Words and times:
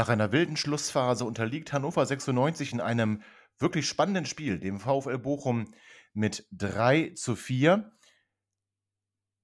Nach 0.00 0.08
einer 0.08 0.32
wilden 0.32 0.56
Schlussphase 0.56 1.26
unterliegt 1.26 1.74
Hannover 1.74 2.06
96 2.06 2.72
in 2.72 2.80
einem 2.80 3.20
wirklich 3.58 3.86
spannenden 3.86 4.24
Spiel, 4.24 4.58
dem 4.58 4.80
VfL 4.80 5.18
Bochum 5.18 5.74
mit 6.14 6.46
3 6.52 7.12
zu 7.16 7.36
4. 7.36 7.92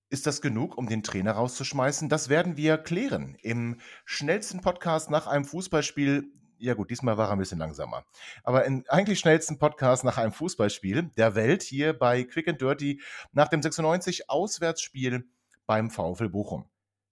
Ist 0.08 0.26
das 0.26 0.40
genug, 0.40 0.78
um 0.78 0.88
den 0.88 1.02
Trainer 1.02 1.32
rauszuschmeißen? 1.32 2.08
Das 2.08 2.30
werden 2.30 2.56
wir 2.56 2.78
klären 2.78 3.36
im 3.42 3.82
schnellsten 4.06 4.62
Podcast 4.62 5.10
nach 5.10 5.26
einem 5.26 5.44
Fußballspiel. 5.44 6.24
Ja 6.56 6.72
gut, 6.72 6.88
diesmal 6.88 7.18
war 7.18 7.28
er 7.28 7.32
ein 7.32 7.38
bisschen 7.38 7.58
langsamer. 7.58 8.06
Aber 8.42 8.64
im 8.64 8.82
eigentlich 8.88 9.18
schnellsten 9.18 9.58
Podcast 9.58 10.04
nach 10.04 10.16
einem 10.16 10.32
Fußballspiel 10.32 11.10
der 11.18 11.34
Welt 11.34 11.64
hier 11.64 11.92
bei 11.92 12.24
Quick 12.24 12.48
and 12.48 12.62
Dirty 12.62 13.02
nach 13.32 13.48
dem 13.48 13.60
96 13.60 14.30
Auswärtsspiel 14.30 15.28
beim 15.66 15.90
VfL 15.90 16.30
Bochum. 16.30 16.64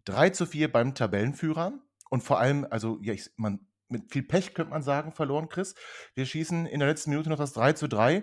3 0.06 0.30
zu 0.30 0.46
4 0.46 0.72
beim 0.72 0.94
Tabellenführer 0.94 1.74
und 2.14 2.20
vor 2.20 2.38
allem, 2.38 2.64
also 2.70 3.00
ja, 3.02 3.12
ich, 3.12 3.28
man, 3.34 3.66
mit 3.88 4.12
viel 4.12 4.22
Pech 4.22 4.54
könnte 4.54 4.70
man 4.70 4.84
sagen, 4.84 5.10
verloren, 5.10 5.48
Chris. 5.48 5.74
Wir 6.14 6.24
schießen 6.26 6.64
in 6.64 6.78
der 6.78 6.88
letzten 6.88 7.10
Minute 7.10 7.28
noch 7.28 7.38
das 7.38 7.54
3 7.54 7.72
zu 7.72 7.88
3 7.88 8.22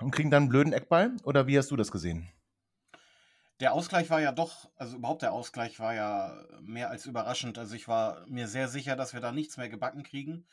und 0.00 0.12
kriegen 0.12 0.30
dann 0.30 0.44
einen 0.44 0.48
blöden 0.48 0.72
Eckball. 0.72 1.16
Oder 1.24 1.48
wie 1.48 1.58
hast 1.58 1.72
du 1.72 1.76
das 1.76 1.90
gesehen? 1.90 2.30
Der 3.58 3.72
Ausgleich 3.72 4.10
war 4.10 4.20
ja 4.20 4.30
doch, 4.30 4.70
also 4.76 4.96
überhaupt 4.96 5.22
der 5.22 5.32
Ausgleich 5.32 5.80
war 5.80 5.92
ja 5.92 6.40
mehr 6.60 6.88
als 6.88 7.04
überraschend. 7.04 7.58
Also 7.58 7.74
ich 7.74 7.88
war 7.88 8.24
mir 8.28 8.46
sehr 8.46 8.68
sicher, 8.68 8.94
dass 8.94 9.12
wir 9.12 9.20
da 9.20 9.32
nichts 9.32 9.56
mehr 9.56 9.68
gebacken 9.68 10.04
kriegen. 10.04 10.46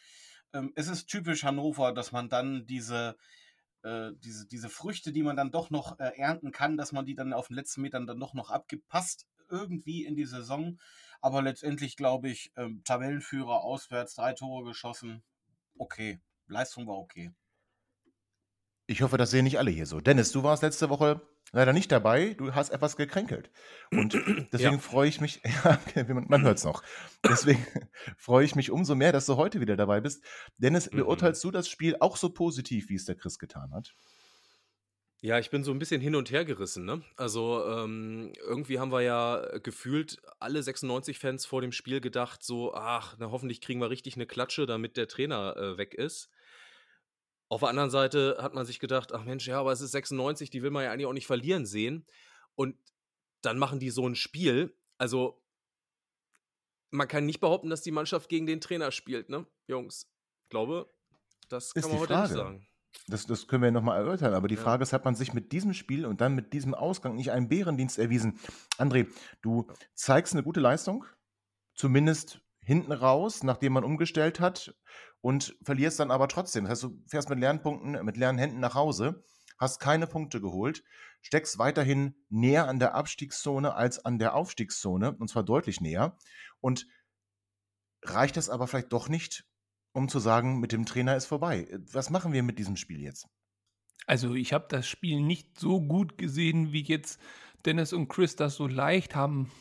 Ähm, 0.51 0.73
es 0.75 0.87
ist 0.87 1.09
typisch 1.09 1.43
Hannover, 1.43 1.93
dass 1.93 2.11
man 2.11 2.27
dann 2.27 2.65
diese, 2.65 3.17
äh, 3.83 4.13
diese, 4.15 4.47
diese 4.47 4.69
Früchte, 4.69 5.11
die 5.11 5.21
man 5.21 5.35
dann 5.35 5.51
doch 5.51 5.69
noch 5.69 5.99
äh, 5.99 6.17
ernten 6.17 6.51
kann, 6.51 6.75
dass 6.75 6.91
man 6.91 7.05
die 7.05 7.13
dann 7.13 7.33
auf 7.33 7.49
den 7.49 7.55
letzten 7.55 7.81
Metern 7.81 8.07
dann 8.07 8.19
doch 8.19 8.33
noch 8.33 8.49
abgibt, 8.49 8.87
passt 8.87 9.27
irgendwie 9.51 10.05
in 10.05 10.15
die 10.15 10.25
Saison. 10.25 10.79
Aber 11.21 11.41
letztendlich 11.41 11.97
glaube 11.97 12.29
ich, 12.29 12.51
ähm, 12.55 12.81
Tabellenführer 12.85 13.61
auswärts, 13.61 14.15
drei 14.15 14.33
Tore 14.33 14.63
geschossen. 14.63 15.23
Okay. 15.77 16.19
Leistung 16.47 16.87
war 16.87 16.97
okay. 16.97 17.31
Ich 18.87 19.01
hoffe, 19.03 19.17
das 19.17 19.29
sehen 19.29 19.43
nicht 19.43 19.59
alle 19.59 19.69
hier 19.69 19.85
so. 19.85 20.01
Dennis, 20.01 20.31
du 20.31 20.41
warst 20.41 20.63
letzte 20.63 20.89
Woche 20.89 21.21
leider 21.51 21.73
nicht 21.73 21.91
dabei. 21.91 22.33
Du 22.33 22.55
hast 22.55 22.69
etwas 22.69 22.97
gekränkelt. 22.97 23.51
Und 23.91 24.13
deswegen 24.51 24.73
ja. 24.73 24.79
freue 24.79 25.07
ich 25.07 25.21
mich, 25.21 25.41
ja, 25.95 26.05
man, 26.07 26.25
man 26.27 26.41
hört 26.41 26.57
es 26.57 26.63
noch. 26.63 26.83
Deswegen 27.23 27.65
freue 28.17 28.45
ich 28.45 28.55
mich 28.55 28.71
umso 28.71 28.95
mehr, 28.95 29.11
dass 29.11 29.25
du 29.25 29.35
heute 29.35 29.61
wieder 29.61 29.77
dabei 29.77 30.01
bist. 30.01 30.23
Dennis, 30.57 30.91
mhm. 30.91 30.97
beurteilst 30.97 31.43
du 31.43 31.51
das 31.51 31.67
Spiel 31.67 31.97
auch 31.99 32.17
so 32.17 32.29
positiv, 32.29 32.89
wie 32.89 32.95
es 32.95 33.05
der 33.05 33.15
Chris 33.15 33.37
getan 33.37 33.73
hat? 33.73 33.93
Ja, 35.21 35.37
ich 35.37 35.49
bin 35.49 35.65
so 35.65 35.71
ein 35.71 35.79
bisschen 35.79 35.99
hin 35.99 36.15
und 36.15 36.31
her 36.31 36.45
gerissen, 36.45 36.85
ne? 36.85 37.03
Also, 37.17 37.65
ähm, 37.65 38.31
irgendwie 38.37 38.79
haben 38.79 38.91
wir 38.91 39.01
ja 39.01 39.57
gefühlt 39.57 40.21
alle 40.39 40.63
96 40.63 41.19
Fans 41.19 41.45
vor 41.45 41.59
dem 41.61 41.73
Spiel 41.73 41.99
gedacht, 41.99 42.41
so, 42.41 42.73
ach, 42.73 43.17
na, 43.19 43.29
hoffentlich 43.29 43.59
kriegen 43.59 43.81
wir 43.81 43.89
richtig 43.89 44.15
eine 44.15 44.25
Klatsche, 44.25 44.65
damit 44.65 44.95
der 44.95 45.09
Trainer 45.09 45.57
äh, 45.57 45.77
weg 45.77 45.93
ist. 45.93 46.29
Auf 47.49 47.59
der 47.61 47.69
anderen 47.69 47.89
Seite 47.89 48.37
hat 48.39 48.53
man 48.53 48.65
sich 48.65 48.79
gedacht, 48.79 49.11
ach 49.11 49.25
Mensch, 49.25 49.45
ja, 49.45 49.59
aber 49.59 49.73
es 49.73 49.81
ist 49.81 49.91
96, 49.91 50.51
die 50.51 50.61
will 50.61 50.71
man 50.71 50.85
ja 50.85 50.91
eigentlich 50.91 51.07
auch 51.07 51.13
nicht 51.13 51.27
verlieren 51.27 51.65
sehen. 51.65 52.05
Und 52.55 52.77
dann 53.41 53.57
machen 53.57 53.79
die 53.79 53.89
so 53.89 54.07
ein 54.07 54.15
Spiel. 54.15 54.73
Also, 54.97 55.41
man 56.91 57.09
kann 57.09 57.25
nicht 57.25 57.41
behaupten, 57.41 57.69
dass 57.69 57.81
die 57.81 57.91
Mannschaft 57.91 58.29
gegen 58.29 58.45
den 58.45 58.61
Trainer 58.61 58.91
spielt, 58.91 59.29
ne, 59.29 59.45
Jungs? 59.67 60.09
Ich 60.43 60.49
glaube, 60.49 60.89
das 61.49 61.73
kann 61.73 61.83
ist 61.83 61.89
man 61.89 61.99
heute 61.99 62.13
Frage. 62.13 62.27
nicht 62.27 62.37
sagen. 62.37 62.67
Das, 63.07 63.25
das 63.25 63.47
können 63.47 63.63
wir 63.63 63.67
ja 63.67 63.71
nochmal 63.71 63.99
erörtern, 63.99 64.33
aber 64.33 64.47
die 64.47 64.55
ja. 64.55 64.61
Frage 64.61 64.83
ist, 64.83 64.93
hat 64.93 65.05
man 65.05 65.15
sich 65.15 65.33
mit 65.33 65.51
diesem 65.51 65.73
Spiel 65.73 66.05
und 66.05 66.21
dann 66.21 66.35
mit 66.35 66.53
diesem 66.53 66.73
Ausgang 66.73 67.15
nicht 67.15 67.31
einen 67.31 67.49
Bärendienst 67.49 67.97
erwiesen? 67.99 68.39
André, 68.77 69.07
du 69.41 69.67
zeigst 69.95 70.33
eine 70.33 70.43
gute 70.43 70.59
Leistung, 70.59 71.05
zumindest 71.75 72.41
hinten 72.61 72.91
raus, 72.91 73.43
nachdem 73.43 73.73
man 73.73 73.83
umgestellt 73.83 74.39
hat 74.39 74.75
und 75.21 75.55
verlierst 75.63 75.99
dann 75.99 76.11
aber 76.11 76.27
trotzdem. 76.27 76.65
Das 76.65 76.71
heißt, 76.71 76.83
du 76.83 77.03
fährst 77.07 77.29
mit 77.29 77.39
Lernpunkten, 77.39 78.03
mit 78.05 78.17
leeren 78.17 78.37
Händen 78.37 78.59
nach 78.59 78.75
Hause, 78.75 79.23
hast 79.57 79.79
keine 79.79 80.07
Punkte 80.07 80.39
geholt, 80.39 80.83
steckst 81.21 81.57
weiterhin 81.57 82.15
näher 82.29 82.67
an 82.67 82.79
der 82.79 82.95
Abstiegszone 82.95 83.73
als 83.73 84.03
an 84.05 84.19
der 84.19 84.35
Aufstiegszone, 84.35 85.15
und 85.17 85.29
zwar 85.29 85.43
deutlich 85.43 85.81
näher. 85.81 86.17
Und 86.61 86.87
reicht 88.03 88.37
das 88.37 88.49
aber 88.49 88.67
vielleicht 88.67 88.93
doch 88.93 89.09
nicht, 89.09 89.45
um 89.93 90.09
zu 90.09 90.19
sagen, 90.19 90.59
mit 90.59 90.71
dem 90.71 90.85
Trainer 90.85 91.15
ist 91.15 91.25
vorbei. 91.25 91.67
Was 91.91 92.09
machen 92.09 92.33
wir 92.33 92.43
mit 92.43 92.59
diesem 92.59 92.75
Spiel 92.75 93.01
jetzt? 93.01 93.27
Also 94.05 94.33
ich 94.33 94.53
habe 94.53 94.65
das 94.69 94.87
Spiel 94.87 95.21
nicht 95.21 95.59
so 95.59 95.81
gut 95.81 96.17
gesehen, 96.17 96.71
wie 96.71 96.83
jetzt 96.83 97.19
Dennis 97.65 97.93
und 97.93 98.07
Chris 98.07 98.35
das 98.35 98.55
so 98.55 98.67
leicht 98.67 99.15
haben 99.15 99.51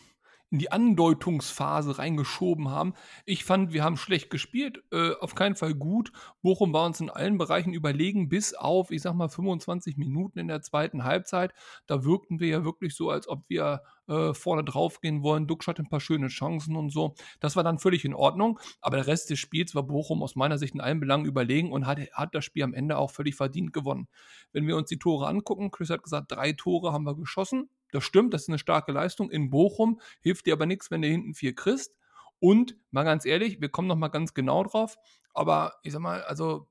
in 0.51 0.59
die 0.59 0.73
Andeutungsphase 0.73 1.99
reingeschoben 1.99 2.71
haben. 2.71 2.95
Ich 3.27 3.45
fand, 3.45 3.73
wir 3.73 3.85
haben 3.85 3.97
schlecht 3.97 4.31
gespielt, 4.31 4.83
äh, 4.93 5.13
auf 5.21 5.35
keinen 5.35 5.57
Fall 5.57 5.75
gut. 5.75 6.13
Bochum 6.43 6.73
war 6.73 6.87
uns 6.87 7.01
in 7.01 7.11
allen 7.11 7.39
Bereichen 7.39 7.75
überlegen, 7.75 8.29
bis 8.29 8.55
auf, 8.55 8.91
ich 8.91 9.03
sag 9.03 9.15
mal, 9.15 9.29
25 9.29 9.97
Minuten 9.97 10.39
in 10.39 10.49
der 10.49 10.63
zweiten 10.63 11.05
Halbzeit. 11.05 11.53
Da 11.87 12.05
wirkten 12.05 12.41
wir 12.41 12.49
ja 12.49 12.65
wirklich 12.65 12.97
so, 12.97 13.11
als 13.11 13.29
ob 13.29 13.45
wir 13.49 13.83
äh, 14.09 14.33
vorne 14.33 14.65
drauf 14.65 15.01
gehen 15.01 15.23
wollen. 15.23 15.47
Duxch 15.47 15.69
hatte 15.69 15.83
ein 15.83 15.89
paar 15.89 16.01
schöne 16.01 16.29
Chancen 16.29 16.77
und 16.77 16.91
so. 16.91 17.15
Das 17.41 17.57
war 17.57 17.63
dann 17.63 17.79
völlig 17.79 18.05
in 18.05 18.15
Ordnung. 18.15 18.59
Aber 18.81 18.97
der 18.97 19.07
Rest 19.07 19.31
des 19.31 19.39
Spiels 19.39 19.75
war 19.75 19.83
Bochum 19.83 20.23
aus 20.23 20.35
meiner 20.35 20.59
Sicht 20.59 20.75
in 20.75 20.81
allen 20.81 21.01
Belangen 21.01 21.27
überlegen 21.27 21.73
und 21.73 21.87
hat, 21.87 21.99
hat 22.13 22.35
das 22.35 22.45
Spiel 22.45 22.63
am 22.63 22.75
Ende 22.75 22.97
auch 22.97 23.11
völlig 23.11 23.35
verdient 23.37 23.73
gewonnen. 23.73 24.09
Wenn 24.53 24.67
wir 24.67 24.77
uns 24.77 24.89
die 24.89 24.99
Tore 24.99 25.27
angucken, 25.27 25.71
Chris 25.71 25.91
hat 25.91 26.03
gesagt, 26.03 26.33
drei 26.33 26.53
Tore 26.53 26.93
haben 26.93 27.05
wir 27.05 27.15
geschossen. 27.15 27.69
Das 27.91 28.05
stimmt, 28.05 28.35
das 28.35 28.43
ist 28.43 28.49
eine 28.49 28.59
starke 28.59 28.93
Leistung 28.93 29.31
in 29.31 29.51
Bochum, 29.51 30.01
hilft 30.21 30.47
dir 30.47 30.55
aber 30.55 30.67
nichts, 30.67 30.91
wenn 30.91 31.03
du 31.03 31.09
hinten 31.09 31.35
vier 31.35 31.55
kriegst. 31.55 31.97
Und 32.41 32.77
mal 32.91 33.05
ganz 33.05 33.25
ehrlich, 33.25 33.61
wir 33.61 33.69
kommen 33.69 33.89
noch 33.89 33.97
mal 33.97 34.09
ganz 34.09 34.35
genau 34.35 34.63
drauf, 34.63 34.97
aber 35.35 35.75
ich 35.83 35.93
sag 35.93 36.01
mal, 36.01 36.23
also 36.23 36.69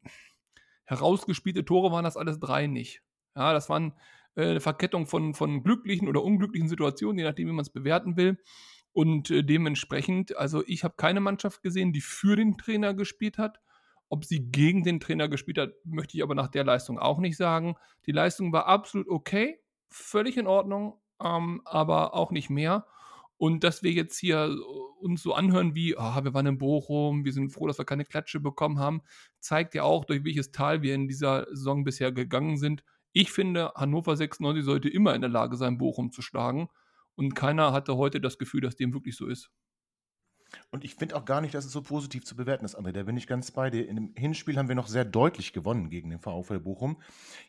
herausgespielte 0.86 1.66
Tore 1.66 1.92
waren 1.92 2.06
das 2.06 2.18
alles 2.18 2.40
drei 2.40 2.68
nicht. 2.68 3.02
Ja, 3.36 3.54
das 3.54 3.70
waren 3.70 3.94
äh, 4.36 4.50
eine 4.50 4.62
Verkettung 4.62 5.08
von, 5.08 5.34
von 5.34 5.64
glücklichen 5.64 6.08
oder 6.08 6.24
unglücklichen 6.24 6.70
Situationen, 6.70 7.18
je 7.20 7.26
nachdem, 7.26 7.48
wie 7.48 7.54
man 7.54 7.64
es 7.64 7.70
bewerten 7.70 8.16
will. 8.16 8.38
Und 8.94 9.30
äh, 9.30 9.44
dementsprechend, 9.44 10.38
also 10.38 10.64
ich 10.66 10.84
habe 10.84 10.96
keine 10.98 11.20
Mannschaft 11.20 11.62
gesehen, 11.62 11.94
die 11.94 12.02
für 12.02 12.36
den 12.36 12.58
Trainer 12.58 12.94
gespielt 12.94 13.38
hat. 13.38 13.60
Ob 14.10 14.24
sie 14.24 14.50
gegen 14.50 14.84
den 14.84 15.02
Trainer 15.02 15.28
gespielt 15.28 15.58
hat, 15.58 15.74
möchte 15.84 16.16
ich 16.16 16.24
aber 16.24 16.34
nach 16.34 16.48
der 16.48 16.64
Leistung 16.64 16.98
auch 16.98 17.20
nicht 17.20 17.36
sagen. 17.36 17.76
Die 18.06 18.14
Leistung 18.14 18.54
war 18.54 18.66
absolut 18.66 19.10
okay, 19.10 19.60
völlig 19.90 20.38
in 20.38 20.48
Ordnung, 20.48 20.98
ähm, 21.24 21.62
aber 21.66 22.14
auch 22.14 22.32
nicht 22.32 22.50
mehr. 22.50 22.86
Und 23.38 23.64
dass 23.64 23.84
wir 23.84 23.92
jetzt 23.92 24.18
hier 24.18 24.56
uns 25.00 25.22
so 25.22 25.34
anhören 25.34 25.76
wie, 25.76 25.96
oh, 25.96 26.24
wir 26.24 26.34
waren 26.34 26.48
in 26.48 26.58
Bochum, 26.58 27.24
wir 27.24 27.34
sind 27.34 27.52
froh, 27.52 27.68
dass 27.68 27.78
wir 27.78 27.86
keine 27.86 28.06
Klatsche 28.06 28.40
bekommen 28.40 28.80
haben, 28.80 29.02
zeigt 29.40 29.76
ja 29.76 29.84
auch, 29.84 30.06
durch 30.06 30.24
welches 30.24 30.52
Tal 30.52 30.82
wir 30.82 30.96
in 30.96 31.08
dieser 31.08 31.46
Saison 31.50 31.84
bisher 31.84 32.12
gegangen 32.12 32.58
sind. 32.58 32.84
Ich 33.14 33.32
finde, 33.32 33.72
Hannover 33.76 34.16
96 34.16 34.66
sollte 34.66 34.90
immer 34.90 35.14
in 35.14 35.22
der 35.22 35.30
Lage 35.30 35.56
sein, 35.56 35.78
Bochum 35.78 36.12
zu 36.12 36.22
schlagen. 36.22 36.70
Und 37.16 37.36
keiner 37.36 37.74
hatte 37.74 37.98
heute 37.98 38.22
das 38.22 38.38
Gefühl, 38.38 38.62
dass 38.62 38.76
dem 38.76 38.94
wirklich 38.94 39.16
so 39.16 39.28
ist. 39.28 39.50
Und 40.72 40.84
ich 40.84 40.96
finde 40.96 41.16
auch 41.16 41.26
gar 41.26 41.42
nicht, 41.42 41.54
dass 41.54 41.66
es 41.66 41.72
so 41.72 41.82
positiv 41.82 42.26
zu 42.26 42.36
bewerten 42.36 42.66
ist, 42.66 42.78
André. 42.78 42.92
Da 42.92 43.04
bin 43.04 43.18
ich 43.18 43.28
ganz 43.28 43.52
bei 43.52 43.70
dir. 43.70 43.86
Dem 43.88 44.14
Hinspiel 44.16 44.58
haben 44.58 44.68
wir 44.68 44.76
noch 44.76 44.88
sehr 44.88 45.06
deutlich 45.06 45.54
gewonnen 45.54 45.90
gegen 45.90 46.10
den 46.10 46.20
VfL 46.20 46.60
Bochum. 46.60 47.02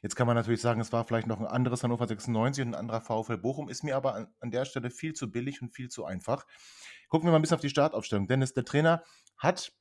Jetzt 0.02 0.16
kann 0.16 0.26
man 0.26 0.36
natürlich 0.36 0.60
sagen, 0.60 0.80
es 0.80 0.92
war 0.92 1.04
vielleicht 1.04 1.26
noch 1.26 1.40
ein 1.40 1.46
anderes 1.46 1.82
Hannover 1.82 2.06
96 2.06 2.64
und 2.66 2.74
ein 2.74 2.80
anderer 2.80 3.00
VfL 3.00 3.38
Bochum. 3.38 3.68
Ist 3.68 3.84
mir 3.84 3.96
aber 3.96 4.14
an, 4.14 4.28
an 4.40 4.50
der 4.50 4.64
Stelle 4.64 4.90
viel 4.90 5.14
zu 5.14 5.30
billig 5.30 5.62
und 5.62 5.70
viel 5.70 5.88
zu 5.88 6.04
einfach. 6.04 6.46
Gucken 7.08 7.26
wir 7.26 7.32
mal 7.32 7.38
ein 7.38 7.42
bisschen 7.42 7.56
auf 7.56 7.60
die 7.60 7.70
Startaufstellung. 7.70 8.28
Dennis, 8.28 8.54
der 8.54 8.64
Trainer 8.64 9.02
hat 9.36 9.72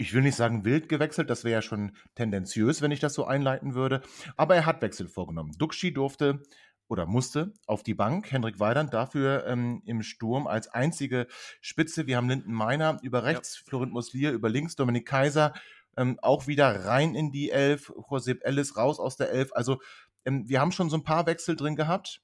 ich 0.00 0.14
will 0.14 0.22
nicht 0.22 0.36
sagen 0.36 0.64
wild 0.64 0.88
gewechselt, 0.88 1.28
das 1.28 1.44
wäre 1.44 1.56
ja 1.56 1.62
schon 1.62 1.94
tendenziös, 2.14 2.80
wenn 2.80 2.90
ich 2.90 3.00
das 3.00 3.12
so 3.12 3.26
einleiten 3.26 3.74
würde. 3.74 4.00
Aber 4.38 4.54
er 4.54 4.64
hat 4.64 4.80
Wechsel 4.80 5.08
vorgenommen. 5.08 5.52
Duxi 5.58 5.92
durfte 5.92 6.42
oder 6.90 7.06
musste 7.06 7.54
auf 7.66 7.82
die 7.82 7.94
Bank. 7.94 8.30
Henrik 8.30 8.58
Weidand 8.60 8.92
dafür 8.92 9.46
ähm, 9.46 9.80
im 9.86 10.02
Sturm 10.02 10.46
als 10.46 10.68
einzige 10.68 11.28
Spitze. 11.60 12.06
Wir 12.06 12.16
haben 12.16 12.28
Linden 12.28 12.52
Meiner 12.52 12.98
über 13.02 13.24
rechts, 13.24 13.58
ja. 13.58 13.68
Florent 13.68 13.92
Muslier 13.92 14.32
über 14.32 14.48
links, 14.48 14.76
Dominik 14.76 15.06
Kaiser 15.06 15.54
ähm, 15.96 16.18
auch 16.22 16.46
wieder 16.46 16.84
rein 16.84 17.14
in 17.14 17.30
die 17.30 17.50
Elf, 17.50 17.92
Josep 18.10 18.44
Ellis 18.44 18.76
raus 18.76 18.98
aus 18.98 19.16
der 19.16 19.30
Elf. 19.30 19.50
Also 19.52 19.80
ähm, 20.24 20.48
wir 20.48 20.60
haben 20.60 20.72
schon 20.72 20.90
so 20.90 20.96
ein 20.96 21.04
paar 21.04 21.26
Wechsel 21.26 21.56
drin 21.56 21.76
gehabt. 21.76 22.22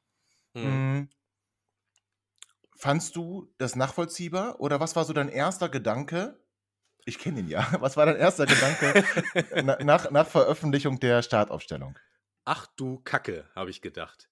Hm. 0.54 1.08
Fandst 2.74 3.16
du 3.16 3.52
das 3.58 3.76
nachvollziehbar 3.76 4.60
oder 4.60 4.80
was 4.80 4.96
war 4.96 5.04
so 5.04 5.12
dein 5.12 5.28
erster 5.28 5.68
Gedanke? 5.68 6.40
Ich 7.04 7.18
kenne 7.18 7.40
ihn 7.40 7.48
ja. 7.48 7.66
Was 7.80 7.96
war 7.96 8.06
dein 8.06 8.16
erster 8.16 8.46
Gedanke 8.46 9.84
nach, 9.84 10.10
nach 10.10 10.26
Veröffentlichung 10.26 10.98
der 10.98 11.22
Startaufstellung? 11.22 11.96
Ach 12.44 12.66
du 12.76 12.98
Kacke, 13.04 13.48
habe 13.54 13.70
ich 13.70 13.80
gedacht. 13.80 14.28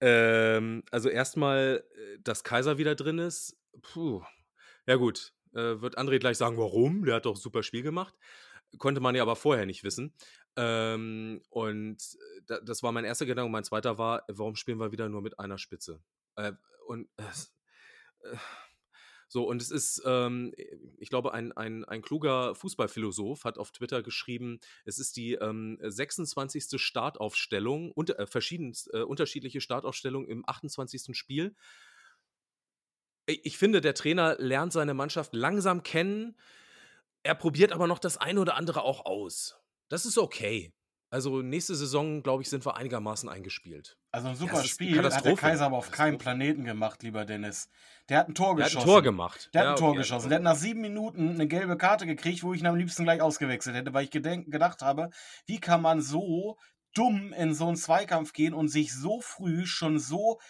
Ähm, 0.00 0.82
also 0.90 1.08
erstmal, 1.08 1.84
äh, 1.96 2.18
dass 2.20 2.44
Kaiser 2.44 2.78
wieder 2.78 2.94
drin 2.94 3.18
ist. 3.18 3.56
Puh. 3.82 4.22
Ja 4.86 4.96
gut, 4.96 5.32
äh, 5.52 5.80
wird 5.80 5.98
André 5.98 6.18
gleich 6.18 6.38
sagen, 6.38 6.56
warum? 6.56 7.04
Der 7.04 7.16
hat 7.16 7.26
doch 7.26 7.34
ein 7.34 7.40
super 7.40 7.62
Spiel 7.62 7.82
gemacht. 7.82 8.14
Konnte 8.78 9.00
man 9.00 9.14
ja 9.14 9.22
aber 9.22 9.36
vorher 9.36 9.66
nicht 9.66 9.82
wissen. 9.84 10.14
Ähm, 10.56 11.42
und 11.50 12.02
äh, 12.48 12.58
das 12.64 12.82
war 12.82 12.92
mein 12.92 13.04
erster 13.04 13.26
Gedanke. 13.26 13.50
Mein 13.50 13.64
zweiter 13.64 13.98
war, 13.98 14.24
warum 14.28 14.56
spielen 14.56 14.78
wir 14.78 14.92
wieder 14.92 15.08
nur 15.08 15.22
mit 15.22 15.38
einer 15.38 15.58
Spitze? 15.58 16.00
Äh, 16.36 16.52
und 16.86 17.08
äh, 17.16 18.36
so, 19.28 19.46
und 19.46 19.60
es 19.60 19.70
ist, 19.70 20.02
ähm, 20.06 20.54
ich 20.98 21.10
glaube, 21.10 21.34
ein, 21.34 21.52
ein, 21.52 21.84
ein 21.84 22.00
kluger 22.00 22.54
Fußballphilosoph 22.54 23.44
hat 23.44 23.58
auf 23.58 23.72
Twitter 23.72 24.02
geschrieben, 24.02 24.58
es 24.86 24.98
ist 24.98 25.16
die 25.16 25.34
ähm, 25.34 25.78
26. 25.82 26.80
Startaufstellung, 26.80 27.92
unter, 27.92 28.18
äh, 28.18 28.26
verschieden, 28.26 28.74
äh, 28.92 29.00
unterschiedliche 29.00 29.60
Startaufstellung 29.60 30.26
im 30.26 30.48
28. 30.48 31.14
Spiel. 31.16 31.54
Ich 33.26 33.58
finde, 33.58 33.82
der 33.82 33.94
Trainer 33.94 34.36
lernt 34.38 34.72
seine 34.72 34.94
Mannschaft 34.94 35.34
langsam 35.34 35.82
kennen. 35.82 36.34
Er 37.22 37.34
probiert 37.34 37.72
aber 37.72 37.86
noch 37.86 37.98
das 37.98 38.16
eine 38.16 38.40
oder 38.40 38.56
andere 38.56 38.82
auch 38.82 39.04
aus. 39.04 39.60
Das 39.90 40.06
ist 40.06 40.16
okay. 40.16 40.72
Also 41.10 41.42
nächste 41.42 41.74
Saison, 41.74 42.22
glaube 42.22 42.42
ich, 42.42 42.48
sind 42.48 42.64
wir 42.64 42.76
einigermaßen 42.76 43.28
eingespielt. 43.28 43.98
Also 44.18 44.30
ein 44.30 44.34
super 44.34 44.64
Spiel 44.64 45.00
hat 45.00 45.24
der 45.24 45.36
Kaiser 45.36 45.66
aber 45.66 45.76
auf 45.76 45.92
keinem 45.92 46.18
Planeten 46.18 46.64
gemacht, 46.64 47.04
lieber 47.04 47.24
Dennis. 47.24 47.70
Der 48.08 48.18
hat 48.18 48.28
ein 48.28 48.34
Tor 48.34 48.56
geschossen. 48.56 48.74
Der 48.74 48.80
hat 48.80 48.88
ein 48.88 48.92
Tor 48.92 49.02
gemacht. 49.02 49.50
Der 49.54 49.60
hat 49.60 49.68
ein 49.68 49.76
Tor 49.76 49.88
okay. 49.90 49.98
geschossen. 49.98 50.28
Der 50.28 50.36
hat 50.36 50.42
nach 50.42 50.56
sieben 50.56 50.80
Minuten 50.80 51.30
eine 51.30 51.46
gelbe 51.46 51.76
Karte 51.76 52.04
gekriegt, 52.04 52.42
wo 52.42 52.52
ich 52.52 52.60
ihn 52.60 52.66
am 52.66 52.74
liebsten 52.74 53.04
gleich 53.04 53.22
ausgewechselt 53.22 53.76
hätte, 53.76 53.94
weil 53.94 54.04
ich 54.04 54.10
gedacht 54.10 54.82
habe, 54.82 55.10
wie 55.46 55.60
kann 55.60 55.82
man 55.82 56.02
so 56.02 56.56
dumm 56.94 57.32
in 57.32 57.54
so 57.54 57.68
einen 57.68 57.76
Zweikampf 57.76 58.32
gehen 58.32 58.54
und 58.54 58.66
sich 58.68 58.92
so 58.92 59.20
früh 59.20 59.66
schon 59.66 60.00
so 60.00 60.40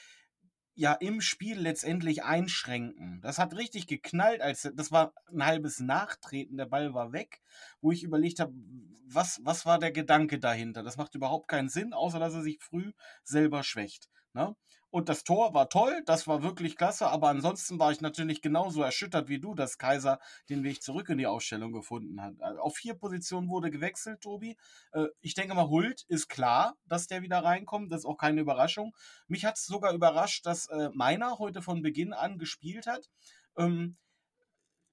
ja 0.78 0.92
im 0.92 1.20
Spiel 1.20 1.58
letztendlich 1.58 2.22
einschränken. 2.22 3.20
Das 3.20 3.40
hat 3.40 3.56
richtig 3.56 3.88
geknallt, 3.88 4.40
als 4.40 4.70
das 4.75 4.92
war 4.92 5.12
ein 5.32 5.44
halbes 5.44 5.80
Nachtreten, 5.80 6.56
der 6.56 6.66
Ball 6.66 6.94
war 6.94 7.12
weg, 7.12 7.40
wo 7.80 7.90
ich 7.90 8.04
überlegt 8.04 8.38
habe, 8.38 8.52
was, 9.04 9.40
was 9.42 9.66
war 9.66 9.80
der 9.80 9.90
Gedanke 9.90 10.38
dahinter? 10.38 10.84
Das 10.84 10.96
macht 10.96 11.16
überhaupt 11.16 11.48
keinen 11.48 11.69
Sinn, 11.69 11.92
außer 11.92 12.20
dass 12.20 12.34
er 12.34 12.42
sich 12.42 12.60
früh 12.60 12.92
selber 13.25 13.64
schwächt. 13.64 14.08
Ne? 14.34 14.54
Und 14.90 15.11
das 15.11 15.23
Tor 15.23 15.52
war 15.52 15.69
toll, 15.69 16.02
das 16.06 16.26
war 16.26 16.43
wirklich 16.43 16.76
klasse, 16.76 17.08
aber 17.08 17.29
ansonsten 17.29 17.79
war 17.79 17.93
ich 17.93 18.00
natürlich 18.00 18.40
genauso 18.40 18.82
erschüttert 18.82 19.29
wie 19.29 19.38
du, 19.38 19.55
dass 19.55 19.76
Kaiser 19.76 20.19
den 20.49 20.64
Weg 20.64 20.82
zurück 20.82 21.11
in 21.11 21.19
die 21.19 21.26
Ausstellung 21.26 21.73
gefunden 21.73 22.23
hat. 22.23 22.40
Also 22.40 22.61
auf 22.61 22.76
vier 22.76 22.94
Positionen 22.94 23.50
wurde 23.50 23.70
gewechselt, 23.70 24.23
Tobi. 24.23 24.56
Äh, 24.93 25.08
ich 25.20 25.35
denke 25.35 25.55
mal, 25.55 25.69
Hult 25.69 26.05
ist 26.08 26.29
klar, 26.29 26.75
dass 26.87 27.06
der 27.06 27.20
wieder 27.20 27.44
reinkommt, 27.44 27.93
das 27.93 28.00
ist 28.00 28.06
auch 28.06 28.17
keine 28.17 28.40
Überraschung. 28.40 28.94
Mich 29.26 29.44
hat 29.44 29.56
es 29.56 29.67
sogar 29.67 29.93
überrascht, 29.93 30.46
dass 30.46 30.69
äh, 30.69 30.88
Meiner 30.94 31.38
heute 31.38 31.61
von 31.61 31.82
Beginn 31.82 32.14
an 32.14 32.38
gespielt 32.38 32.87
hat. 32.87 33.11
Ähm, 33.58 33.99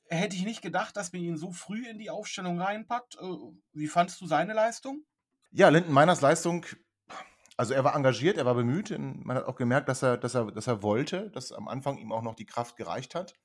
hätte 0.09 0.35
ich 0.35 0.43
nicht 0.43 0.61
gedacht, 0.61 0.97
dass 0.97 1.13
man 1.13 1.21
ihn 1.21 1.37
so 1.37 1.51
früh 1.51 1.87
in 1.87 1.99
die 1.99 2.09
Aufstellung 2.09 2.59
reinpackt. 2.59 3.15
Äh, 3.15 3.27
wie 3.71 3.87
fandst 3.87 4.19
du 4.19 4.27
seine 4.27 4.53
Leistung? 4.53 5.05
Ja, 5.51 5.69
Linden 5.69 5.93
Meiners 5.93 6.19
Leistung 6.19 6.65
also 7.57 7.73
er 7.73 7.83
war 7.83 7.95
engagiert, 7.95 8.37
er 8.37 8.45
war 8.45 8.55
bemüht. 8.55 8.97
Man 8.97 9.37
hat 9.37 9.45
auch 9.45 9.55
gemerkt, 9.55 9.89
dass 9.89 10.01
er, 10.01 10.17
dass 10.17 10.35
er, 10.35 10.51
dass 10.51 10.67
er 10.67 10.83
wollte, 10.83 11.29
dass 11.31 11.51
am 11.51 11.67
Anfang 11.67 11.97
ihm 11.97 12.11
auch 12.11 12.21
noch 12.21 12.35
die 12.35 12.45
Kraft 12.45 12.75
gereicht 12.75 13.15
hat. 13.15 13.35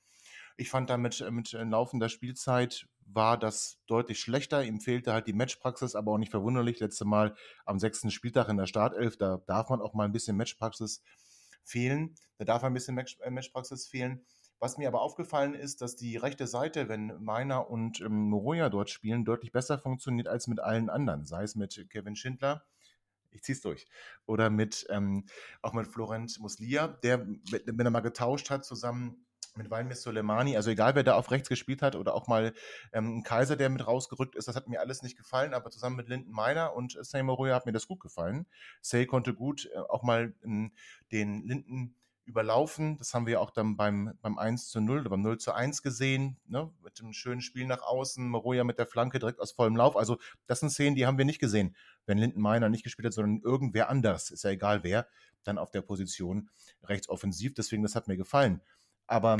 Ich 0.57 0.69
fand 0.69 0.91
damit 0.91 1.25
mit 1.31 1.53
laufender 1.53 2.09
Spielzeit 2.09 2.87
war 3.13 3.39
das 3.39 3.79
deutlich 3.87 4.21
schlechter. 4.21 4.65
Ihm 4.65 4.81
fehlte 4.81 5.13
halt 5.13 5.27
die 5.27 5.33
Matchpraxis, 5.33 5.95
aber 5.95 6.13
auch 6.13 6.19
nicht 6.19 6.31
verwunderlich. 6.31 6.81
Letzte 6.81 7.05
Mal 7.05 7.35
am 7.65 7.79
sechsten 7.79 8.11
Spieltag 8.11 8.49
in 8.49 8.57
der 8.57 8.67
Startelf, 8.67 9.17
da 9.17 9.39
darf 9.47 9.69
man 9.69 9.81
auch 9.81 9.95
mal 9.95 10.05
ein 10.05 10.13
bisschen 10.13 10.37
Matchpraxis 10.37 11.03
fehlen. 11.65 12.15
Da 12.39 12.45
darf 12.45 12.65
ein 12.65 12.75
bisschen 12.75 12.99
äh, 12.99 13.31
Matchpraxis 13.31 13.87
fehlen. 13.87 14.25
Was 14.59 14.77
mir 14.77 14.89
aber 14.89 15.01
aufgefallen 15.01 15.55
ist, 15.55 15.81
dass 15.81 15.97
die 15.97 16.17
rechte 16.17 16.47
Seite, 16.47 16.89
wenn 16.89 17.15
Meiner 17.23 17.71
und 17.71 18.01
ähm, 18.01 18.29
Moroja 18.29 18.69
dort 18.69 18.91
spielen, 18.91 19.25
deutlich 19.25 19.53
besser 19.53 19.79
funktioniert 19.79 20.29
als 20.29 20.47
mit 20.49 20.61
allen 20.61 20.91
anderen. 20.91 21.25
Sei 21.25 21.43
es 21.43 21.55
mit 21.55 21.87
Kevin 21.91 22.17
Schindler, 22.17 22.65
ich 23.31 23.43
zieh's 23.43 23.61
durch. 23.61 23.87
Oder 24.27 24.51
mit, 24.51 24.87
ähm, 24.91 25.27
auch 25.63 25.73
mit 25.73 25.87
Florent 25.87 26.39
Muslia, 26.41 26.89
der, 26.89 27.27
wenn 27.27 27.87
er 27.87 27.91
mal 27.91 28.01
getauscht 28.01 28.51
hat, 28.51 28.65
zusammen 28.65 29.27
mit 29.57 29.71
Walmir 29.71 29.97
Soleimani, 29.97 30.57
also 30.57 30.71
egal 30.71 30.95
wer 30.95 31.03
da 31.03 31.15
auf 31.15 31.31
rechts 31.31 31.49
gespielt 31.49 31.83
hat 31.83 31.97
oder 31.97 32.15
auch 32.15 32.29
mal 32.29 32.53
ähm, 32.93 33.23
Kaiser, 33.23 33.57
der 33.57 33.69
mit 33.69 33.87
rausgerückt 33.87 34.37
ist, 34.37 34.49
das 34.49 34.57
hat 34.57 34.69
mir 34.69 34.81
alles 34.81 35.03
nicht 35.03 35.17
gefallen, 35.17 35.55
aber 35.55 35.71
zusammen 35.71 35.97
mit 35.97 36.09
Linden 36.09 36.31
Meiner 36.31 36.75
und 36.75 36.97
Say 37.05 37.23
Moroya 37.23 37.55
hat 37.55 37.67
mir 37.67 37.73
das 37.73 37.89
gut 37.89 38.01
gefallen. 38.01 38.47
Say 38.81 39.07
konnte 39.07 39.35
gut 39.35 39.69
äh, 39.75 39.79
auch 39.79 40.03
mal 40.03 40.35
ähm, 40.45 40.73
den 41.11 41.43
Linden 41.43 41.97
überlaufen. 42.31 42.97
Das 42.99 43.13
haben 43.13 43.27
wir 43.27 43.41
auch 43.41 43.51
dann 43.51 43.77
beim, 43.77 44.15
beim 44.23 44.39
1 44.39 44.71
zu 44.71 44.81
0 44.81 45.01
oder 45.01 45.11
beim 45.11 45.23
0 45.23 45.39
zu 45.39 45.53
1 45.53 45.83
gesehen, 45.83 46.39
ne? 46.47 46.73
mit 46.83 46.99
dem 46.99 47.13
schönen 47.13 47.41
Spiel 47.41 47.67
nach 47.67 47.83
außen, 47.83 48.27
Moroja 48.29 48.65
mit 48.65 48.79
der 48.79 48.87
Flanke 48.87 49.19
direkt 49.19 49.41
aus 49.41 49.53
vollem 49.53 49.77
Lauf. 49.77 49.97
Also 49.97 50.19
das 50.47 50.61
sind 50.61 50.71
Szenen, 50.71 50.97
die 50.97 51.07
haben 51.07 51.19
wir 51.19 51.25
nicht 51.25 51.41
gesehen, 51.41 51.77
wenn 52.07 52.19
Linden 52.19 52.41
Meiner 52.41 52.69
nicht 52.69 52.85
gespielt 52.85 53.07
hat, 53.07 53.13
sondern 53.13 53.43
irgendwer 53.43 53.91
anders, 53.91 54.31
ist 54.31 54.45
ja 54.45 54.51
egal 54.51 54.83
wer, 54.83 55.07
dann 55.45 55.59
auf 55.59 55.71
der 55.71 55.83
Position 55.83 56.49
rechts 56.85 57.09
offensiv. 57.09 57.55
Deswegen, 57.55 57.83
das 57.83 57.95
hat 57.95 58.09
mir 58.09 58.17
gefallen. 58.17 58.63
Aber 59.07 59.39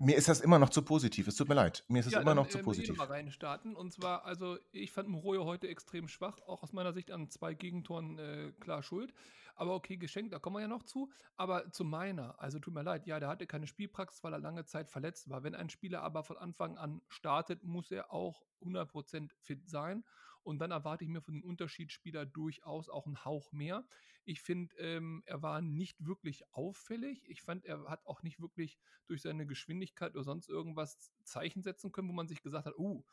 mir 0.00 0.16
ist 0.16 0.28
das 0.28 0.40
immer 0.40 0.58
noch 0.58 0.70
zu 0.70 0.82
positiv. 0.82 1.28
Es 1.28 1.36
tut 1.36 1.48
mir 1.48 1.54
leid. 1.54 1.84
Mir 1.88 2.00
ist 2.00 2.06
es 2.06 2.12
ja, 2.12 2.20
immer 2.20 2.30
dann, 2.30 2.38
noch 2.44 2.48
zu 2.48 2.58
äh, 2.58 2.62
positiv. 2.62 2.92
Ich 2.92 2.96
mal 2.96 3.04
reinstarten. 3.04 3.76
Und 3.76 3.92
zwar, 3.92 4.24
also 4.24 4.58
ich 4.72 4.92
fand 4.92 5.08
Morojo 5.08 5.44
heute 5.44 5.68
extrem 5.68 6.08
schwach, 6.08 6.40
auch 6.46 6.62
aus 6.62 6.72
meiner 6.72 6.94
Sicht 6.94 7.10
an 7.10 7.28
zwei 7.28 7.52
Gegentoren 7.52 8.18
äh, 8.18 8.52
klar 8.60 8.82
schuld. 8.82 9.12
Aber 9.56 9.74
okay, 9.74 9.98
geschenkt, 9.98 10.32
da 10.32 10.38
kommen 10.38 10.56
wir 10.56 10.60
ja 10.62 10.68
noch 10.68 10.84
zu. 10.84 11.10
Aber 11.36 11.70
zu 11.70 11.84
meiner, 11.84 12.40
also 12.40 12.58
tut 12.58 12.72
mir 12.72 12.82
leid, 12.82 13.06
ja, 13.06 13.20
der 13.20 13.28
hatte 13.28 13.46
keine 13.46 13.66
Spielpraxis, 13.66 14.24
weil 14.24 14.32
er 14.32 14.38
lange 14.38 14.64
Zeit 14.64 14.88
verletzt 14.88 15.28
war. 15.28 15.42
Wenn 15.42 15.54
ein 15.54 15.68
Spieler 15.68 16.02
aber 16.02 16.24
von 16.24 16.38
Anfang 16.38 16.78
an 16.78 17.02
startet, 17.08 17.62
muss 17.62 17.90
er 17.90 18.10
auch 18.10 18.42
100% 18.62 19.30
fit 19.38 19.68
sein. 19.68 20.02
Und 20.42 20.60
dann 20.60 20.70
erwarte 20.70 21.04
ich 21.04 21.10
mir 21.10 21.20
von 21.20 21.34
dem 21.34 21.44
Unterschiedsspieler 21.44 22.24
durchaus 22.24 22.88
auch 22.88 23.04
einen 23.04 23.22
Hauch 23.26 23.52
mehr. 23.52 23.84
Ich 24.24 24.40
finde, 24.42 24.74
ähm, 24.76 25.22
er 25.26 25.42
war 25.42 25.60
nicht 25.60 26.04
wirklich 26.06 26.44
auffällig. 26.52 27.28
Ich 27.28 27.42
fand, 27.42 27.64
er 27.64 27.84
hat 27.84 28.04
auch 28.06 28.22
nicht 28.22 28.40
wirklich 28.40 28.78
durch 29.06 29.22
seine 29.22 29.46
Geschwindigkeit 29.46 30.14
oder 30.14 30.24
sonst 30.24 30.48
irgendwas 30.48 31.10
Zeichen 31.24 31.62
setzen 31.62 31.92
können, 31.92 32.08
wo 32.08 32.12
man 32.12 32.28
sich 32.28 32.42
gesagt 32.42 32.66
hat, 32.66 32.78
uh, 32.78 33.04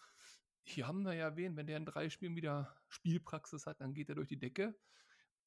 hier 0.63 0.88
haben 0.88 1.03
wir 1.03 1.13
ja 1.13 1.36
wen, 1.38 1.55
wenn 1.55 1.67
der 1.67 1.77
in 1.77 1.86
drei 1.86 2.10
Spielen 2.10 2.36
wieder 2.36 2.75
Spielpraxis 2.89 3.65
hat, 3.65 3.79
dann 3.79 3.93
geht 3.93 4.10
er 4.10 4.15
durch 4.15 4.27
die 4.27 4.39
Decke 4.39 4.75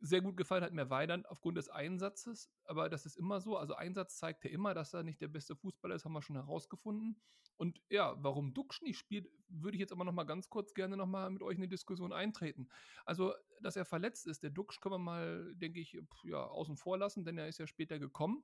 sehr 0.00 0.22
gut 0.22 0.36
gefallen 0.36 0.64
hat 0.64 0.72
mir 0.72 0.88
Weidand 0.88 1.28
aufgrund 1.28 1.58
des 1.58 1.68
Einsatzes, 1.68 2.50
aber 2.64 2.88
das 2.88 3.04
ist 3.04 3.16
immer 3.16 3.40
so. 3.40 3.56
Also 3.56 3.74
Einsatz 3.74 4.16
zeigt 4.16 4.44
ja 4.44 4.50
immer, 4.50 4.72
dass 4.72 4.94
er 4.94 5.02
nicht 5.02 5.20
der 5.20 5.28
beste 5.28 5.54
Fußballer 5.54 5.94
ist, 5.94 6.04
haben 6.04 6.12
wir 6.12 6.22
schon 6.22 6.36
herausgefunden. 6.36 7.20
Und 7.56 7.82
ja, 7.90 8.16
warum 8.22 8.54
Duxch 8.54 8.80
nicht 8.82 8.98
spielt, 8.98 9.28
würde 9.48 9.76
ich 9.76 9.80
jetzt 9.80 9.92
aber 9.92 10.04
noch 10.04 10.12
mal 10.12 10.24
ganz 10.24 10.48
kurz 10.48 10.72
gerne 10.72 10.96
noch 10.96 11.06
mal 11.06 11.28
mit 11.30 11.42
euch 11.42 11.56
in 11.56 11.62
die 11.62 11.68
Diskussion 11.68 12.12
eintreten. 12.12 12.68
Also, 13.04 13.34
dass 13.60 13.76
er 13.76 13.84
verletzt 13.84 14.26
ist, 14.26 14.42
der 14.42 14.50
Duxch 14.50 14.80
können 14.80 14.94
wir 14.94 14.98
mal, 14.98 15.54
denke 15.54 15.80
ich, 15.80 16.00
ja, 16.24 16.42
außen 16.42 16.76
vor 16.78 16.96
lassen, 16.96 17.24
denn 17.24 17.36
er 17.36 17.48
ist 17.48 17.58
ja 17.58 17.66
später 17.66 17.98
gekommen. 17.98 18.42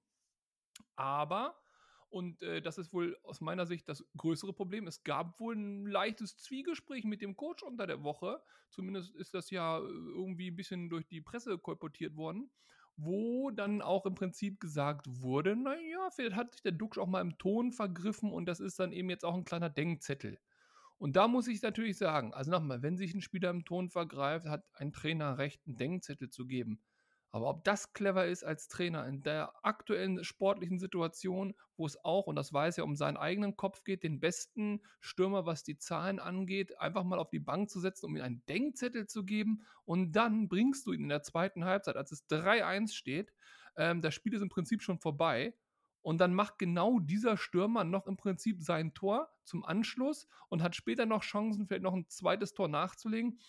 Aber 0.94 1.58
und 2.10 2.42
äh, 2.42 2.62
das 2.62 2.78
ist 2.78 2.92
wohl 2.92 3.16
aus 3.22 3.40
meiner 3.40 3.66
Sicht 3.66 3.88
das 3.88 4.04
größere 4.16 4.52
Problem. 4.52 4.86
Es 4.86 5.02
gab 5.02 5.38
wohl 5.40 5.56
ein 5.56 5.86
leichtes 5.86 6.36
Zwiegespräch 6.38 7.04
mit 7.04 7.22
dem 7.22 7.36
Coach 7.36 7.62
unter 7.62 7.86
der 7.86 8.02
Woche. 8.02 8.40
Zumindest 8.70 9.14
ist 9.14 9.34
das 9.34 9.50
ja 9.50 9.78
äh, 9.78 9.82
irgendwie 9.82 10.50
ein 10.50 10.56
bisschen 10.56 10.88
durch 10.88 11.06
die 11.06 11.20
Presse 11.20 11.58
kolportiert 11.58 12.16
worden. 12.16 12.50
Wo 12.98 13.50
dann 13.50 13.82
auch 13.82 14.06
im 14.06 14.14
Prinzip 14.14 14.58
gesagt 14.58 15.06
wurde, 15.06 15.54
naja, 15.54 16.08
vielleicht 16.14 16.34
hat 16.34 16.52
sich 16.52 16.62
der 16.62 16.72
Duxch 16.72 16.98
auch 16.98 17.06
mal 17.06 17.20
im 17.20 17.36
Ton 17.36 17.72
vergriffen 17.72 18.32
und 18.32 18.46
das 18.46 18.58
ist 18.58 18.80
dann 18.80 18.92
eben 18.92 19.10
jetzt 19.10 19.24
auch 19.24 19.34
ein 19.34 19.44
kleiner 19.44 19.68
Denkzettel. 19.68 20.38
Und 20.98 21.16
da 21.16 21.28
muss 21.28 21.46
ich 21.46 21.60
natürlich 21.60 21.98
sagen, 21.98 22.32
also 22.32 22.50
nochmal, 22.50 22.82
wenn 22.82 22.96
sich 22.96 23.12
ein 23.12 23.20
Spieler 23.20 23.50
im 23.50 23.66
Ton 23.66 23.90
vergreift, 23.90 24.46
hat 24.46 24.64
ein 24.72 24.92
Trainer 24.92 25.36
recht, 25.36 25.60
einen 25.66 25.76
Denkzettel 25.76 26.30
zu 26.30 26.46
geben. 26.46 26.80
Aber 27.32 27.48
ob 27.48 27.64
das 27.64 27.92
clever 27.92 28.26
ist 28.26 28.44
als 28.44 28.68
Trainer 28.68 29.06
in 29.06 29.22
der 29.22 29.52
aktuellen 29.62 30.24
sportlichen 30.24 30.78
Situation, 30.78 31.54
wo 31.76 31.84
es 31.84 32.02
auch, 32.04 32.26
und 32.26 32.36
das 32.36 32.52
weiß 32.52 32.78
er, 32.78 32.84
um 32.84 32.96
seinen 32.96 33.16
eigenen 33.16 33.56
Kopf 33.56 33.84
geht, 33.84 34.02
den 34.02 34.20
besten 34.20 34.80
Stürmer, 35.00 35.44
was 35.44 35.62
die 35.62 35.76
Zahlen 35.76 36.18
angeht, 36.18 36.80
einfach 36.80 37.04
mal 37.04 37.18
auf 37.18 37.30
die 37.30 37.40
Bank 37.40 37.68
zu 37.68 37.80
setzen, 37.80 38.06
um 38.06 38.16
ihm 38.16 38.22
einen 38.22 38.46
Denkzettel 38.46 39.06
zu 39.06 39.24
geben. 39.24 39.66
Und 39.84 40.12
dann 40.12 40.48
bringst 40.48 40.86
du 40.86 40.92
ihn 40.92 41.02
in 41.02 41.08
der 41.08 41.22
zweiten 41.22 41.64
Halbzeit, 41.64 41.96
als 41.96 42.12
es 42.12 42.26
3-1 42.28 42.94
steht, 42.94 43.32
ähm, 43.76 44.00
das 44.00 44.14
Spiel 44.14 44.34
ist 44.34 44.42
im 44.42 44.48
Prinzip 44.48 44.82
schon 44.82 44.98
vorbei. 44.98 45.54
Und 46.02 46.18
dann 46.18 46.34
macht 46.34 46.58
genau 46.58 47.00
dieser 47.00 47.36
Stürmer 47.36 47.82
noch 47.82 48.06
im 48.06 48.16
Prinzip 48.16 48.62
sein 48.62 48.94
Tor 48.94 49.28
zum 49.42 49.64
Anschluss 49.64 50.28
und 50.48 50.62
hat 50.62 50.76
später 50.76 51.04
noch 51.04 51.22
Chancen, 51.22 51.66
vielleicht 51.66 51.82
noch 51.82 51.94
ein 51.94 52.08
zweites 52.08 52.54
Tor 52.54 52.68
nachzulegen. 52.68 53.40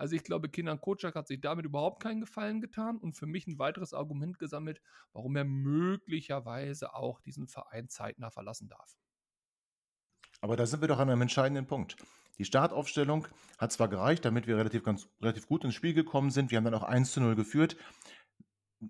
Also 0.00 0.16
ich 0.16 0.24
glaube, 0.24 0.48
Kinan 0.48 0.80
Kocak 0.80 1.14
hat 1.14 1.28
sich 1.28 1.42
damit 1.42 1.66
überhaupt 1.66 2.02
keinen 2.02 2.22
Gefallen 2.22 2.62
getan 2.62 2.96
und 2.96 3.12
für 3.12 3.26
mich 3.26 3.46
ein 3.46 3.58
weiteres 3.58 3.92
Argument 3.92 4.38
gesammelt, 4.38 4.80
warum 5.12 5.36
er 5.36 5.44
möglicherweise 5.44 6.94
auch 6.94 7.20
diesen 7.20 7.48
Verein 7.48 7.90
zeitnah 7.90 8.30
verlassen 8.30 8.70
darf. 8.70 8.96
Aber 10.40 10.56
da 10.56 10.64
sind 10.64 10.80
wir 10.80 10.88
doch 10.88 11.00
an 11.00 11.10
einem 11.10 11.20
entscheidenden 11.20 11.66
Punkt. 11.66 11.96
Die 12.38 12.46
Startaufstellung 12.46 13.28
hat 13.58 13.72
zwar 13.72 13.88
gereicht, 13.88 14.24
damit 14.24 14.46
wir 14.46 14.56
relativ, 14.56 14.84
ganz, 14.84 15.06
relativ 15.20 15.46
gut 15.46 15.64
ins 15.64 15.74
Spiel 15.74 15.92
gekommen 15.92 16.30
sind. 16.30 16.50
Wir 16.50 16.56
haben 16.56 16.64
dann 16.64 16.72
auch 16.72 16.82
1 16.82 17.12
zu 17.12 17.20
0 17.20 17.34
geführt. 17.34 17.76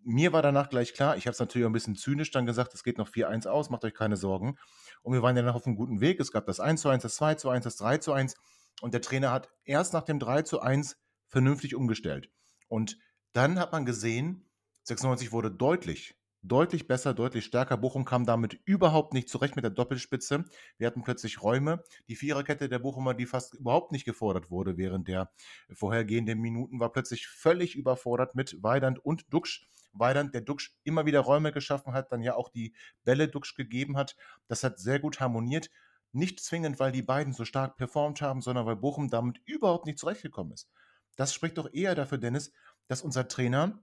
Mir 0.05 0.33
war 0.33 0.43
danach 0.43 0.71
gleich 0.71 0.95
klar, 0.95 1.17
ich 1.17 1.27
habe 1.27 1.33
es 1.33 1.41
natürlich 1.41 1.65
auch 1.65 1.71
ein 1.71 1.73
bisschen 1.73 1.97
zynisch 1.97 2.31
dann 2.31 2.47
gesagt, 2.47 2.73
es 2.75 2.85
geht 2.85 2.99
noch 2.99 3.09
4-1 3.09 3.49
aus, 3.49 3.69
macht 3.69 3.85
euch 3.85 3.95
keine 3.95 4.17
Sorgen. 4.17 4.57
Und 5.03 5.13
wir 5.15 5.23
waren 5.23 5.37
ja 5.37 5.53
auf 5.53 5.67
einem 5.67 5.75
guten 5.75 6.01
Weg. 6.01 6.21
Es 6.21 6.31
gab 6.31 6.47
das 6.47 6.61
1 6.61 6.83
zu 6.83 6.89
1, 6.89 7.03
das 7.03 7.17
2 7.17 7.35
zu 7.35 7.51
1, 7.51 7.65
das 7.65 7.75
3 7.79 7.99
zu 7.99 8.13
1. 8.13 8.37
Und 8.81 8.95
der 8.95 9.03
Trainer 9.03 9.31
hat 9.31 9.51
erst 9.65 9.93
nach 9.93 10.05
dem 10.05 10.19
3 10.19 10.43
zu 10.43 10.61
1 10.61 10.97
vernünftig 11.29 11.75
umgestellt. 11.75 12.31
Und 12.69 12.99
dann 13.33 13.59
hat 13.59 13.73
man 13.73 13.87
gesehen, 13.87 14.49
96 14.85 15.33
wurde 15.33 15.51
deutlich, 15.51 16.17
deutlich 16.43 16.89
besser, 16.89 17.15
deutlich 17.15 17.45
stärker. 17.45 17.77
Bochum 17.77 18.05
kam 18.05 18.25
damit 18.25 18.61
überhaupt 18.65 19.13
nicht 19.13 19.29
zurecht 19.29 19.57
mit 19.57 19.65
der 19.65 19.71
Doppelspitze. 19.71 20.45
Wir 20.79 20.87
hatten 20.87 21.03
plötzlich 21.03 21.43
Räume. 21.43 21.83
Die 22.09 22.17
Viererkette 22.17 22.69
der 22.69 22.79
Bochumer, 22.79 23.15
die 23.15 23.27
fast 23.27 23.55
überhaupt 23.55 23.93
nicht 23.93 24.05
gefordert 24.05 24.51
wurde 24.51 24.77
während 24.77 25.09
der 25.09 25.31
vorhergehenden 25.73 26.41
Minuten, 26.41 26.81
war 26.81 26.93
plötzlich 26.93 27.27
völlig 27.27 27.77
überfordert 27.77 28.35
mit 28.35 28.63
Weidand 28.63 29.05
und 29.05 29.33
Duxch. 29.33 29.69
Weidand, 29.93 30.35
der 30.35 30.41
Duxch 30.41 30.77
immer 30.85 31.05
wieder 31.05 31.21
Räume 31.21 31.53
geschaffen 31.53 31.93
hat, 31.93 32.13
dann 32.13 32.23
ja 32.23 32.35
auch 32.35 32.49
die 32.49 32.75
Bälle 33.05 33.29
Duxch 33.29 33.55
gegeben 33.57 33.97
hat. 33.97 34.17
Das 34.47 34.63
hat 34.63 34.79
sehr 34.79 35.01
gut 35.01 35.21
harmoniert. 35.21 35.69
Nicht 36.13 36.41
zwingend, 36.41 36.81
weil 36.81 36.93
die 36.93 37.03
beiden 37.03 37.33
so 37.33 37.45
stark 37.45 37.77
performt 37.77 38.21
haben, 38.21 38.41
sondern 38.41 38.67
weil 38.67 38.77
Bochum 38.77 39.09
damit 39.09 39.39
überhaupt 39.45 39.87
nicht 39.87 39.99
zurechtgekommen 39.99 40.53
ist. 40.53 40.69
Das 41.17 41.33
spricht 41.33 41.59
doch 41.59 41.73
eher 41.73 41.95
dafür, 41.95 42.19
Dennis, 42.19 42.53
dass 42.89 43.03
unser 43.03 43.29
Trainer 43.29 43.83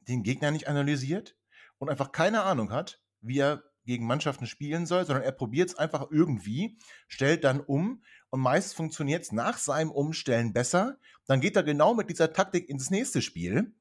den 0.00 0.22
Gegner 0.22 0.50
nicht 0.50 0.68
analysiert 0.68 1.36
und 1.78 1.88
einfach 1.88 2.12
keine 2.12 2.42
Ahnung 2.42 2.70
hat, 2.70 3.02
wie 3.20 3.38
er 3.38 3.64
gegen 3.84 4.06
Mannschaften 4.06 4.46
spielen 4.46 4.86
soll, 4.86 5.06
sondern 5.06 5.24
er 5.24 5.32
probiert 5.32 5.70
es 5.70 5.76
einfach 5.76 6.10
irgendwie, 6.10 6.78
stellt 7.08 7.44
dann 7.44 7.60
um 7.60 8.02
und 8.30 8.40
meist 8.40 8.74
funktioniert 8.74 9.22
es 9.22 9.32
nach 9.32 9.58
seinem 9.58 9.90
Umstellen 9.90 10.52
besser. 10.52 10.98
Dann 11.26 11.40
geht 11.40 11.56
er 11.56 11.62
genau 11.62 11.94
mit 11.94 12.10
dieser 12.10 12.32
Taktik 12.32 12.68
ins 12.68 12.90
nächste 12.90 13.22
Spiel, 13.22 13.74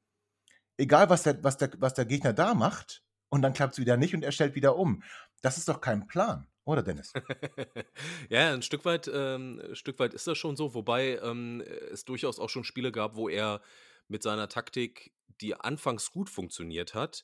egal 0.78 1.10
was 1.10 1.24
der, 1.24 1.44
was 1.44 1.58
der, 1.58 1.72
was 1.80 1.94
der 1.94 2.06
Gegner 2.06 2.34
da 2.34 2.54
macht, 2.54 3.04
und 3.30 3.42
dann 3.42 3.54
klappt 3.54 3.74
es 3.74 3.80
wieder 3.80 3.98
nicht 3.98 4.14
und 4.16 4.24
er 4.24 4.32
stellt 4.32 4.56
wieder 4.56 4.78
um. 4.78 5.04
Das 5.42 5.58
ist 5.58 5.68
doch 5.68 5.82
kein 5.82 6.08
Plan. 6.08 6.48
Oder 6.66 6.82
Dennis? 6.82 7.14
ja, 8.30 8.54
ein 8.54 8.64
Stück 8.64 8.86
weit, 8.86 9.10
ähm, 9.14 9.62
ein 9.64 9.76
Stück 9.76 10.00
weit 10.00 10.14
ist 10.14 10.28
das 10.28 10.38
schon 10.38 10.56
so, 10.56 10.74
wobei 10.74 11.20
ähm, 11.20 11.62
es 11.92 12.06
durchaus 12.06 12.40
auch 12.40 12.50
schon 12.50 12.64
Spiele 12.64 12.92
gab, 12.92 13.16
wo 13.16 13.30
er 13.30 13.62
mit 14.08 14.24
seiner 14.24 14.50
Taktik, 14.50 15.14
die 15.42 15.56
anfangs 15.56 16.12
gut 16.12 16.30
funktioniert 16.30 16.96
hat, 16.96 17.24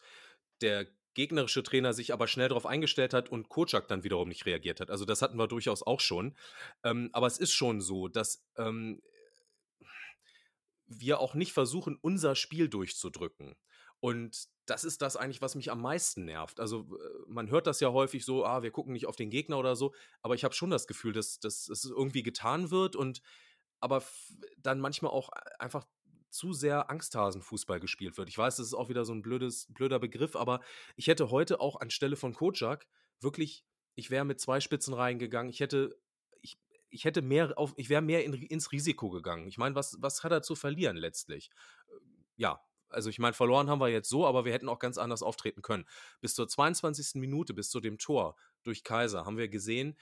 der 0.62 0.88
gegnerische 1.13 1.63
Trainer 1.63 1.93
sich 1.93 2.13
aber 2.13 2.27
schnell 2.27 2.50
darauf 2.50 2.65
eingestellt 2.65 3.13
hat 3.13 3.29
und 3.29 3.50
Kocak 3.50 3.88
dann 3.88 4.03
wiederum 4.03 4.29
nicht 4.29 4.45
reagiert 4.45 4.79
hat. 4.79 4.89
Also 4.89 5.05
das 5.05 5.21
hatten 5.21 5.38
wir 5.38 5.48
durchaus 5.48 5.83
auch 5.83 6.00
schon. 6.00 6.36
Ähm, 6.83 7.10
aber 7.12 7.27
es 7.27 7.38
ist 7.38 7.51
schon 7.51 7.81
so, 7.81 8.07
dass 8.07 8.45
ähm, 8.57 9.01
wir 10.88 11.19
auch 11.19 11.33
nicht 11.33 11.51
versuchen, 11.51 11.98
unser 12.01 12.36
Spiel 12.36 12.69
durchzudrücken. 12.69 13.55
Und 14.01 14.50
das 14.65 14.84
ist 14.84 15.01
das 15.01 15.15
eigentlich, 15.15 15.41
was 15.41 15.55
mich 15.55 15.72
am 15.72 15.81
meisten 15.81 16.25
nervt. 16.25 16.60
Also 16.60 16.81
äh, 16.98 17.10
man 17.27 17.50
hört 17.50 17.67
das 17.67 17.79
ja 17.79 17.91
häufig 17.91 18.25
so, 18.25 18.46
ah, 18.46 18.63
wir 18.63 18.72
gucken 18.72 18.93
nicht 18.93 19.05
auf 19.05 19.15
den 19.15 19.29
Gegner 19.29 19.58
oder 19.58 19.75
so, 19.75 19.93
aber 20.22 20.36
ich 20.36 20.43
habe 20.43 20.55
schon 20.55 20.72
das 20.72 20.88
Gefühl, 20.88 21.13
dass, 21.13 21.39
dass, 21.39 21.70
es 21.70 21.86
irgendwie 21.86 22.24
getan 22.24 22.72
wird 22.72 22.96
und 22.96 23.22
aber 23.79 24.03
dann 24.58 24.79
manchmal 24.79 25.12
auch 25.12 25.29
einfach 25.60 25.88
zu 26.29 26.53
sehr 26.53 26.89
Angsthasenfußball 26.89 27.79
gespielt 27.79 28.17
wird. 28.17 28.29
Ich 28.29 28.38
weiß, 28.38 28.55
das 28.55 28.67
ist 28.67 28.74
auch 28.74 28.89
wieder 28.89 29.05
so 29.05 29.13
ein 29.13 29.22
blödes, 29.22 29.67
blöder 29.74 30.00
Begriff, 30.00 30.36
aber 30.36 30.62
ich 30.96 31.08
hätte 31.08 31.29
heute 31.29 31.60
auch 31.60 31.79
anstelle 31.79 32.15
von 32.15 32.34
Kojak 32.34 32.88
wirklich, 33.20 33.65
ich 33.96 34.10
wäre 34.10 34.25
mit 34.25 34.39
zwei 34.39 34.62
Spitzen 34.62 34.93
reingegangen, 34.93 35.50
ich 35.50 35.60
hätte, 35.60 36.00
ich, 36.41 36.58
ich 36.89 37.05
hätte 37.05 37.22
mehr 37.22 37.58
auf, 37.58 37.74
ich 37.75 37.89
wäre 37.89 38.01
mehr 38.01 38.24
in, 38.24 38.34
ins 38.34 38.72
Risiko 38.72 39.10
gegangen. 39.10 39.48
Ich 39.48 39.58
meine, 39.58 39.75
was, 39.75 39.98
was 40.00 40.24
hat 40.24 40.31
er 40.31 40.41
zu 40.41 40.55
verlieren 40.55 40.98
letztlich? 40.98 41.51
Äh, 41.89 41.93
ja, 42.38 42.62
also 42.91 43.10
ich 43.10 43.19
meine, 43.19 43.33
verloren 43.33 43.69
haben 43.69 43.81
wir 43.81 43.89
jetzt 43.89 44.10
so, 44.10 44.25
aber 44.25 44.45
wir 44.45 44.53
hätten 44.53 44.69
auch 44.69 44.79
ganz 44.79 44.98
anders 44.98 45.24
auftreten 45.24 45.62
können. 45.62 45.86
Bis 46.19 46.36
zur 46.36 46.48
22. 46.48 47.15
Minute, 47.15 47.53
bis 47.53 47.69
zu 47.69 47.79
dem 47.79 47.98
Tor 47.98 48.36
durch 48.63 48.83
Kaiser, 48.83 49.25
haben 49.25 49.38
wir 49.38 49.50
gesehen, 49.50 49.98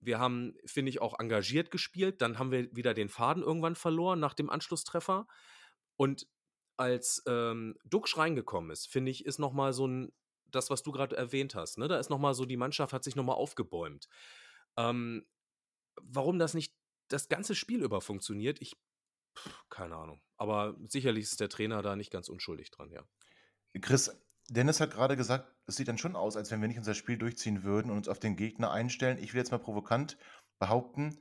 wir 0.00 0.18
haben, 0.18 0.54
finde 0.64 0.90
ich, 0.90 1.00
auch 1.00 1.18
engagiert 1.18 1.70
gespielt. 1.70 2.22
Dann 2.22 2.38
haben 2.38 2.52
wir 2.52 2.74
wieder 2.74 2.94
den 2.94 3.08
Faden 3.08 3.42
irgendwann 3.42 3.74
verloren 3.74 4.20
nach 4.20 4.34
dem 4.34 4.50
Anschlusstreffer. 4.50 5.26
Und 5.96 6.26
als 6.76 7.22
ähm, 7.26 7.76
Duxch 7.84 8.16
reingekommen 8.16 8.70
ist, 8.70 8.88
finde 8.88 9.10
ich, 9.10 9.26
ist 9.26 9.38
nochmal 9.38 9.72
so 9.72 9.86
ein, 9.86 10.12
das, 10.46 10.70
was 10.70 10.82
du 10.82 10.92
gerade 10.92 11.16
erwähnt 11.16 11.54
hast, 11.54 11.78
ne? 11.78 11.88
da 11.88 11.98
ist 11.98 12.08
nochmal 12.08 12.34
so, 12.34 12.46
die 12.46 12.56
Mannschaft 12.56 12.92
hat 12.92 13.04
sich 13.04 13.16
nochmal 13.16 13.36
aufgebäumt. 13.36 14.08
Ähm, 14.76 15.26
warum 16.00 16.38
das 16.38 16.54
nicht 16.54 16.72
das 17.08 17.28
ganze 17.28 17.54
Spiel 17.54 17.82
über 17.82 18.00
funktioniert, 18.00 18.62
ich 18.62 18.76
keine 19.70 19.96
Ahnung. 19.96 20.20
Aber 20.36 20.76
sicherlich 20.88 21.24
ist 21.24 21.40
der 21.40 21.48
Trainer 21.48 21.82
da 21.82 21.96
nicht 21.96 22.10
ganz 22.10 22.28
unschuldig 22.28 22.70
dran, 22.70 22.90
ja. 22.90 23.02
Chris, 23.80 24.10
Dennis 24.48 24.80
hat 24.80 24.92
gerade 24.92 25.16
gesagt, 25.16 25.54
es 25.66 25.76
sieht 25.76 25.88
dann 25.88 25.98
schon 25.98 26.16
aus, 26.16 26.36
als 26.36 26.50
wenn 26.50 26.60
wir 26.60 26.68
nicht 26.68 26.78
unser 26.78 26.94
Spiel 26.94 27.18
durchziehen 27.18 27.62
würden 27.62 27.90
und 27.90 27.98
uns 27.98 28.08
auf 28.08 28.18
den 28.18 28.36
Gegner 28.36 28.70
einstellen. 28.70 29.18
Ich 29.18 29.34
will 29.34 29.38
jetzt 29.38 29.50
mal 29.50 29.58
provokant 29.58 30.16
behaupten, 30.58 31.20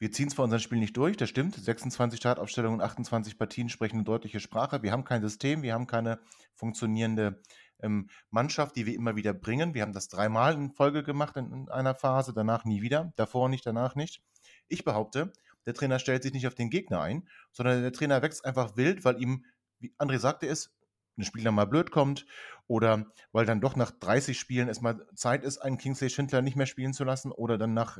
wir 0.00 0.10
ziehen 0.10 0.30
zwar 0.30 0.46
unser 0.46 0.58
Spiel 0.58 0.78
nicht 0.78 0.96
durch, 0.96 1.18
das 1.18 1.28
stimmt. 1.28 1.54
26 1.54 2.18
Startaufstellungen, 2.18 2.80
28 2.80 3.36
Partien 3.36 3.68
sprechen 3.68 3.96
eine 3.96 4.04
deutliche 4.04 4.40
Sprache. 4.40 4.82
Wir 4.82 4.92
haben 4.92 5.04
kein 5.04 5.20
System, 5.20 5.60
wir 5.60 5.74
haben 5.74 5.86
keine 5.86 6.20
funktionierende 6.54 7.42
ähm, 7.80 8.08
Mannschaft, 8.30 8.76
die 8.76 8.86
wir 8.86 8.94
immer 8.94 9.14
wieder 9.14 9.34
bringen. 9.34 9.74
Wir 9.74 9.82
haben 9.82 9.92
das 9.92 10.08
dreimal 10.08 10.54
in 10.54 10.70
Folge 10.70 11.02
gemacht 11.02 11.36
in, 11.36 11.52
in 11.52 11.68
einer 11.68 11.94
Phase, 11.94 12.32
danach 12.32 12.64
nie 12.64 12.80
wieder, 12.80 13.12
davor 13.16 13.50
nicht, 13.50 13.66
danach 13.66 13.94
nicht. 13.94 14.22
Ich 14.68 14.84
behaupte, 14.84 15.34
der 15.70 15.74
Trainer 15.74 16.00
stellt 16.00 16.24
sich 16.24 16.32
nicht 16.32 16.48
auf 16.48 16.56
den 16.56 16.68
Gegner 16.68 17.00
ein, 17.00 17.28
sondern 17.52 17.80
der 17.82 17.92
Trainer 17.92 18.22
wächst 18.22 18.44
einfach 18.44 18.76
wild, 18.76 19.04
weil 19.04 19.22
ihm, 19.22 19.44
wie 19.78 19.94
André 19.98 20.18
sagte 20.18 20.48
es, 20.48 20.74
ein 21.16 21.24
Spieler 21.24 21.52
mal 21.52 21.66
blöd 21.66 21.92
kommt 21.92 22.26
oder 22.66 23.06
weil 23.30 23.46
dann 23.46 23.60
doch 23.60 23.76
nach 23.76 23.92
30 23.92 24.38
Spielen 24.38 24.68
es 24.68 24.80
mal 24.80 25.06
Zeit 25.14 25.44
ist, 25.44 25.58
einen 25.58 25.78
Kingsley 25.78 26.10
Schindler 26.10 26.42
nicht 26.42 26.56
mehr 26.56 26.66
spielen 26.66 26.92
zu 26.92 27.04
lassen 27.04 27.30
oder 27.30 27.56
dann 27.56 27.72
nach 27.72 27.98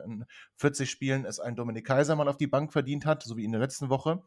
40 0.57 0.91
Spielen 0.91 1.25
es 1.25 1.39
ein 1.39 1.55
Dominik 1.55 1.87
Kaiser 1.87 2.17
mal 2.17 2.29
auf 2.29 2.39
die 2.39 2.49
Bank 2.49 2.73
verdient 2.73 3.07
hat, 3.07 3.23
so 3.23 3.37
wie 3.37 3.45
in 3.45 3.53
der 3.53 3.61
letzten 3.61 3.89
Woche. 3.89 4.23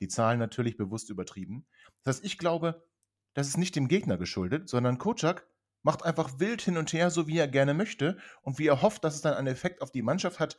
Die 0.00 0.08
Zahlen 0.08 0.38
natürlich 0.38 0.76
bewusst 0.76 1.08
übertrieben. 1.08 1.64
Das 2.02 2.16
heißt, 2.16 2.24
ich 2.26 2.36
glaube, 2.36 2.86
das 3.32 3.48
ist 3.48 3.56
nicht 3.56 3.74
dem 3.74 3.88
Gegner 3.88 4.18
geschuldet, 4.18 4.68
sondern 4.68 4.98
Kocak 4.98 5.46
macht 5.82 6.04
einfach 6.04 6.38
wild 6.40 6.60
hin 6.60 6.76
und 6.76 6.92
her, 6.92 7.10
so 7.10 7.26
wie 7.26 7.38
er 7.38 7.48
gerne 7.48 7.72
möchte 7.72 8.18
und 8.42 8.58
wie 8.58 8.66
er 8.66 8.82
hofft, 8.82 9.04
dass 9.04 9.14
es 9.14 9.22
dann 9.22 9.34
einen 9.34 9.46
Effekt 9.46 9.80
auf 9.80 9.92
die 9.92 10.02
Mannschaft 10.02 10.40
hat 10.40 10.58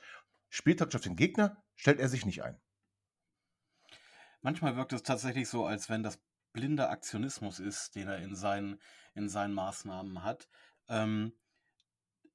Spieltaktisch 0.55 0.99
auf 0.99 1.01
den 1.01 1.15
Gegner 1.15 1.57
stellt 1.75 1.99
er 1.99 2.09
sich 2.09 2.27
nicht 2.27 2.43
ein. 2.43 2.61
Manchmal 4.41 4.75
wirkt 4.75 4.93
es 4.93 5.01
tatsächlich 5.01 5.49
so, 5.49 5.65
als 5.65 5.89
wenn 5.89 6.03
das 6.03 6.21
blinder 6.51 6.91
Aktionismus 6.91 7.59
ist, 7.59 7.95
den 7.95 8.07
er 8.07 8.19
in 8.19 8.35
seinen, 8.35 8.79
in 9.15 9.29
seinen 9.29 9.55
Maßnahmen 9.55 10.23
hat. 10.23 10.47
Ähm, 10.89 11.33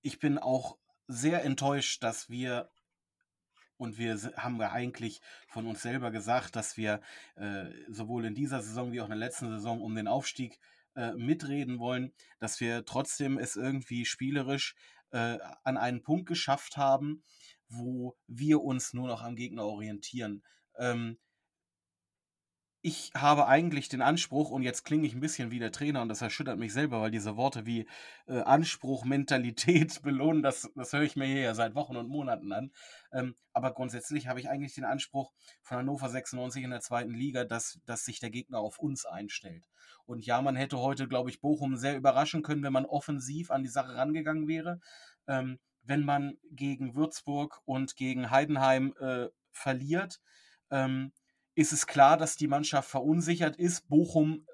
ich 0.02 0.18
bin 0.18 0.37
auch 0.37 0.78
sehr 1.06 1.44
enttäuscht, 1.44 2.02
dass 2.02 2.28
wir 2.28 2.72
und 3.76 3.98
wir 3.98 4.16
haben 4.37 4.60
ja 4.60 4.72
eigentlich 4.72 5.20
von 5.46 5.68
uns 5.68 5.82
selber 5.82 6.10
gesagt, 6.10 6.56
dass 6.56 6.76
wir 6.76 7.00
äh, 7.37 7.66
sowohl 7.87 8.25
in 8.25 8.34
dieser 8.34 8.62
Saison 8.62 8.90
wie 8.90 9.00
auch 9.00 9.04
in 9.04 9.10
der 9.10 9.18
letzten 9.18 9.48
Saison 9.48 9.80
um 9.80 9.94
den 9.94 10.08
Aufstieg 10.08 10.58
äh, 10.96 11.12
mitreden 11.12 11.78
wollen, 11.78 12.12
dass 12.40 12.58
wir 12.58 12.84
trotzdem 12.84 13.38
es 13.38 13.54
irgendwie 13.54 14.04
spielerisch 14.04 14.75
äh, 15.10 15.38
an 15.64 15.76
einen 15.76 16.02
Punkt 16.02 16.26
geschafft 16.26 16.76
haben, 16.76 17.22
wo 17.68 18.16
wir 18.26 18.62
uns 18.62 18.92
nur 18.92 19.08
noch 19.08 19.22
am 19.22 19.37
Gegner 19.37 19.64
orientieren. 19.64 20.42
Ähm, 20.78 21.18
ich 22.80 23.10
habe 23.14 23.48
eigentlich 23.48 23.88
den 23.88 24.02
Anspruch, 24.02 24.50
und 24.50 24.62
jetzt 24.62 24.84
klinge 24.84 25.06
ich 25.06 25.12
ein 25.12 25.20
bisschen 25.20 25.50
wie 25.50 25.58
der 25.58 25.72
Trainer 25.72 26.00
und 26.00 26.08
das 26.08 26.22
erschüttert 26.22 26.58
mich 26.58 26.72
selber, 26.72 27.00
weil 27.00 27.10
diese 27.10 27.37
Worte 27.37 27.66
wie 27.66 27.88
äh, 28.28 28.40
Anspruch, 28.42 29.04
Mentalität, 29.04 30.00
Belohnen, 30.02 30.42
das, 30.42 30.70
das 30.76 30.92
höre 30.92 31.02
ich 31.02 31.16
mir 31.16 31.26
hier 31.26 31.40
ja 31.40 31.54
seit 31.54 31.75
Wochen 31.75 31.96
und 31.96 32.08
Monaten 32.08 32.52
an. 32.52 32.70
Ähm, 33.12 33.34
aber 33.52 33.72
grundsätzlich 33.75 34.28
habe 34.28 34.38
ich 34.38 34.48
eigentlich 34.48 34.75
den 34.75 34.84
Anspruch 34.84 35.32
von 35.62 35.78
Hannover 35.78 36.08
96 36.08 36.62
in 36.62 36.70
der 36.70 36.80
zweiten 36.80 37.14
Liga, 37.14 37.44
dass, 37.44 37.80
dass 37.84 38.04
sich 38.04 38.20
der 38.20 38.30
Gegner 38.30 38.60
auf 38.60 38.78
uns 38.78 39.06
einstellt. 39.06 39.68
Und 40.06 40.25
ja, 40.25 40.40
man 40.40 40.54
hätte 40.54 40.78
heute, 40.78 41.08
glaube 41.08 41.30
ich, 41.30 41.40
Bochum 41.40 41.76
sehr 41.76 41.96
überraschen 41.96 42.42
können, 42.42 42.62
wenn 42.62 42.72
man 42.72 42.87
offensiv 42.87 43.50
an 43.50 43.64
die 43.64 43.68
Sache 43.68 43.96
rangegangen 43.96 44.46
wäre. 44.46 44.80
Ähm, 45.26 45.58
wenn 45.88 46.04
man 46.04 46.37
gegen 46.50 46.95
Würzburg 46.95 47.61
und 47.64 47.97
gegen 47.97 48.30
Heidenheim 48.30 48.95
äh, 49.00 49.28
verliert, 49.50 50.21
ähm, 50.71 51.12
ist 51.54 51.73
es 51.73 51.87
klar, 51.87 52.16
dass 52.16 52.37
die 52.37 52.47
Mannschaft 52.47 52.88
verunsichert 52.88 53.57
ist. 53.57 53.88
Bochum 53.88 54.47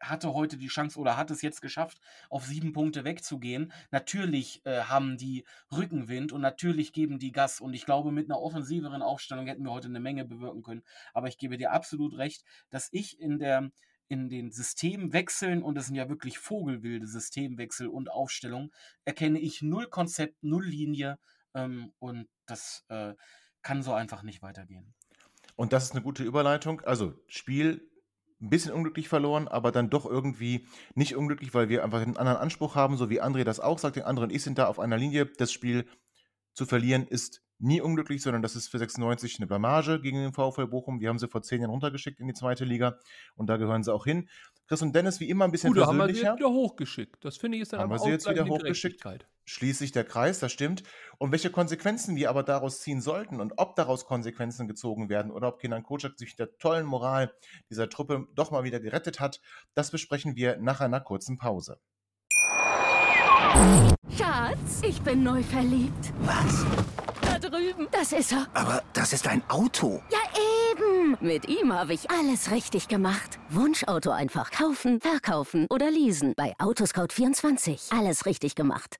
hatte 0.00 0.32
heute 0.34 0.56
die 0.56 0.68
Chance 0.68 0.98
oder 0.98 1.16
hat 1.16 1.30
es 1.30 1.42
jetzt 1.42 1.60
geschafft, 1.60 2.00
auf 2.30 2.46
sieben 2.46 2.72
Punkte 2.72 3.04
wegzugehen. 3.04 3.72
Natürlich 3.90 4.64
äh, 4.64 4.82
haben 4.82 5.18
die 5.18 5.44
Rückenwind 5.70 6.32
und 6.32 6.40
natürlich 6.40 6.92
geben 6.92 7.18
die 7.18 7.32
Gas. 7.32 7.60
Und 7.60 7.74
ich 7.74 7.84
glaube, 7.84 8.10
mit 8.10 8.30
einer 8.30 8.40
offensiveren 8.40 9.02
Aufstellung 9.02 9.46
hätten 9.46 9.64
wir 9.64 9.72
heute 9.72 9.88
eine 9.88 10.00
Menge 10.00 10.24
bewirken 10.24 10.62
können. 10.62 10.82
Aber 11.12 11.28
ich 11.28 11.38
gebe 11.38 11.58
dir 11.58 11.72
absolut 11.72 12.16
recht, 12.16 12.44
dass 12.70 12.88
ich 12.92 13.20
in 13.20 13.38
der 13.38 13.70
in 14.10 14.28
den 14.28 14.50
Systemwechseln, 14.50 15.62
und 15.62 15.78
es 15.78 15.86
sind 15.86 15.94
ja 15.94 16.08
wirklich 16.08 16.38
vogelwilde 16.38 17.06
Systemwechsel 17.06 17.86
und 17.86 18.10
Aufstellungen, 18.10 18.72
erkenne 19.04 19.38
ich 19.38 19.62
null 19.62 19.86
Konzept, 19.86 20.42
null 20.42 20.66
Linie 20.66 21.18
ähm, 21.54 21.92
und 22.00 22.28
das 22.46 22.84
äh, 22.88 23.14
kann 23.62 23.82
so 23.82 23.92
einfach 23.92 24.24
nicht 24.24 24.42
weitergehen. 24.42 24.94
Und 25.54 25.72
das 25.72 25.84
ist 25.84 25.92
eine 25.92 26.02
gute 26.02 26.24
Überleitung. 26.24 26.80
Also 26.80 27.14
Spiel 27.28 27.88
ein 28.40 28.50
bisschen 28.50 28.72
unglücklich 28.72 29.08
verloren, 29.08 29.46
aber 29.46 29.70
dann 29.70 29.90
doch 29.90 30.06
irgendwie 30.06 30.66
nicht 30.94 31.14
unglücklich, 31.14 31.54
weil 31.54 31.68
wir 31.68 31.84
einfach 31.84 32.00
einen 32.00 32.16
anderen 32.16 32.38
Anspruch 32.38 32.74
haben, 32.74 32.96
so 32.96 33.10
wie 33.10 33.22
André 33.22 33.44
das 33.44 33.60
auch 33.60 33.78
sagt. 33.78 33.96
Den 33.96 34.04
anderen 34.04 34.30
ich 34.30 34.42
sind 34.42 34.58
da 34.58 34.66
auf 34.66 34.80
einer 34.80 34.96
Linie. 34.96 35.26
Das 35.26 35.52
Spiel 35.52 35.86
zu 36.54 36.66
verlieren 36.66 37.06
ist 37.06 37.42
nie 37.60 37.80
unglücklich, 37.80 38.22
sondern 38.22 38.42
das 38.42 38.56
ist 38.56 38.68
für 38.68 38.78
96 38.78 39.38
eine 39.38 39.46
Blamage 39.46 40.00
gegen 40.00 40.18
den 40.18 40.32
VfL 40.32 40.66
Bochum. 40.66 41.00
Wir 41.00 41.08
haben 41.08 41.18
sie 41.18 41.28
vor 41.28 41.42
zehn 41.42 41.60
Jahren 41.60 41.70
runtergeschickt 41.70 42.20
in 42.20 42.26
die 42.26 42.34
zweite 42.34 42.64
Liga 42.64 42.98
und 43.36 43.48
da 43.48 43.56
gehören 43.56 43.82
sie 43.82 43.92
auch 43.92 44.04
hin. 44.04 44.28
Chris 44.66 44.82
und 44.82 44.94
Dennis, 44.94 45.20
wie 45.20 45.28
immer 45.28 45.44
ein 45.44 45.50
bisschen 45.50 45.72
Gut, 45.72 45.82
da 45.82 45.86
haben 45.86 45.96
wir 45.96 46.04
sie 46.06 46.12
persönlicher. 46.12 46.32
jetzt 46.32 46.38
wieder 46.38 46.50
hochgeschickt. 46.50 47.24
Das 47.24 47.36
finde 47.36 47.56
ich 47.56 47.62
ist 47.62 47.72
dann 47.72 47.80
Haben 47.80 47.90
aber 47.90 48.00
wir 48.00 48.04
sie 48.04 48.10
jetzt 48.10 48.28
wieder 48.28 48.46
hochgeschickt? 48.46 49.04
Schließlich 49.44 49.90
der 49.90 50.04
Kreis, 50.04 50.38
das 50.38 50.52
stimmt. 50.52 50.84
Und 51.18 51.32
welche 51.32 51.50
Konsequenzen 51.50 52.14
wir 52.14 52.30
aber 52.30 52.44
daraus 52.44 52.80
ziehen 52.80 53.00
sollten 53.00 53.40
und 53.40 53.54
ob 53.56 53.74
daraus 53.74 54.04
Konsequenzen 54.04 54.68
gezogen 54.68 55.08
werden 55.08 55.32
oder 55.32 55.48
ob 55.48 55.58
Kenan 55.58 55.82
Kocak 55.82 56.16
sich 56.18 56.36
der 56.36 56.56
tollen 56.58 56.86
Moral 56.86 57.34
dieser 57.68 57.88
Truppe 57.88 58.28
doch 58.36 58.52
mal 58.52 58.62
wieder 58.62 58.78
gerettet 58.78 59.18
hat, 59.18 59.40
das 59.74 59.90
besprechen 59.90 60.36
wir 60.36 60.58
nach 60.58 60.80
einer 60.80 61.00
kurzen 61.00 61.36
Pause. 61.36 61.80
Schatz, 64.16 64.82
ich 64.86 65.00
bin 65.02 65.24
neu 65.24 65.42
verliebt. 65.42 66.12
Was? 66.20 66.64
Drüben. 67.50 67.88
Das 67.90 68.12
ist 68.12 68.32
er. 68.32 68.46
Aber 68.54 68.82
das 68.92 69.12
ist 69.12 69.26
ein 69.26 69.42
Auto. 69.48 70.02
Ja, 70.10 70.18
eben. 70.70 71.16
Mit 71.20 71.48
ihm 71.48 71.72
habe 71.72 71.92
ich 71.94 72.10
alles 72.10 72.50
richtig 72.50 72.88
gemacht. 72.88 73.38
Wunschauto 73.48 74.10
einfach 74.10 74.50
kaufen, 74.50 75.00
verkaufen 75.00 75.66
oder 75.68 75.90
leasen. 75.90 76.34
Bei 76.36 76.54
Autoscout24. 76.58 77.96
Alles 77.96 78.26
richtig 78.26 78.54
gemacht. 78.54 78.96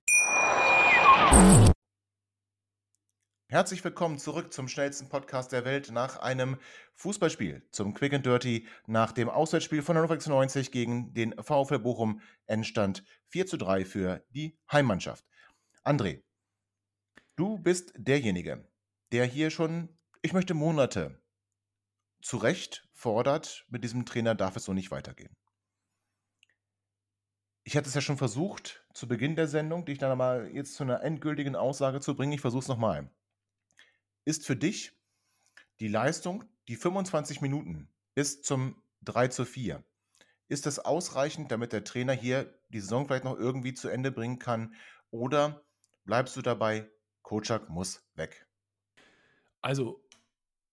Herzlich 3.48 3.82
willkommen 3.82 4.18
zurück 4.18 4.52
zum 4.52 4.68
schnellsten 4.68 5.08
Podcast 5.08 5.50
der 5.50 5.64
Welt 5.64 5.90
nach 5.90 6.18
einem 6.18 6.56
Fußballspiel 6.94 7.66
zum 7.72 7.94
Quick 7.94 8.14
and 8.14 8.24
Dirty 8.24 8.66
nach 8.86 9.10
dem 9.10 9.28
Auswärtsspiel 9.28 9.82
von 9.82 9.96
Hannover 9.96 10.14
96 10.14 10.70
gegen 10.70 11.14
den 11.14 11.34
VfL 11.40 11.80
Bochum 11.80 12.20
Endstand 12.46 13.04
4 13.26 13.46
zu 13.46 13.56
3 13.56 13.84
für 13.84 14.24
die 14.30 14.56
Heimmannschaft. 14.70 15.24
André, 15.84 16.22
du 17.40 17.58
bist 17.58 17.94
derjenige, 17.96 18.68
der 19.12 19.24
hier 19.24 19.50
schon, 19.50 19.88
ich 20.20 20.34
möchte 20.34 20.52
Monate 20.52 21.18
zu 22.20 22.36
Recht 22.36 22.86
fordert, 22.92 23.64
mit 23.70 23.82
diesem 23.82 24.04
Trainer 24.04 24.34
darf 24.34 24.56
es 24.56 24.64
so 24.64 24.74
nicht 24.74 24.90
weitergehen. 24.90 25.34
Ich 27.64 27.76
hatte 27.76 27.88
es 27.88 27.94
ja 27.94 28.02
schon 28.02 28.18
versucht, 28.18 28.84
zu 28.92 29.08
Beginn 29.08 29.36
der 29.36 29.48
Sendung, 29.48 29.86
dich 29.86 29.96
dann 29.96 30.16
mal 30.18 30.50
jetzt 30.54 30.74
zu 30.74 30.82
einer 30.82 31.02
endgültigen 31.02 31.56
Aussage 31.56 32.00
zu 32.00 32.14
bringen. 32.14 32.32
Ich 32.32 32.42
versuche 32.42 32.60
es 32.60 32.68
nochmal. 32.68 33.10
Ist 34.26 34.44
für 34.44 34.56
dich 34.56 34.92
die 35.78 35.88
Leistung, 35.88 36.44
die 36.68 36.76
25 36.76 37.40
Minuten 37.40 37.88
bis 38.14 38.42
zum 38.42 38.82
3 39.02 39.28
zu 39.28 39.46
4, 39.46 39.82
ist 40.48 40.66
das 40.66 40.78
ausreichend, 40.78 41.50
damit 41.52 41.72
der 41.72 41.84
Trainer 41.84 42.12
hier 42.12 42.52
die 42.68 42.80
Saison 42.80 43.06
vielleicht 43.06 43.24
noch 43.24 43.38
irgendwie 43.38 43.72
zu 43.72 43.88
Ende 43.88 44.12
bringen 44.12 44.38
kann? 44.38 44.74
Oder 45.10 45.64
bleibst 46.04 46.36
du 46.36 46.42
dabei, 46.42 46.90
Kocak 47.30 47.68
muss 47.68 48.04
weg? 48.16 48.44
Also, 49.60 50.04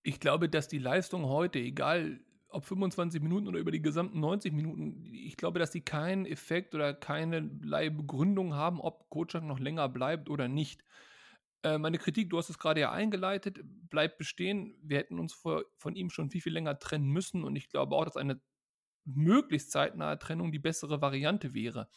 ich 0.02 0.20
glaube, 0.20 0.50
dass 0.50 0.68
die 0.68 0.80
Leistung 0.80 1.28
heute, 1.28 1.60
egal 1.60 2.20
ob 2.50 2.66
25 2.66 3.22
Minuten 3.22 3.48
oder 3.48 3.60
über 3.60 3.70
die 3.70 3.84
gesamten 3.84 4.20
90 4.20 4.54
Minuten, 4.54 5.06
ich 5.06 5.38
glaube, 5.38 5.60
dass 5.60 5.70
die 5.70 5.82
keinen 5.82 6.26
Effekt 6.26 6.74
oder 6.74 6.96
keinerlei 6.96 7.92
Begründung 7.92 8.56
haben, 8.56 8.82
ob 8.82 9.08
Kocak 9.12 9.44
noch 9.44 9.60
länger 9.60 9.88
bleibt 9.88 10.32
oder 10.32 10.48
nicht. 10.48 10.84
Äh, 11.62 11.78
meine 11.78 12.00
Kritik, 12.00 12.32
du 12.32 12.40
hast 12.40 12.50
es 12.50 12.58
gerade 12.58 12.82
ja 12.82 12.92
eingeleitet, 12.92 13.60
bleibt 13.64 14.18
bestehen. 14.18 14.80
Wir 14.82 14.98
hätten 14.98 15.20
uns 15.20 15.36
vor, 15.36 15.64
von 15.78 15.96
ihm 15.96 16.10
schon 16.10 16.32
viel, 16.32 16.42
viel 16.42 16.54
länger 16.54 16.80
trennen 16.80 17.10
müssen 17.10 17.44
und 17.44 17.56
ich 17.56 17.70
glaube 17.70 17.96
auch, 17.96 18.06
dass 18.06 18.18
eine 18.18 18.42
möglichst 19.06 19.70
zeitnahe 19.70 20.18
Trennung 20.18 20.52
die 20.52 20.58
bessere 20.58 21.02
Variante 21.02 21.54
wäre. 21.54 21.88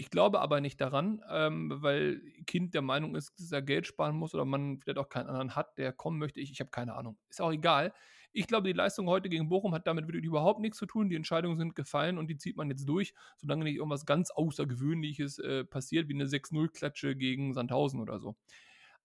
Ich 0.00 0.10
glaube 0.10 0.40
aber 0.40 0.60
nicht 0.60 0.80
daran, 0.80 1.24
ähm, 1.28 1.72
weil 1.74 2.20
Kind 2.46 2.72
der 2.72 2.82
Meinung 2.82 3.16
ist, 3.16 3.32
dass 3.40 3.50
er 3.50 3.62
Geld 3.62 3.84
sparen 3.84 4.14
muss 4.14 4.32
oder 4.32 4.44
man 4.44 4.78
vielleicht 4.78 4.96
auch 4.96 5.08
keinen 5.08 5.26
anderen 5.26 5.56
hat, 5.56 5.76
der 5.76 5.92
kommen 5.92 6.20
möchte. 6.20 6.38
Ich, 6.40 6.52
ich 6.52 6.60
habe 6.60 6.70
keine 6.70 6.94
Ahnung. 6.94 7.18
Ist 7.28 7.40
auch 7.40 7.50
egal. 7.50 7.92
Ich 8.30 8.46
glaube, 8.46 8.68
die 8.68 8.74
Leistung 8.74 9.08
heute 9.08 9.28
gegen 9.28 9.48
Bochum 9.48 9.74
hat 9.74 9.88
damit 9.88 10.06
wirklich 10.06 10.24
überhaupt 10.24 10.60
nichts 10.60 10.78
zu 10.78 10.86
tun. 10.86 11.08
Die 11.08 11.16
Entscheidungen 11.16 11.58
sind 11.58 11.74
gefallen 11.74 12.16
und 12.16 12.28
die 12.28 12.36
zieht 12.36 12.56
man 12.56 12.70
jetzt 12.70 12.88
durch, 12.88 13.12
solange 13.38 13.64
nicht 13.64 13.74
irgendwas 13.74 14.06
ganz 14.06 14.30
Außergewöhnliches 14.30 15.40
äh, 15.40 15.64
passiert, 15.64 16.08
wie 16.08 16.14
eine 16.14 16.26
6-0-Klatsche 16.26 17.16
gegen 17.16 17.52
Sandhausen 17.52 17.98
oder 17.98 18.20
so. 18.20 18.36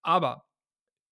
Aber 0.03 0.45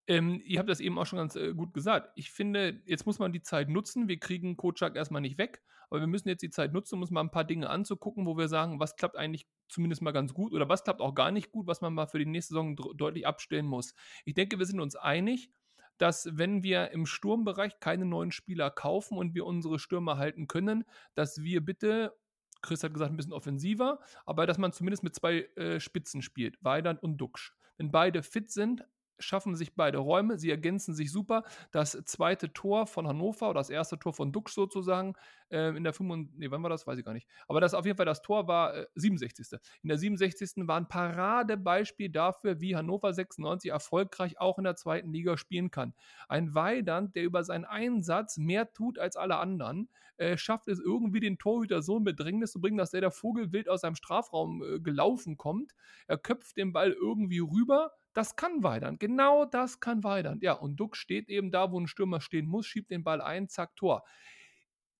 ähm, 0.06 0.44
ihr 0.46 0.60
habt 0.60 0.70
das 0.70 0.80
eben 0.80 1.00
auch 1.00 1.08
schon 1.08 1.17
ganz 1.17 1.36
äh, 1.36 1.56
gut 1.56 1.74
gesagt. 1.74 2.12
Ich 2.15 2.30
finde, 2.30 2.84
jetzt 2.86 3.08
muss 3.08 3.17
man 3.17 3.34
die 3.34 3.41
Zeit 3.41 3.67
nutzen. 3.67 4.08
Wir 4.08 4.20
kriegen 4.20 4.58
Kocak 4.58 4.96
erstmal 4.96 5.24
nicht 5.24 5.39
weg, 5.39 5.63
aber 5.92 6.00
wir 6.00 6.08
müssen 6.08 6.30
jetzt 6.30 6.42
die 6.42 6.50
Zeit 6.50 6.72
nutzen, 6.72 6.96
um 6.96 7.02
uns 7.02 7.12
mal 7.12 7.22
ein 7.22 7.32
paar 7.32 7.44
Dinge 7.44 7.70
anzugucken, 7.70 8.26
wo 8.26 8.38
wir 8.38 8.48
sagen, 8.48 8.80
was 8.80 8.96
klappt 8.96 9.18
eigentlich 9.18 9.46
zumindest 9.68 10.02
mal 10.02 10.12
ganz 10.12 10.34
gut 10.34 10.54
oder 10.54 10.70
was 10.70 10.84
klappt 10.84 11.02
auch 11.02 11.14
gar 11.14 11.32
nicht 11.32 11.52
gut, 11.52 11.68
was 11.68 11.82
man 11.82 11.94
mal 11.94 12.08
für 12.08 12.18
die 12.18 12.26
nächste 12.26 12.54
Saison 12.54 12.76
deutlich 12.96 13.28
abstellen 13.28 13.66
muss. 13.66 13.94
Ich 14.26 14.34
denke, 14.34 14.58
wir 14.58 14.66
sind 14.66 14.80
uns 14.80 14.96
einig, 14.96 15.52
dass 15.98 16.30
wenn 16.32 16.64
wir 16.64 16.92
im 16.92 17.06
Sturmbereich 17.06 17.80
keine 17.80 18.06
neuen 18.06 18.32
Spieler 18.32 18.72
kaufen 18.72 19.18
und 19.18 19.36
wir 19.36 19.46
unsere 19.46 19.80
Stürmer 19.80 20.18
halten 20.18 20.48
können, 20.48 20.86
dass 21.14 21.44
wir 21.44 21.64
bitte 21.64 22.18
Chris 22.62 22.84
hat 22.84 22.94
gesagt, 22.94 23.12
ein 23.12 23.18
bisschen 23.18 23.34
offensiver, 23.34 24.00
aber 24.26 24.46
dass 24.46 24.58
man 24.58 24.72
zumindest 24.72 25.04
mit 25.04 25.16
zwei 25.16 25.50
äh, 25.56 25.80
Spitzen 25.80 26.22
spielt, 26.22 26.64
Weidand 26.64 27.02
und 27.04 27.18
Duxch. 27.18 27.54
Wenn 27.78 27.92
beide 27.92 28.24
fit 28.24 28.52
sind, 28.52 28.86
schaffen 29.22 29.56
sich 29.56 29.76
beide 29.76 30.00
Räume, 30.00 30.38
sie 30.38 30.50
ergänzen 30.50 30.94
sich 30.94 31.12
super. 31.12 31.44
Das 31.72 31.92
zweite 32.06 32.54
Tor 32.54 32.88
von 32.88 33.08
Hannover 33.08 33.50
oder 33.50 33.60
das 33.60 33.70
erste 33.70 33.98
Tor 33.98 34.14
von 34.14 34.32
Dux 34.32 34.54
sozusagen 34.54 35.14
äh, 35.50 35.76
in 35.76 35.84
der 35.84 35.94
65. 35.94 36.38
Nee, 36.38 36.52
wann 36.52 36.64
war 36.64 36.70
das? 36.70 36.88
Weiß 36.88 36.98
ich 36.98 37.06
gar 37.06 37.14
nicht. 37.14 37.28
Aber 37.48 37.62
das 37.62 37.74
auf 37.74 37.86
jeden 37.86 37.98
Fall 37.98 38.06
das 38.06 38.22
Tor 38.22 38.48
war 38.48 38.76
äh, 38.76 38.88
67. 38.96 39.60
In 39.84 39.90
der 39.90 39.98
67. 39.98 40.68
war 40.68 40.78
ein 40.78 40.88
Paradebeispiel 40.88 42.10
dafür, 42.10 42.62
wie 42.62 42.76
Hannover 42.76 43.14
96 43.14 43.72
erfolgreich 43.72 44.40
auch 44.40 44.58
in 44.58 44.64
der 44.64 44.76
zweiten 44.76 45.12
Liga 45.12 45.38
spielen 45.38 45.72
kann. 45.72 45.94
Ein 46.28 46.56
Weidand, 46.56 47.16
der 47.16 47.24
über 47.24 47.44
seinen 47.44 47.66
Einsatz 47.66 48.38
mehr 48.38 48.72
tut 48.74 49.00
als 49.00 49.16
alle 49.16 49.38
anderen, 49.38 49.90
äh, 50.18 50.38
schafft 50.38 50.68
es 50.68 50.80
irgendwie 50.80 51.20
den 51.20 51.38
Torhüter 51.38 51.82
so 51.82 51.98
in 51.98 52.04
Bedrängnis 52.04 52.52
zu 52.52 52.62
bringen, 52.62 52.78
dass 52.78 52.92
der 52.92 53.02
der 53.02 53.12
Vogel 53.12 53.52
wild 53.52 53.68
aus 53.68 53.82
seinem 53.82 53.96
Strafraum 53.96 54.64
äh, 54.64 54.80
gelaufen 54.80 55.38
kommt. 55.38 55.74
Er 56.08 56.18
köpft 56.18 56.58
den 56.58 56.74
Ball 56.74 56.92
irgendwie 56.92 57.40
rüber 57.40 57.92
das 58.13 58.36
kann 58.36 58.63
Weidand. 58.63 59.00
Genau 59.00 59.45
das 59.45 59.80
kann 59.80 60.04
Weidand. 60.04 60.43
Ja, 60.43 60.54
und 60.54 60.76
Duck 60.78 60.97
steht 60.97 61.30
eben 61.30 61.52
da, 61.52 61.71
wo 61.71 61.80
ein 61.80 61.88
Stürmer 61.88 62.21
stehen 62.21 62.47
muss, 62.47 62.65
schiebt 62.65 62.91
den 62.91 63.04
Ball 63.04 63.21
ein, 63.21 63.47
zack, 63.47 63.76
Tor. 63.76 64.04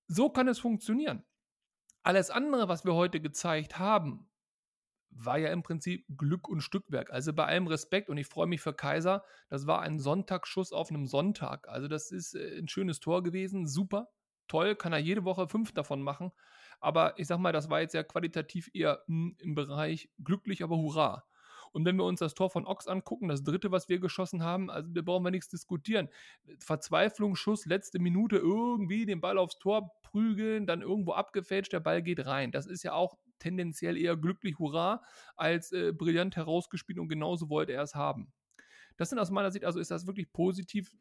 So 0.06 0.30
kann 0.30 0.48
es 0.48 0.58
funktionieren. 0.58 1.24
Alles 2.02 2.30
andere, 2.30 2.68
was 2.68 2.84
wir 2.84 2.94
heute 2.94 3.20
gezeigt 3.20 3.78
haben, 3.78 4.28
war 5.10 5.38
ja 5.38 5.52
im 5.52 5.62
Prinzip 5.62 6.06
Glück 6.16 6.48
und 6.48 6.62
Stückwerk. 6.62 7.10
Also 7.10 7.32
bei 7.32 7.44
allem 7.44 7.66
Respekt 7.66 8.08
und 8.08 8.16
ich 8.16 8.26
freue 8.26 8.46
mich 8.46 8.60
für 8.60 8.74
Kaiser, 8.74 9.24
das 9.48 9.66
war 9.66 9.82
ein 9.82 9.98
Sonntagsschuss 9.98 10.72
auf 10.72 10.90
einem 10.90 11.06
Sonntag. 11.06 11.68
Also 11.68 11.88
das 11.88 12.10
ist 12.10 12.34
äh, 12.34 12.58
ein 12.58 12.68
schönes 12.68 13.00
Tor 13.00 13.22
gewesen, 13.22 13.66
super, 13.66 14.08
toll, 14.48 14.74
kann 14.74 14.92
er 14.92 14.98
jede 14.98 15.24
Woche 15.24 15.48
fünf 15.48 15.72
davon 15.72 16.02
machen. 16.02 16.32
Aber 16.80 17.18
ich 17.18 17.26
sag 17.26 17.38
mal, 17.38 17.52
das 17.52 17.70
war 17.70 17.80
jetzt 17.80 17.94
ja 17.94 18.02
qualitativ 18.02 18.70
eher 18.74 19.02
hm, 19.06 19.36
im 19.38 19.54
Bereich 19.54 20.10
glücklich, 20.22 20.64
aber 20.64 20.76
hurra. 20.76 21.24
Und 21.72 21.84
wenn 21.84 21.96
wir 21.96 22.04
uns 22.04 22.20
das 22.20 22.34
Tor 22.34 22.50
von 22.50 22.66
Ochs 22.66 22.86
angucken, 22.86 23.28
das 23.28 23.42
dritte, 23.42 23.70
was 23.70 23.88
wir 23.88 23.98
geschossen 23.98 24.42
haben, 24.42 24.70
also 24.70 24.90
da 24.92 25.02
brauchen 25.02 25.24
wir 25.24 25.30
nichts 25.30 25.48
diskutieren. 25.48 26.08
Verzweiflung, 26.58 27.34
Schuss, 27.34 27.66
letzte 27.66 27.98
Minute, 27.98 28.36
irgendwie 28.36 29.06
den 29.06 29.20
Ball 29.20 29.38
aufs 29.38 29.58
Tor 29.58 29.90
prügeln, 30.02 30.66
dann 30.66 30.82
irgendwo 30.82 31.12
abgefälscht, 31.12 31.72
der 31.72 31.80
Ball 31.80 32.02
geht 32.02 32.26
rein. 32.26 32.52
Das 32.52 32.66
ist 32.66 32.82
ja 32.82 32.92
auch 32.92 33.16
tendenziell 33.38 33.96
eher 33.96 34.16
glücklich, 34.16 34.58
hurra, 34.58 35.02
als 35.36 35.72
äh, 35.72 35.92
brillant 35.92 36.36
herausgespielt 36.36 36.98
und 36.98 37.08
genauso 37.08 37.48
wollte 37.48 37.72
er 37.72 37.82
es 37.82 37.94
haben. 37.94 38.32
Das 38.96 39.08
sind 39.08 39.18
aus 39.18 39.30
meiner 39.30 39.50
Sicht, 39.50 39.64
also 39.64 39.80
ist 39.80 39.90
das 39.90 40.06
wirklich 40.06 40.32
positiv, 40.32 40.94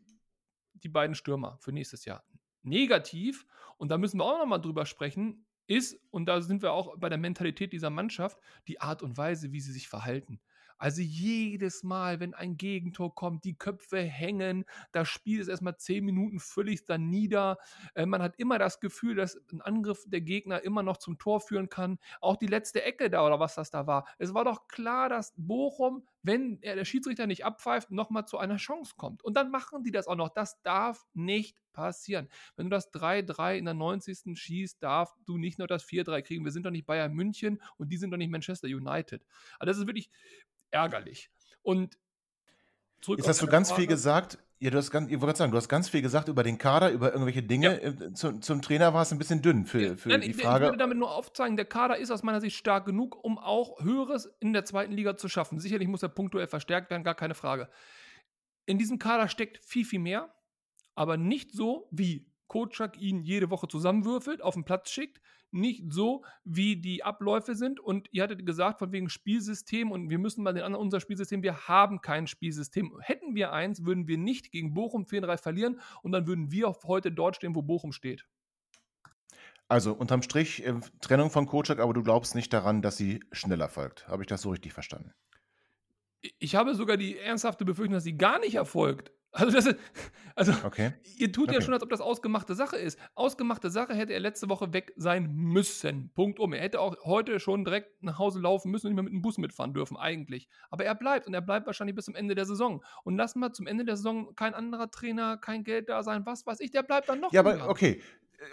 die 0.73 0.89
beiden 0.89 1.15
Stürmer 1.15 1.57
für 1.59 1.71
nächstes 1.71 2.05
Jahr. 2.05 2.23
Negativ, 2.63 3.45
und 3.77 3.89
da 3.89 3.97
müssen 3.97 4.19
wir 4.19 4.25
auch 4.25 4.39
nochmal 4.39 4.61
drüber 4.61 4.85
sprechen, 4.85 5.45
ist, 5.67 5.99
und 6.09 6.25
da 6.25 6.41
sind 6.41 6.61
wir 6.61 6.73
auch 6.73 6.97
bei 6.97 7.09
der 7.09 7.17
Mentalität 7.17 7.73
dieser 7.73 7.89
Mannschaft, 7.89 8.37
die 8.67 8.81
Art 8.81 9.03
und 9.03 9.17
Weise, 9.17 9.51
wie 9.51 9.61
sie 9.61 9.71
sich 9.71 9.87
verhalten. 9.87 10.41
Also 10.81 11.03
jedes 11.03 11.83
Mal, 11.83 12.19
wenn 12.19 12.33
ein 12.33 12.57
Gegentor 12.57 13.13
kommt, 13.13 13.43
die 13.43 13.53
Köpfe 13.53 14.01
hängen, 14.01 14.65
das 14.91 15.09
Spiel 15.09 15.39
ist 15.39 15.47
erstmal 15.47 15.77
zehn 15.77 16.03
Minuten 16.03 16.39
völlig 16.39 16.85
dann 16.85 17.07
nieder. 17.07 17.59
Äh, 17.93 18.07
man 18.07 18.23
hat 18.23 18.39
immer 18.39 18.57
das 18.57 18.79
Gefühl, 18.79 19.13
dass 19.13 19.39
ein 19.53 19.61
Angriff 19.61 20.03
der 20.07 20.21
Gegner 20.21 20.63
immer 20.63 20.81
noch 20.81 20.97
zum 20.97 21.19
Tor 21.19 21.39
führen 21.39 21.69
kann. 21.69 21.99
Auch 22.19 22.35
die 22.35 22.47
letzte 22.47 22.81
Ecke 22.81 23.11
da 23.11 23.23
oder 23.23 23.39
was 23.39 23.53
das 23.53 23.69
da 23.69 23.85
war. 23.85 24.07
Es 24.17 24.33
war 24.33 24.43
doch 24.43 24.67
klar, 24.67 25.07
dass 25.07 25.35
Bochum, 25.37 26.03
wenn 26.23 26.61
der 26.61 26.85
Schiedsrichter 26.85 27.27
nicht 27.27 27.45
abpfeift, 27.45 27.91
nochmal 27.91 28.25
zu 28.25 28.37
einer 28.37 28.57
Chance 28.57 28.93
kommt. 28.97 29.23
Und 29.23 29.35
dann 29.35 29.49
machen 29.51 29.83
die 29.83 29.91
das 29.91 30.07
auch 30.07 30.15
noch. 30.15 30.29
Das 30.29 30.61
darf 30.61 31.05
nicht 31.13 31.57
passieren. 31.73 32.29
Wenn 32.55 32.67
du 32.67 32.69
das 32.69 32.93
3-3 32.93 33.57
in 33.57 33.65
der 33.65 33.73
90. 33.73 34.37
schießt, 34.37 34.83
darf 34.83 35.15
du 35.25 35.37
nicht 35.37 35.57
nur 35.57 35.67
das 35.67 35.83
4-3 35.85 36.21
kriegen. 36.21 36.45
Wir 36.45 36.51
sind 36.51 36.65
doch 36.65 36.71
nicht 36.71 36.85
Bayern 36.85 37.13
München 37.13 37.61
und 37.77 37.89
die 37.89 37.97
sind 37.97 38.11
doch 38.11 38.17
nicht 38.17 38.29
Manchester 38.29 38.67
United. 38.67 39.25
Also 39.59 39.71
das 39.71 39.77
ist 39.77 39.87
wirklich 39.87 40.11
ärgerlich. 40.69 41.29
Und 41.63 41.97
zurück 43.01 43.19
Jetzt 43.19 43.27
hast 43.27 43.41
du 43.41 43.47
ganz 43.47 43.69
Frage. 43.69 43.81
viel 43.81 43.87
gesagt. 43.87 44.37
Ja, 44.61 44.69
du 44.69 44.77
hast 44.77 44.91
ganz, 44.91 45.09
ich 45.09 45.19
wollte 45.19 45.39
sagen, 45.39 45.51
du 45.51 45.57
hast 45.57 45.69
ganz 45.69 45.89
viel 45.89 46.03
gesagt 46.03 46.27
über 46.27 46.43
den 46.43 46.59
Kader, 46.59 46.91
über 46.91 47.13
irgendwelche 47.13 47.41
Dinge. 47.41 47.81
Ja. 47.81 47.89
Äh, 47.89 48.13
zum, 48.13 48.43
zum, 48.43 48.61
Trainer 48.61 48.93
war 48.93 49.01
es 49.01 49.11
ein 49.11 49.17
bisschen 49.17 49.41
dünn 49.41 49.65
für, 49.65 49.97
für 49.97 50.09
Nein, 50.09 50.21
die 50.21 50.33
Frage. 50.33 50.65
Ich 50.65 50.69
würde 50.69 50.77
damit 50.77 50.99
nur 50.99 51.11
aufzeigen, 51.11 51.55
der 51.57 51.65
Kader 51.65 51.97
ist 51.97 52.11
aus 52.11 52.21
meiner 52.21 52.39
Sicht 52.41 52.55
stark 52.55 52.85
genug, 52.85 53.23
um 53.23 53.39
auch 53.39 53.81
Höheres 53.83 54.31
in 54.39 54.53
der 54.53 54.63
zweiten 54.63 54.91
Liga 54.91 55.17
zu 55.17 55.29
schaffen. 55.29 55.57
Sicherlich 55.57 55.87
muss 55.87 56.03
er 56.03 56.09
punktuell 56.09 56.45
verstärkt 56.45 56.91
werden, 56.91 57.03
gar 57.03 57.15
keine 57.15 57.33
Frage. 57.33 57.69
In 58.67 58.77
diesem 58.77 58.99
Kader 58.99 59.29
steckt 59.29 59.57
viel, 59.65 59.83
viel 59.83 59.97
mehr, 59.97 60.31
aber 60.93 61.17
nicht 61.17 61.53
so, 61.53 61.87
wie 61.89 62.31
Kotschak 62.45 62.99
ihn 62.99 63.23
jede 63.23 63.49
Woche 63.49 63.67
zusammenwürfelt, 63.67 64.43
auf 64.43 64.53
den 64.53 64.63
Platz 64.63 64.91
schickt, 64.91 65.21
nicht 65.51 65.91
so, 65.91 66.23
wie 66.43 66.77
die 66.77 67.03
Abläufe 67.03 67.55
sind. 67.55 67.79
Und 67.79 68.07
ihr 68.11 68.23
hattet 68.23 68.45
gesagt, 68.45 68.79
von 68.79 68.91
wegen 68.91 69.09
Spielsystem 69.09 69.91
und 69.91 70.09
wir 70.09 70.19
müssen 70.19 70.43
mal 70.43 70.53
den 70.53 70.63
anderen, 70.63 70.83
unser 70.83 70.99
Spielsystem, 70.99 71.43
wir 71.43 71.67
haben 71.67 72.01
kein 72.01 72.27
Spielsystem. 72.27 72.97
Hätten 73.01 73.35
wir 73.35 73.53
eins, 73.53 73.85
würden 73.85 74.07
wir 74.07 74.17
nicht 74.17 74.51
gegen 74.51 74.73
Bochum 74.73 75.03
4-3 75.03 75.37
verlieren 75.37 75.79
und 76.01 76.11
dann 76.11 76.27
würden 76.27 76.51
wir 76.51 76.75
heute 76.83 77.11
dort 77.11 77.35
stehen, 77.35 77.55
wo 77.55 77.61
Bochum 77.61 77.91
steht. 77.91 78.25
Also 79.67 79.93
unterm 79.93 80.21
Strich 80.21 80.65
äh, 80.65 80.73
Trennung 80.99 81.29
von 81.29 81.45
Kocak, 81.45 81.79
aber 81.79 81.93
du 81.93 82.03
glaubst 82.03 82.35
nicht 82.35 82.51
daran, 82.51 82.81
dass 82.81 82.97
sie 82.97 83.21
schneller 83.31 83.69
folgt. 83.69 84.05
Habe 84.09 84.23
ich 84.23 84.27
das 84.27 84.41
so 84.41 84.49
richtig 84.49 84.73
verstanden? 84.73 85.13
Ich 86.39 86.55
habe 86.55 86.75
sogar 86.75 86.97
die 86.97 87.17
ernsthafte 87.17 87.63
Befürchtung, 87.63 87.93
dass 87.93 88.03
sie 88.03 88.17
gar 88.17 88.39
nicht 88.39 88.55
erfolgt. 88.55 89.11
Also, 89.31 89.51
das 89.53 89.65
ist, 89.65 89.77
also 90.35 90.53
okay. 90.65 90.93
ihr 91.17 91.31
tut 91.31 91.49
okay. 91.49 91.55
ja 91.55 91.61
schon, 91.61 91.73
als 91.73 91.83
ob 91.83 91.89
das 91.89 92.01
ausgemachte 92.01 92.55
Sache 92.55 92.75
ist. 92.75 92.99
Ausgemachte 93.15 93.69
Sache 93.69 93.93
hätte 93.93 94.13
er 94.13 94.19
letzte 94.19 94.49
Woche 94.49 94.73
weg 94.73 94.93
sein 94.97 95.33
müssen. 95.33 96.11
Punkt 96.13 96.39
um. 96.39 96.53
Er 96.53 96.61
hätte 96.61 96.79
auch 96.79 96.95
heute 97.05 97.39
schon 97.39 97.63
direkt 97.63 98.03
nach 98.03 98.19
Hause 98.19 98.39
laufen 98.39 98.71
müssen 98.71 98.87
und 98.87 98.93
nicht 98.93 98.95
mehr 98.95 99.03
mit 99.03 99.13
dem 99.13 99.21
Bus 99.21 99.37
mitfahren 99.37 99.73
dürfen, 99.73 99.97
eigentlich. 99.97 100.49
Aber 100.69 100.83
er 100.83 100.95
bleibt 100.95 101.27
und 101.27 101.33
er 101.33 101.41
bleibt 101.41 101.65
wahrscheinlich 101.65 101.95
bis 101.95 102.05
zum 102.05 102.15
Ende 102.15 102.35
der 102.35 102.45
Saison. 102.45 102.83
Und 103.03 103.15
lassen 103.15 103.39
wir 103.39 103.53
zum 103.53 103.67
Ende 103.67 103.85
der 103.85 103.95
Saison 103.95 104.35
kein 104.35 104.53
anderer 104.53 104.91
Trainer, 104.91 105.37
kein 105.37 105.63
Geld 105.63 105.89
da 105.89 106.03
sein, 106.03 106.25
was 106.25 106.45
weiß 106.45 106.59
ich, 106.59 106.71
der 106.71 106.83
bleibt 106.83 107.09
dann 107.09 107.19
noch. 107.19 107.31
Ja, 107.31 107.39
aber 107.41 107.69
okay, 107.69 108.01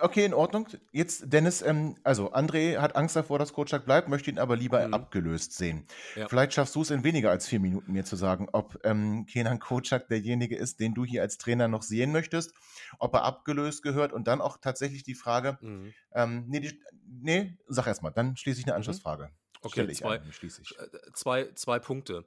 okay, 0.01 0.25
in 0.25 0.35
Ordnung. 0.35 0.69
Jetzt, 0.93 1.33
Dennis, 1.33 1.63
ähm, 1.63 1.97
also 2.05 2.33
André 2.33 2.79
hat 2.79 2.97
Angst 2.97 3.17
davor, 3.17 3.39
dass 3.39 3.53
Kotschak 3.53 3.85
bleibt, 3.85 4.09
möchte 4.09 4.31
ihn 4.31 4.39
aber 4.39 4.57
lieber 4.57 4.87
mhm. 4.87 4.95
abgelöst 4.95 5.53
sehen. 5.55 5.87
Ja. 6.15 6.29
Vielleicht 6.29 6.55
schaffst 6.55 6.75
du 6.75 6.83
es 6.83 6.91
in 6.91 7.05
weniger 7.05 7.31
als 7.31 7.47
vier 7.47 7.61
Minuten 7.61 7.93
mir 7.93 8.05
zu 8.05 8.17
sagen, 8.17 8.49
ob 8.53 8.79
ähm, 8.85 9.27
Kenan 9.27 9.59
Kotschak 9.59 10.09
derjenige 10.09 10.57
ist, 10.57 10.81
den 10.81 10.95
du 10.95 11.05
hier 11.05 11.23
als 11.23 11.39
Trainer 11.39 11.69
noch 11.69 11.83
sehen 11.83 12.13
möchtest, 12.13 12.53
ob 12.99 13.15
er 13.15 13.25
abgelöst 13.25 13.83
gehört 13.83 14.13
und 14.13 14.29
dann 14.29 14.41
auch 14.41 14.59
tatsächlich 14.59 15.03
die 15.03 15.15
Frage, 15.15 15.59
mhm. 15.61 15.95
ähm, 16.13 16.45
nee, 16.49 16.61
die, 16.61 16.81
nee, 17.07 17.59
sag 17.67 17.87
erst 17.87 18.03
mal, 18.03 18.11
dann 18.11 18.37
schließe 18.37 18.61
ich 18.61 18.67
eine 18.67 18.73
mhm. 18.73 18.79
Anschlussfrage. 18.79 19.31
Okay, 19.63 19.93
zwei, 19.93 20.21
ein, 20.21 20.31
äh, 20.31 21.13
zwei, 21.15 21.53
zwei 21.55 21.79
Punkte. 21.79 22.25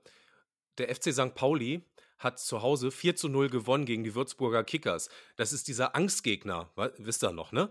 Der 0.77 0.93
FC 0.93 1.13
St. 1.13 1.35
Pauli 1.35 1.85
hat 2.23 2.39
zu 2.39 2.61
Hause 2.61 2.91
4 2.91 3.15
zu 3.15 3.29
0 3.29 3.49
gewonnen 3.49 3.85
gegen 3.85 4.03
die 4.03 4.15
Würzburger 4.15 4.63
Kickers. 4.63 5.09
Das 5.35 5.53
ist 5.53 5.67
dieser 5.67 5.95
Angstgegner, 5.95 6.71
wisst 6.97 7.23
ihr 7.23 7.31
noch, 7.31 7.51
ne? 7.51 7.69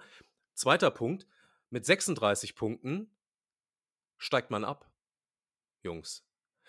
Zweiter 0.54 0.90
Punkt, 0.90 1.26
mit 1.70 1.86
36 1.86 2.54
Punkten 2.54 3.10
steigt 4.18 4.50
man 4.50 4.64
ab, 4.64 4.90
Jungs. 5.82 6.26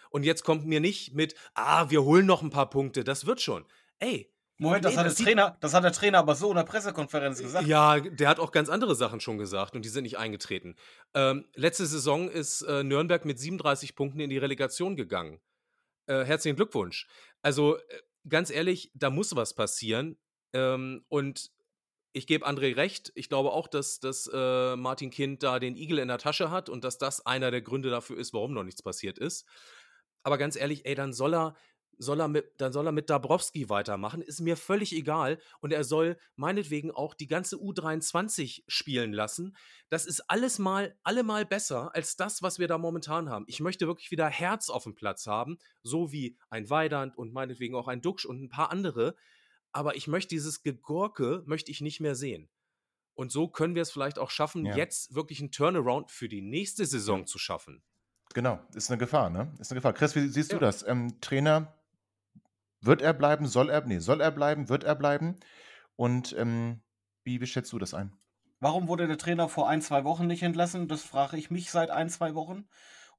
Und 0.09 0.23
jetzt 0.23 0.43
kommt 0.43 0.65
mir 0.65 0.79
nicht 0.79 1.13
mit, 1.13 1.35
ah, 1.55 1.89
wir 1.89 2.03
holen 2.03 2.25
noch 2.25 2.41
ein 2.41 2.49
paar 2.49 2.69
Punkte, 2.69 3.03
das 3.03 3.25
wird 3.25 3.41
schon. 3.41 3.65
Ey, 3.99 4.31
Moment, 4.61 4.85
das, 4.85 4.93
nee, 4.93 4.99
hat 4.99 5.05
das, 5.07 5.15
der 5.15 5.25
Trainer, 5.25 5.57
das 5.59 5.73
hat 5.73 5.83
der 5.83 5.91
Trainer 5.91 6.19
aber 6.19 6.35
so 6.35 6.51
in 6.51 6.55
der 6.55 6.63
Pressekonferenz 6.63 7.41
gesagt. 7.41 7.65
Ja, 7.65 7.99
der 7.99 8.29
hat 8.29 8.39
auch 8.39 8.51
ganz 8.51 8.69
andere 8.69 8.93
Sachen 8.93 9.19
schon 9.19 9.39
gesagt 9.39 9.75
und 9.75 9.83
die 9.83 9.89
sind 9.89 10.03
nicht 10.03 10.19
eingetreten. 10.19 10.75
Ähm, 11.15 11.45
letzte 11.55 11.87
Saison 11.87 12.29
ist 12.29 12.61
äh, 12.61 12.83
Nürnberg 12.83 13.25
mit 13.25 13.39
37 13.39 13.95
Punkten 13.95 14.19
in 14.19 14.29
die 14.29 14.37
Relegation 14.37 14.95
gegangen. 14.95 15.39
Äh, 16.11 16.25
herzlichen 16.25 16.57
Glückwunsch. 16.57 17.07
Also 17.41 17.77
äh, 17.77 17.81
ganz 18.27 18.49
ehrlich, 18.49 18.91
da 18.93 19.09
muss 19.09 19.33
was 19.33 19.53
passieren. 19.53 20.17
Ähm, 20.51 21.05
und 21.07 21.51
ich 22.11 22.27
gebe 22.27 22.45
André 22.45 22.75
recht. 22.75 23.13
Ich 23.15 23.29
glaube 23.29 23.53
auch, 23.53 23.69
dass, 23.69 24.01
dass 24.01 24.29
äh, 24.33 24.75
Martin 24.75 25.09
Kind 25.09 25.41
da 25.41 25.57
den 25.57 25.77
Igel 25.77 25.99
in 25.99 26.09
der 26.09 26.17
Tasche 26.17 26.51
hat 26.51 26.67
und 26.67 26.83
dass 26.83 26.97
das 26.97 27.25
einer 27.25 27.49
der 27.49 27.61
Gründe 27.61 27.89
dafür 27.89 28.17
ist, 28.17 28.33
warum 28.33 28.53
noch 28.53 28.65
nichts 28.65 28.83
passiert 28.83 29.17
ist. 29.17 29.47
Aber 30.23 30.37
ganz 30.37 30.57
ehrlich, 30.57 30.85
ey, 30.85 30.95
dann 30.95 31.13
soll 31.13 31.33
er 31.33 31.55
soll 32.01 32.19
er 32.19 32.27
mit, 32.27 32.53
dann 32.57 32.73
soll 32.73 32.87
er 32.87 32.91
mit 32.91 33.09
Dabrowski 33.09 33.69
weitermachen, 33.69 34.21
ist 34.21 34.41
mir 34.41 34.57
völlig 34.57 34.91
egal. 34.93 35.39
Und 35.59 35.71
er 35.71 35.83
soll 35.83 36.17
meinetwegen 36.35 36.91
auch 36.91 37.13
die 37.13 37.27
ganze 37.27 37.57
U23 37.57 38.63
spielen 38.67 39.13
lassen. 39.13 39.55
Das 39.89 40.07
ist 40.07 40.21
alles 40.29 40.57
mal, 40.57 40.97
allemal 41.03 41.45
besser 41.45 41.93
als 41.93 42.15
das, 42.15 42.41
was 42.41 42.57
wir 42.57 42.67
da 42.67 42.77
momentan 42.77 43.29
haben. 43.29 43.45
Ich 43.47 43.59
möchte 43.59 43.85
wirklich 43.85 44.09
wieder 44.09 44.27
Herz 44.27 44.69
auf 44.69 44.83
dem 44.83 44.95
Platz 44.95 45.27
haben, 45.27 45.59
so 45.83 46.11
wie 46.11 46.37
ein 46.49 46.69
Weidand 46.69 47.17
und 47.17 47.33
meinetwegen 47.33 47.75
auch 47.75 47.87
ein 47.87 48.01
Duxch 48.01 48.25
und 48.25 48.41
ein 48.41 48.49
paar 48.49 48.71
andere. 48.71 49.15
Aber 49.71 49.95
ich 49.95 50.07
möchte 50.07 50.29
dieses 50.29 50.63
Gegurke, 50.63 51.43
möchte 51.45 51.69
ich 51.69 51.81
nicht 51.81 51.99
mehr 51.99 52.15
sehen. 52.15 52.49
Und 53.13 53.31
so 53.31 53.47
können 53.47 53.75
wir 53.75 53.83
es 53.83 53.91
vielleicht 53.91 54.17
auch 54.17 54.31
schaffen, 54.31 54.65
ja. 54.65 54.75
jetzt 54.75 55.13
wirklich 55.13 55.39
einen 55.39 55.51
Turnaround 55.51 56.09
für 56.09 56.27
die 56.27 56.41
nächste 56.41 56.85
Saison 56.85 57.27
zu 57.27 57.37
schaffen. 57.37 57.83
Genau, 58.33 58.59
ist 58.73 58.89
eine 58.89 58.97
Gefahr, 58.97 59.29
ne? 59.29 59.53
Ist 59.59 59.71
eine 59.71 59.77
Gefahr. 59.77 59.93
Chris, 59.93 60.15
wie 60.15 60.27
siehst 60.27 60.51
ja. 60.51 60.57
du 60.57 60.65
das? 60.65 60.87
Ähm, 60.87 61.19
Trainer 61.21 61.75
wird 62.81 63.01
er 63.01 63.13
bleiben? 63.13 63.47
Soll 63.47 63.69
er? 63.69 63.81
Nee, 63.85 63.99
soll 63.99 64.21
er 64.21 64.31
bleiben? 64.31 64.69
Wird 64.69 64.83
er 64.83 64.95
bleiben? 64.95 65.35
Und 65.95 66.35
ähm, 66.37 66.81
wie, 67.23 67.41
wie 67.41 67.47
schätzt 67.47 67.71
du 67.71 67.79
das 67.79 67.93
ein? 67.93 68.13
Warum 68.59 68.87
wurde 68.87 69.07
der 69.07 69.17
Trainer 69.17 69.49
vor 69.49 69.67
ein, 69.69 69.81
zwei 69.81 70.03
Wochen 70.03 70.27
nicht 70.27 70.43
entlassen? 70.43 70.87
Das 70.87 71.01
frage 71.01 71.37
ich 71.37 71.49
mich 71.49 71.71
seit 71.71 71.89
ein, 71.89 72.09
zwei 72.09 72.35
Wochen. 72.35 72.67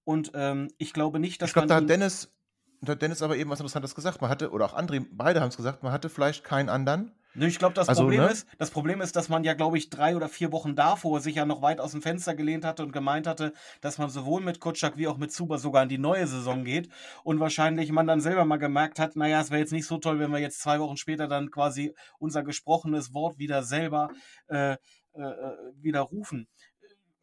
Und 0.05 0.33
ähm, 0.35 0.69
ich 0.79 0.93
glaube 0.93 1.19
nicht, 1.19 1.43
dass 1.43 1.51
ich 1.51 1.55
glaube, 1.55 1.69
da 1.69 1.77
hat 1.77 1.89
Dennis, 1.89 2.33
da 2.81 2.93
hat 2.93 3.03
Dennis 3.03 3.23
aber 3.23 3.37
eben 3.37 3.51
was 3.51 3.61
Interessantes 3.61 3.95
gesagt. 3.95 4.21
Man 4.21 4.31
hatte, 4.31 4.51
oder 4.51 4.67
auch 4.67 4.77
André, 4.77 5.05
beide 5.11 5.41
haben 5.41 5.49
es 5.49 5.57
gesagt, 5.57 5.83
man 5.83 5.93
hatte 5.93 6.09
vielleicht 6.09 6.45
keinen 6.45 6.69
anderen. 6.69 7.13
Ich 7.35 7.59
glaube, 7.59 7.75
das, 7.75 7.89
also, 7.89 8.03
Problem 8.03 8.23
ne? 8.23 8.31
ist, 8.31 8.47
das 8.59 8.71
Problem 8.71 9.01
ist, 9.01 9.17
dass 9.17 9.31
man 9.31 9.43
ja, 9.43 9.55
glaube 9.55 9.79
ich, 9.79 9.89
drei 9.89 10.15
oder 10.17 10.29
vier 10.29 10.53
Wochen 10.53 10.77
davor 10.77 11.21
sich 11.21 11.37
ja 11.37 11.47
noch 11.47 11.63
weit 11.63 11.81
aus 11.81 11.93
dem 11.93 12.03
Fenster 12.03 12.35
gelehnt 12.35 12.65
hatte 12.65 12.83
und 12.83 12.93
gemeint 12.93 13.27
hatte, 13.27 13.55
dass 13.81 13.97
man 13.97 14.11
sowohl 14.11 14.43
mit 14.43 14.61
Kutschak 14.61 14.99
wie 14.99 15.09
auch 15.09 15.17
mit 15.17 15.33
Zuba 15.33 15.57
sogar 15.57 15.85
in 15.85 15.89
die 15.89 15.99
neue 15.99 16.27
Saison 16.27 16.65
geht. 16.65 16.91
Und 17.25 17.41
wahrscheinlich 17.41 17.91
man 17.91 18.07
dann 18.07 18.21
selber 18.21 18.45
mal 18.45 18.59
gemerkt 18.59 18.99
hat, 18.99 19.17
naja, 19.17 19.41
es 19.41 19.51
wäre 19.51 19.61
jetzt 19.61 19.73
nicht 19.73 19.87
so 19.87 19.97
toll, 19.97 20.19
wenn 20.19 20.31
wir 20.31 20.41
jetzt 20.41 20.61
zwei 20.61 20.79
Wochen 20.79 20.99
später 20.99 21.27
dann 21.27 21.51
quasi 21.51 21.95
unser 22.19 22.43
gesprochenes 22.43 23.15
Wort 23.15 23.39
wieder 23.39 23.63
selber 23.63 24.11
äh, 24.49 24.73
äh, 24.73 24.77
äh 25.15 25.57
widerrufen. 25.81 26.49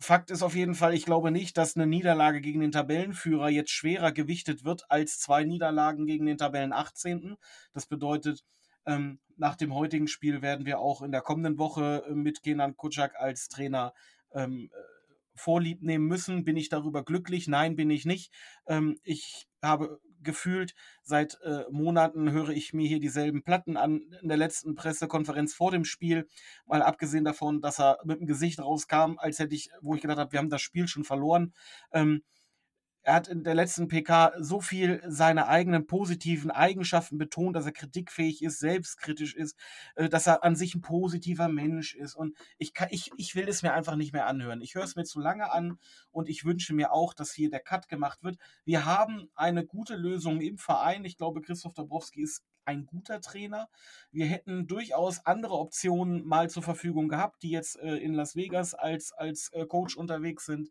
Fakt 0.02 0.32
ist 0.32 0.44
auf 0.44 0.56
jeden 0.56 0.76
Fall, 0.76 0.94
ich 0.94 1.06
glaube 1.06 1.30
nicht, 1.30 1.58
dass 1.58 1.76
eine 1.76 1.86
Niederlage 1.86 2.40
gegen 2.40 2.62
den 2.62 2.72
Tabellenführer 2.72 3.50
jetzt 3.50 3.72
schwerer 3.72 4.14
gewichtet 4.14 4.64
wird 4.64 4.86
als 4.90 5.20
zwei 5.20 5.44
Niederlagen 5.44 6.06
gegen 6.06 6.26
den 6.26 6.38
Tabellen 6.38 6.72
18. 6.72 7.36
Das 7.74 7.86
bedeutet, 7.86 8.46
ähm, 8.86 9.20
nach 9.38 9.56
dem 9.56 9.74
heutigen 9.74 10.08
Spiel 10.08 10.42
werden 10.42 10.66
wir 10.66 10.80
auch 10.80 11.02
in 11.02 11.12
der 11.12 11.22
kommenden 11.22 11.58
Woche 11.58 12.04
äh, 12.08 12.14
mit 12.14 12.44
Kenan 12.44 12.76
Kutschak 12.76 13.16
als 13.16 13.48
Trainer 13.48 13.94
ähm, 14.34 14.70
äh, 14.74 14.78
vorlieb 15.36 15.82
nehmen 15.82 16.06
müssen. 16.06 16.44
Bin 16.44 16.58
ich 16.58 16.70
darüber 16.70 17.04
glücklich? 17.04 17.48
Nein, 17.48 17.76
bin 17.76 17.90
ich 17.90 18.06
nicht. 18.06 18.34
Ähm, 18.68 19.00
ich 19.04 19.48
habe 19.62 20.00
gefühlt, 20.22 20.76
seit 21.02 21.40
äh, 21.42 21.64
Monaten 21.72 22.32
höre 22.32 22.50
ich 22.50 22.74
mir 22.74 22.88
hier 22.88 23.00
dieselben 23.00 23.44
Platten 23.44 23.78
an. 23.78 24.02
In 24.22 24.28
der 24.28 24.38
letzten 24.38 24.76
Pressekonferenz 24.76 25.54
vor 25.54 25.72
dem 25.72 25.86
Spiel, 25.86 26.28
mal 26.66 26.82
abgesehen 26.82 27.24
davon, 27.24 27.62
dass 27.62 27.80
er 27.80 28.00
mit 28.04 28.20
dem 28.20 28.28
Gesicht 28.28 28.60
rauskam, 28.60 29.18
als 29.18 29.40
hätte 29.40 29.56
ich, 29.56 29.70
wo 29.82 29.96
ich 29.96 30.02
gedacht 30.02 30.20
habe, 30.20 30.32
wir 30.34 30.40
haben 30.40 30.50
das 30.50 30.62
Spiel 30.62 30.88
schon 30.88 31.06
verloren. 31.06 31.54
Ähm, 31.94 32.24
er 33.02 33.14
hat 33.14 33.28
in 33.28 33.44
der 33.44 33.56
letzten 33.56 33.88
PK 33.88 34.34
so 34.40 34.62
viel 34.62 35.02
seine 35.08 35.48
eigenen 35.48 35.88
positiven 35.88 36.52
Eigenschaften 36.52 37.18
betont, 37.18 37.56
dass 37.56 37.66
er 37.66 37.72
kritikfähig 37.72 38.44
ist, 38.44 38.60
selbstkritisch 38.60 39.36
ist, 39.36 39.58
äh, 39.96 40.10
dass 40.10 40.28
er 40.28 40.44
an 40.44 40.56
sich 40.56 40.76
ein 40.76 40.82
positiver 40.82 41.48
Mensch 41.48 41.96
ist. 41.96 42.16
Und 42.16 42.38
ich, 42.58 42.74
kann, 42.74 42.90
ich, 42.92 43.12
ich 43.18 43.36
will 43.36 43.48
es 43.48 43.64
mir 43.64 43.74
einfach 43.74 43.96
nicht 43.96 44.14
mehr 44.14 44.28
anhören. 44.28 44.62
Ich 44.62 44.76
höre 44.76 44.84
es 44.84 44.96
mir 44.96 45.06
zu 45.06 45.20
lange 45.20 45.52
an 45.52 45.80
und 46.12 46.30
ich 46.30 46.46
wünsche 46.46 46.74
mir 46.74 46.92
auch, 46.92 47.14
dass 47.14 47.32
hier 47.32 47.50
der 47.50 47.62
Cut 47.62 47.88
gemacht 47.88 48.24
wird. 48.24 48.38
Wir 48.66 48.86
haben 48.86 49.30
eine 49.36 49.66
gute 49.66 49.96
Lösung 49.96 50.42
im 50.42 50.58
Verein. 50.58 51.06
Ich 51.06 51.18
glaube, 51.18 51.42
Christoph 51.42 51.74
Dabrowski 51.74 52.22
ist 52.22 52.44
ein 52.66 52.86
guter 52.86 53.20
Trainer. 53.20 53.68
Wir 54.12 54.28
hätten 54.28 54.68
durchaus 54.68 55.26
andere 55.26 55.56
Optionen 55.56 56.26
mal 56.26 56.50
zur 56.50 56.62
Verfügung 56.62 57.10
gehabt, 57.10 57.42
die 57.42 57.50
jetzt 57.50 57.80
äh, 57.80 57.96
in 57.96 58.14
Las 58.14 58.36
Vegas 58.36 58.76
als, 58.76 59.12
als 59.12 59.50
äh, 59.54 59.66
Coach 59.66 59.98
unterwegs 59.98 60.46
sind. 60.46 60.70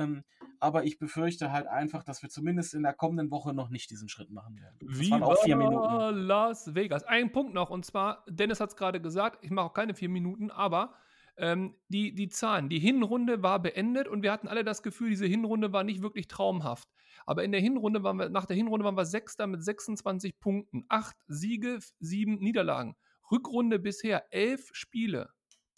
Ähm, 0.00 0.24
aber 0.60 0.84
ich 0.84 0.98
befürchte 0.98 1.52
halt 1.52 1.66
einfach, 1.66 2.04
dass 2.04 2.22
wir 2.22 2.28
zumindest 2.28 2.74
in 2.74 2.82
der 2.82 2.92
kommenden 2.92 3.30
Woche 3.30 3.54
noch 3.54 3.70
nicht 3.70 3.90
diesen 3.90 4.08
Schritt 4.08 4.30
machen 4.30 4.60
werden. 4.60 4.76
Das 4.80 5.00
Wie 5.00 5.10
waren 5.10 5.22
auch 5.22 5.42
vier 5.42 5.56
Minuten. 5.56 6.16
Las 6.26 6.74
Vegas. 6.74 7.02
Ein 7.04 7.32
Punkt 7.32 7.54
noch, 7.54 7.70
und 7.70 7.84
zwar, 7.84 8.24
Dennis 8.28 8.60
hat 8.60 8.70
es 8.70 8.76
gerade 8.76 9.00
gesagt, 9.00 9.38
ich 9.42 9.50
mache 9.50 9.66
auch 9.66 9.72
keine 9.72 9.94
vier 9.94 10.10
Minuten, 10.10 10.50
aber 10.50 10.94
ähm, 11.38 11.74
die, 11.88 12.14
die 12.14 12.28
Zahlen, 12.28 12.68
die 12.68 12.78
Hinrunde 12.78 13.42
war 13.42 13.60
beendet 13.60 14.06
und 14.06 14.22
wir 14.22 14.32
hatten 14.32 14.48
alle 14.48 14.62
das 14.62 14.82
Gefühl, 14.82 15.08
diese 15.08 15.26
Hinrunde 15.26 15.72
war 15.72 15.82
nicht 15.82 16.02
wirklich 16.02 16.28
traumhaft. 16.28 16.88
Aber 17.24 17.44
in 17.44 17.52
der 17.52 17.60
Hinrunde 17.60 18.02
waren 18.02 18.18
wir, 18.18 18.28
nach 18.28 18.44
der 18.44 18.56
Hinrunde 18.56 18.84
waren 18.84 18.96
wir 18.96 19.06
Sechster 19.06 19.46
mit 19.46 19.64
26 19.64 20.38
Punkten. 20.38 20.84
Acht 20.88 21.16
Siege, 21.26 21.78
sieben 21.98 22.38
Niederlagen. 22.38 22.96
Rückrunde 23.30 23.78
bisher 23.78 24.26
elf 24.30 24.68
Spiele 24.72 25.30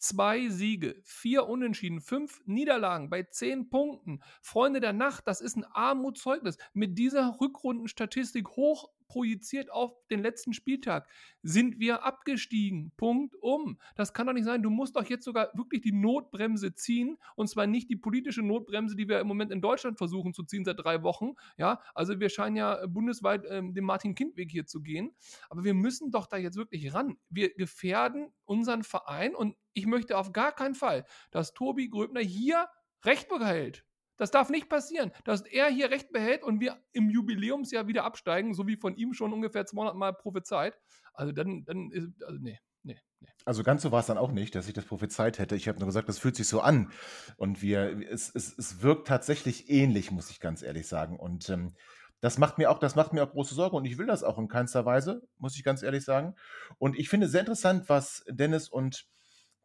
zwei 0.03 0.49
Siege, 0.49 1.01
vier 1.05 1.47
Unentschieden, 1.47 2.01
fünf 2.01 2.43
Niederlagen 2.45 3.09
bei 3.09 3.23
zehn 3.23 3.71
Punkten. 3.71 4.21
Freunde 4.43 4.81
der 4.81 4.93
Nacht, 4.93 5.27
das 5.27 5.41
ist 5.41 5.57
ein 5.57 5.65
Armutszeugnis. 5.65 6.59
Mit 6.75 6.99
dieser 6.99 7.39
Rückrundenstatistik 7.41 8.49
hoch 8.51 8.91
projiziert 9.13 9.71
auf 9.71 9.93
den 10.11 10.23
letzten 10.23 10.55
Spieltag 10.55 11.07
sind 11.43 11.79
wir 11.79 12.03
abgestiegen. 12.03 12.93
Punkt 12.97 13.37
um. 13.43 13.79
Das 13.95 14.15
kann 14.15 14.27
doch 14.27 14.33
nicht 14.33 14.47
sein. 14.47 14.63
Du 14.63 14.71
musst 14.71 14.97
doch 14.97 15.05
jetzt 15.05 15.25
sogar 15.25 15.51
wirklich 15.53 15.83
die 15.83 15.93
Notbremse 15.93 16.75
ziehen 16.75 17.19
und 17.37 17.49
zwar 17.49 17.67
nicht 17.67 17.91
die 17.91 17.97
politische 17.97 18.41
Notbremse, 18.41 18.97
die 18.97 19.09
wir 19.09 19.21
im 19.21 19.27
Moment 19.27 19.53
in 19.53 19.61
Deutschland 19.61 19.99
versuchen 19.99 20.33
zu 20.33 20.45
ziehen 20.45 20.65
seit 20.65 20.79
drei 20.83 21.03
Wochen. 21.03 21.33
Ja, 21.59 21.83
also 21.95 22.21
wir 22.21 22.31
scheinen 22.31 22.57
ja 22.57 22.87
bundesweit 22.87 23.45
ähm, 23.51 23.75
den 23.75 23.85
Martin-Kind-Weg 23.85 24.51
hier 24.51 24.65
zu 24.65 24.81
gehen. 24.81 25.15
Aber 25.51 25.63
wir 25.63 25.75
müssen 25.75 26.11
doch 26.11 26.27
da 26.27 26.39
jetzt 26.39 26.57
wirklich 26.57 26.95
ran. 26.95 27.19
Wir 27.29 27.53
gefährden 27.53 28.33
unseren 28.47 28.83
Verein 28.83 29.35
und 29.35 29.57
ich 29.75 29.85
möchte 29.85 30.17
auf 30.17 30.33
gar 30.33 30.53
keinen 30.53 30.75
Fall, 30.75 31.05
dass 31.31 31.53
Tobi 31.53 31.91
Gröbner 31.91 32.21
hier 32.21 32.67
Recht 33.05 33.29
behält. 33.29 33.85
Das 34.23 34.31
darf 34.31 34.51
nicht 34.51 34.69
passieren, 34.69 35.11
dass 35.25 35.41
er 35.41 35.67
hier 35.67 35.91
Recht 35.91 36.13
behält 36.13 36.45
und 36.45 36.61
wir 36.61 36.81
im 36.93 37.11
Jubiläumsjahr 37.11 37.89
wieder 37.89 38.05
absteigen, 38.05 38.55
so 38.55 38.69
wie 38.69 38.77
von 38.77 38.95
ihm 38.95 39.15
schon 39.15 39.33
ungefähr 39.33 39.67
200 39.67 39.97
Mal 39.97 40.13
prophezeit. 40.13 40.79
Also 41.13 41.33
dann, 41.33 41.65
dann 41.65 41.91
ist, 41.91 42.23
also 42.23 42.39
nee, 42.41 42.61
nee. 42.85 43.01
Also 43.45 43.65
ganz 43.65 43.83
so 43.83 43.91
war 43.91 43.99
es 43.99 44.07
dann 44.07 44.19
auch 44.19 44.31
nicht, 44.31 44.55
dass 44.55 44.69
ich 44.69 44.75
das 44.75 44.85
prophezeit 44.85 45.41
hätte. 45.41 45.57
Ich 45.57 45.67
habe 45.67 45.81
nur 45.81 45.87
gesagt, 45.87 46.09
das 46.09 46.21
fühlt 46.21 46.37
sich 46.37 46.47
so 46.47 46.61
an. 46.61 46.93
Und 47.37 47.63
wir, 47.63 48.01
es, 48.13 48.33
es, 48.33 48.57
es 48.57 48.81
wirkt 48.81 49.09
tatsächlich 49.09 49.69
ähnlich, 49.69 50.13
muss 50.13 50.31
ich 50.31 50.39
ganz 50.39 50.63
ehrlich 50.63 50.87
sagen. 50.87 51.19
Und 51.19 51.49
ähm, 51.49 51.75
das 52.21 52.39
macht 52.39 52.59
mir 52.59 52.71
auch, 52.71 52.79
das 52.79 52.95
macht 52.95 53.13
mir 53.13 53.25
auch 53.25 53.33
große 53.33 53.57
Sorge 53.57 53.75
und 53.75 53.87
ich 53.87 53.99
will 53.99 54.07
das 54.07 54.23
auch 54.23 54.39
in 54.39 54.47
keinster 54.47 54.87
Weise, 54.87 55.23
muss 55.39 55.57
ich 55.57 55.65
ganz 55.65 55.83
ehrlich 55.83 56.05
sagen. 56.05 56.37
Und 56.79 56.97
ich 56.97 57.09
finde 57.09 57.27
sehr 57.27 57.41
interessant, 57.41 57.89
was 57.89 58.23
Dennis 58.29 58.69
und 58.69 59.05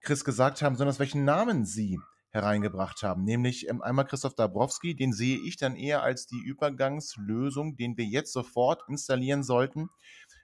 Chris 0.02 0.26
gesagt 0.26 0.63
haben, 0.63 0.76
sondern 0.76 0.98
welchen 0.98 1.26
Namen 1.26 1.63
sie 1.63 2.00
hereingebracht 2.38 3.04
haben, 3.04 3.23
nämlich 3.23 3.67
ähm, 3.69 3.82
einmal 3.82 4.06
Christoph 4.06 4.36
Dabrowski, 4.36 4.95
den 4.95 5.13
sehe 5.13 5.39
ich 5.39 5.58
dann 5.58 5.76
eher 5.76 6.04
als 6.04 6.28
die 6.28 6.39
Übergangslösung, 6.39 7.76
den 7.76 7.97
wir 7.97 8.06
jetzt 8.06 8.32
sofort 8.32 8.84
installieren 8.88 9.43
sollten, 9.43 9.89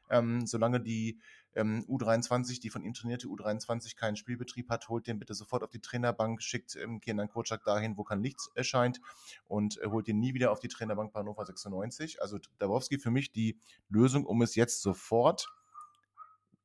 ähm, 0.10 0.45
solange 0.45 0.82
die 0.82 1.19
ähm, 1.56 1.86
U23, 1.88 2.60
die 2.62 2.69
von 2.69 2.84
ihm 2.84 2.93
trainierte 2.93 3.27
U23 3.27 3.95
keinen 3.95 4.15
Spielbetrieb 4.15 4.69
hat, 4.69 4.89
holt 4.89 5.08
den 5.08 5.19
bitte 5.19 5.34
sofort 5.34 5.63
auf 5.63 5.69
die 5.69 5.82
Trainerbank, 5.82 6.41
schickt 6.41 6.75
ähm, 6.75 6.99
Kenan 6.99 7.29
Kocak 7.29 7.63
dahin, 7.63 7.97
wo 7.97 8.03
kein 8.03 8.21
Licht 8.21 8.39
erscheint 8.56 8.99
und 9.47 9.79
äh, 9.82 9.88
holt 9.88 10.08
ihn 10.08 10.19
nie 10.19 10.34
wieder 10.34 10.51
auf 10.51 10.60
die 10.60 10.67
Trainerbank 10.67 11.13
bei 11.13 11.19
Hannover 11.19 11.45
96. 11.45 12.21
Also 12.21 12.39
Dabrowski 12.58 12.97
für 12.97 13.12
mich 13.12 13.32
die 13.32 13.60
Lösung, 13.89 14.25
um 14.25 14.41
es 14.41 14.56
jetzt 14.56 14.82
sofort 14.82 15.47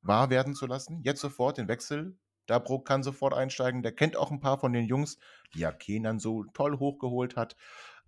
wahr 0.00 0.30
werden 0.30 0.54
zu 0.54 0.66
lassen, 0.66 1.02
jetzt 1.02 1.20
sofort 1.20 1.58
den 1.58 1.68
Wechsel 1.68 2.16
Dabro 2.48 2.80
kann 2.80 3.02
sofort 3.02 3.34
einsteigen. 3.34 3.82
Der 3.82 3.92
kennt 3.92 4.16
auch 4.16 4.30
ein 4.30 4.40
paar 4.40 4.58
von 4.58 4.72
den 4.72 4.86
Jungs, 4.86 5.18
die 5.54 5.60
ja 5.60 5.70
Kenan 5.70 6.18
so 6.18 6.44
toll 6.54 6.78
hochgeholt 6.78 7.36
hat. 7.36 7.56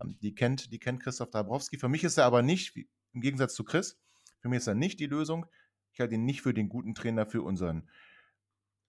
Ähm, 0.03 0.18
die 0.20 0.35
kennt, 0.35 0.72
die 0.72 0.79
kennt 0.79 1.03
Christoph 1.03 1.31
Dabrowski. 1.31 1.79
Für 1.79 1.88
mich 1.88 2.03
ist 2.03 2.18
er 2.18 2.24
aber 2.24 2.42
nicht, 2.42 2.76
im 3.12 3.20
Gegensatz 3.20 3.55
zu 3.55 3.64
Chris, 3.64 4.00
für 4.40 4.48
mich 4.48 4.59
ist 4.59 4.66
er 4.66 4.74
nicht 4.74 4.98
die 4.98 5.07
Lösung. 5.07 5.46
Ich 5.92 6.00
halte 6.00 6.14
ihn 6.14 6.24
nicht 6.24 6.42
für 6.42 6.55
den 6.55 6.68
guten 6.68 6.94
Trainer 6.94 7.26
für 7.26 7.42
unseren 7.42 7.88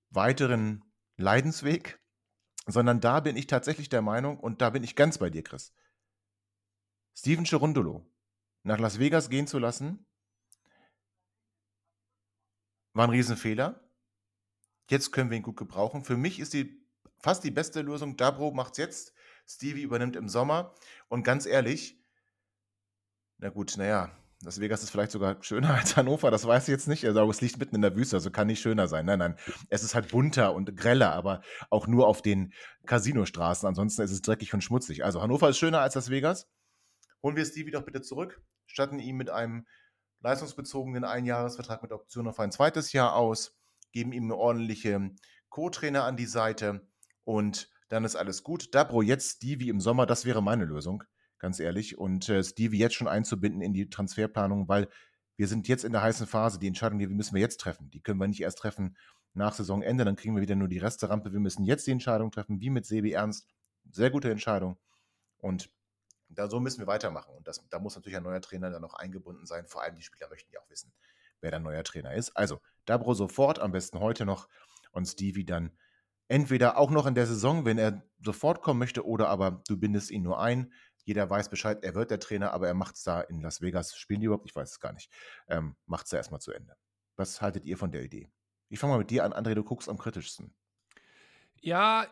weiteren 0.10 0.84
Leidensweg, 1.18 2.00
sondern 2.66 3.02
da 3.02 3.20
bin 3.20 3.36
ich 3.36 3.48
tatsächlich 3.48 3.90
der 3.90 4.02
Meinung, 4.02 4.40
und 4.40 4.62
da 4.62 4.70
bin 4.70 4.84
ich 4.84 4.96
ganz 4.96 5.18
bei 5.18 5.30
dir, 5.30 5.44
Chris. 5.44 5.74
Steven 7.14 7.46
Cherundolo 7.46 8.06
nach 8.64 8.80
Las 8.80 9.00
Vegas 9.00 9.30
gehen 9.30 9.48
zu 9.48 9.60
lassen, 9.60 10.06
war 12.94 13.06
ein 13.06 13.10
Riesenfehler. 13.10 13.82
Jetzt 14.90 15.12
können 15.12 15.30
wir 15.30 15.38
ihn 15.38 15.44
gut 15.44 15.58
gebrauchen. 15.58 16.04
Für 16.04 16.18
mich 16.18 16.40
ist 16.40 16.54
die 16.54 16.82
fast 17.20 17.44
die 17.44 17.52
beste 17.52 17.82
Lösung. 17.82 18.18
Dabro 18.18 18.52
macht 18.52 18.74
es 18.74 18.78
jetzt. 18.78 19.14
Stevie 19.48 19.84
übernimmt 19.84 20.16
im 20.16 20.30
Sommer. 20.30 20.74
Und 21.08 21.24
ganz 21.24 21.46
ehrlich, 21.46 22.00
na 23.38 23.50
gut, 23.50 23.76
naja, 23.78 24.12
Las 24.44 24.60
Vegas 24.60 24.82
ist 24.82 24.90
vielleicht 24.90 25.12
sogar 25.12 25.42
schöner 25.44 25.74
als 25.76 25.96
Hannover, 25.96 26.32
das 26.32 26.46
weiß 26.46 26.68
ich 26.68 26.72
jetzt 26.72 26.88
nicht. 26.88 27.06
Also, 27.06 27.30
es 27.30 27.42
liegt 27.42 27.60
mitten 27.60 27.76
in 27.76 27.82
der 27.82 27.96
Wüste, 27.96 28.16
also 28.16 28.32
kann 28.32 28.48
nicht 28.48 28.62
schöner 28.62 28.88
sein. 28.88 29.06
Nein, 29.06 29.20
nein. 29.20 29.36
Es 29.70 29.84
ist 29.84 29.94
halt 29.94 30.10
bunter 30.10 30.54
und 30.54 30.76
greller, 30.76 31.14
aber 31.14 31.42
auch 31.70 31.88
nur 31.88 32.08
auf 32.08 32.22
den 32.22 32.54
Casinostraßen. 32.86 33.68
Ansonsten 33.68 34.02
ist 34.02 34.12
es 34.12 34.22
dreckig 34.22 34.54
und 34.54 34.64
schmutzig. 34.64 35.04
Also, 35.04 35.22
Hannover 35.22 35.50
ist 35.50 35.58
schöner 35.58 35.82
als 35.82 35.96
Las 35.96 36.10
Vegas. 36.10 36.48
Holen 37.22 37.36
wir 37.36 37.46
Stevie 37.46 37.72
doch 37.72 37.84
bitte 37.84 38.02
zurück, 38.02 38.42
statten 38.66 39.00
ihn 39.00 39.16
mit 39.16 39.30
einem 39.30 39.68
leistungsbezogenen 40.22 41.04
Einjahresvertrag 41.04 41.84
mit 41.84 41.92
Option 41.92 42.28
auf 42.28 42.40
ein 42.40 42.52
zweites 42.52 42.94
Jahr 42.94 43.16
aus 43.16 43.61
geben 43.92 44.12
ihm 44.12 44.26
eine 44.26 44.36
ordentliche 44.36 45.12
Co-Trainer 45.50 46.04
an 46.04 46.18
die 46.18 46.26
Seite 46.26 46.88
und 47.24 47.70
dann 47.90 48.06
ist 48.06 48.16
alles 48.16 48.44
gut. 48.44 48.74
Dabro 48.74 49.02
jetzt 49.02 49.38
Stevie 49.38 49.70
im 49.70 49.82
Sommer, 49.82 50.06
das 50.06 50.26
wäre 50.26 50.42
meine 50.42 50.66
Lösung, 50.66 51.04
ganz 51.40 51.60
ehrlich. 51.60 51.98
Und 51.98 52.30
äh, 52.30 52.44
Stevie 52.44 52.80
jetzt 52.80 52.96
schon 52.96 53.08
einzubinden 53.08 53.62
in 53.62 53.74
die 53.74 53.90
Transferplanung, 53.90 54.70
weil 54.70 54.88
wir 55.36 55.48
sind 55.48 55.68
jetzt 55.68 55.84
in 55.84 55.92
der 55.92 56.02
heißen 56.02 56.28
Phase. 56.28 56.60
Die 56.60 56.68
Entscheidung, 56.68 57.00
die 57.00 57.08
müssen 57.08 57.36
wir 57.36 57.42
jetzt 57.42 57.60
treffen. 57.60 57.90
Die 57.92 58.02
können 58.02 58.20
wir 58.20 58.28
nicht 58.28 58.42
erst 58.42 58.60
treffen 58.60 58.96
nach 59.34 59.54
Saisonende, 59.54 60.06
dann 60.06 60.16
kriegen 60.16 60.36
wir 60.36 60.42
wieder 60.42 60.56
nur 60.56 60.68
die 60.68 60.78
Resterampe. 60.78 61.32
Wir 61.32 61.40
müssen 61.40 61.64
jetzt 61.64 61.88
die 61.88 61.92
Entscheidung 61.92 62.32
treffen, 62.32 62.60
wie 62.60 62.70
mit 62.70 62.86
Sebi 62.86 63.12
Ernst. 63.12 63.48
Sehr 63.92 64.10
gute 64.10 64.30
Entscheidung. 64.30 64.78
Und 65.38 65.70
da, 66.30 66.50
so 66.50 66.60
müssen 66.60 66.80
wir 66.80 66.88
weitermachen. 66.88 67.34
Und 67.36 67.48
das, 67.48 67.66
da 67.70 67.80
muss 67.80 67.96
natürlich 67.96 68.18
ein 68.18 68.24
neuer 68.24 68.42
Trainer 68.42 68.70
dann 68.70 68.82
noch 68.82 68.94
eingebunden 68.94 69.46
sein. 69.46 69.68
Vor 69.68 69.84
allem 69.84 69.96
die 69.96 70.04
Spieler 70.04 70.30
möchten 70.30 70.52
ja 70.54 70.60
auch 70.60 70.70
wissen, 70.70 70.94
wer 71.40 71.52
der 71.52 71.60
neue 71.60 71.84
Trainer 71.84 72.14
ist. 72.14 72.36
Also 72.38 72.62
Dabro 72.86 73.14
sofort, 73.14 73.60
am 73.60 73.72
besten 73.72 74.00
heute 74.00 74.26
noch 74.26 74.48
und 74.92 75.06
Stevie 75.06 75.46
dann 75.46 75.78
entweder 76.28 76.78
auch 76.78 76.92
noch 76.92 77.06
in 77.06 77.16
der 77.16 77.28
Saison, 77.28 77.66
wenn 77.66 77.78
er 77.78 78.04
sofort 78.24 78.62
kommen 78.62 78.80
möchte, 78.80 79.06
oder 79.06 79.28
aber 79.28 79.62
du 79.68 79.78
bindest 79.78 80.12
ihn 80.12 80.24
nur 80.24 80.40
ein. 80.40 80.74
Jeder 81.04 81.30
weiß 81.30 81.50
Bescheid, 81.50 81.84
er 81.84 81.96
wird 81.96 82.12
der 82.12 82.20
Trainer, 82.20 82.54
aber 82.54 82.68
er 82.68 82.74
macht 82.74 82.96
es 82.96 83.04
da 83.04 83.22
in 83.22 83.42
Las 83.42 83.62
Vegas. 83.62 83.96
Spielen 83.96 84.22
die 84.22 84.28
überhaupt? 84.28 84.48
Ich 84.48 84.56
weiß 84.56 84.72
es 84.72 84.80
gar 84.80 84.94
nicht. 84.94 85.12
Ähm, 85.48 85.76
macht 85.88 86.06
es 86.06 86.12
da 86.12 86.18
erstmal 86.18 86.40
zu 86.40 86.54
Ende. 86.54 86.76
Was 87.18 87.42
haltet 87.42 87.66
ihr 87.66 87.78
von 87.78 87.92
der 87.92 88.04
Idee? 88.04 88.32
Ich 88.70 88.80
fange 88.80 88.94
mal 88.94 89.00
mit 89.00 89.10
dir 89.10 89.26
an, 89.26 89.34
André, 89.34 89.56
du 89.56 89.64
guckst 89.64 89.90
am 89.90 89.98
kritischsten. 89.98 90.56
Ja, 91.60 92.08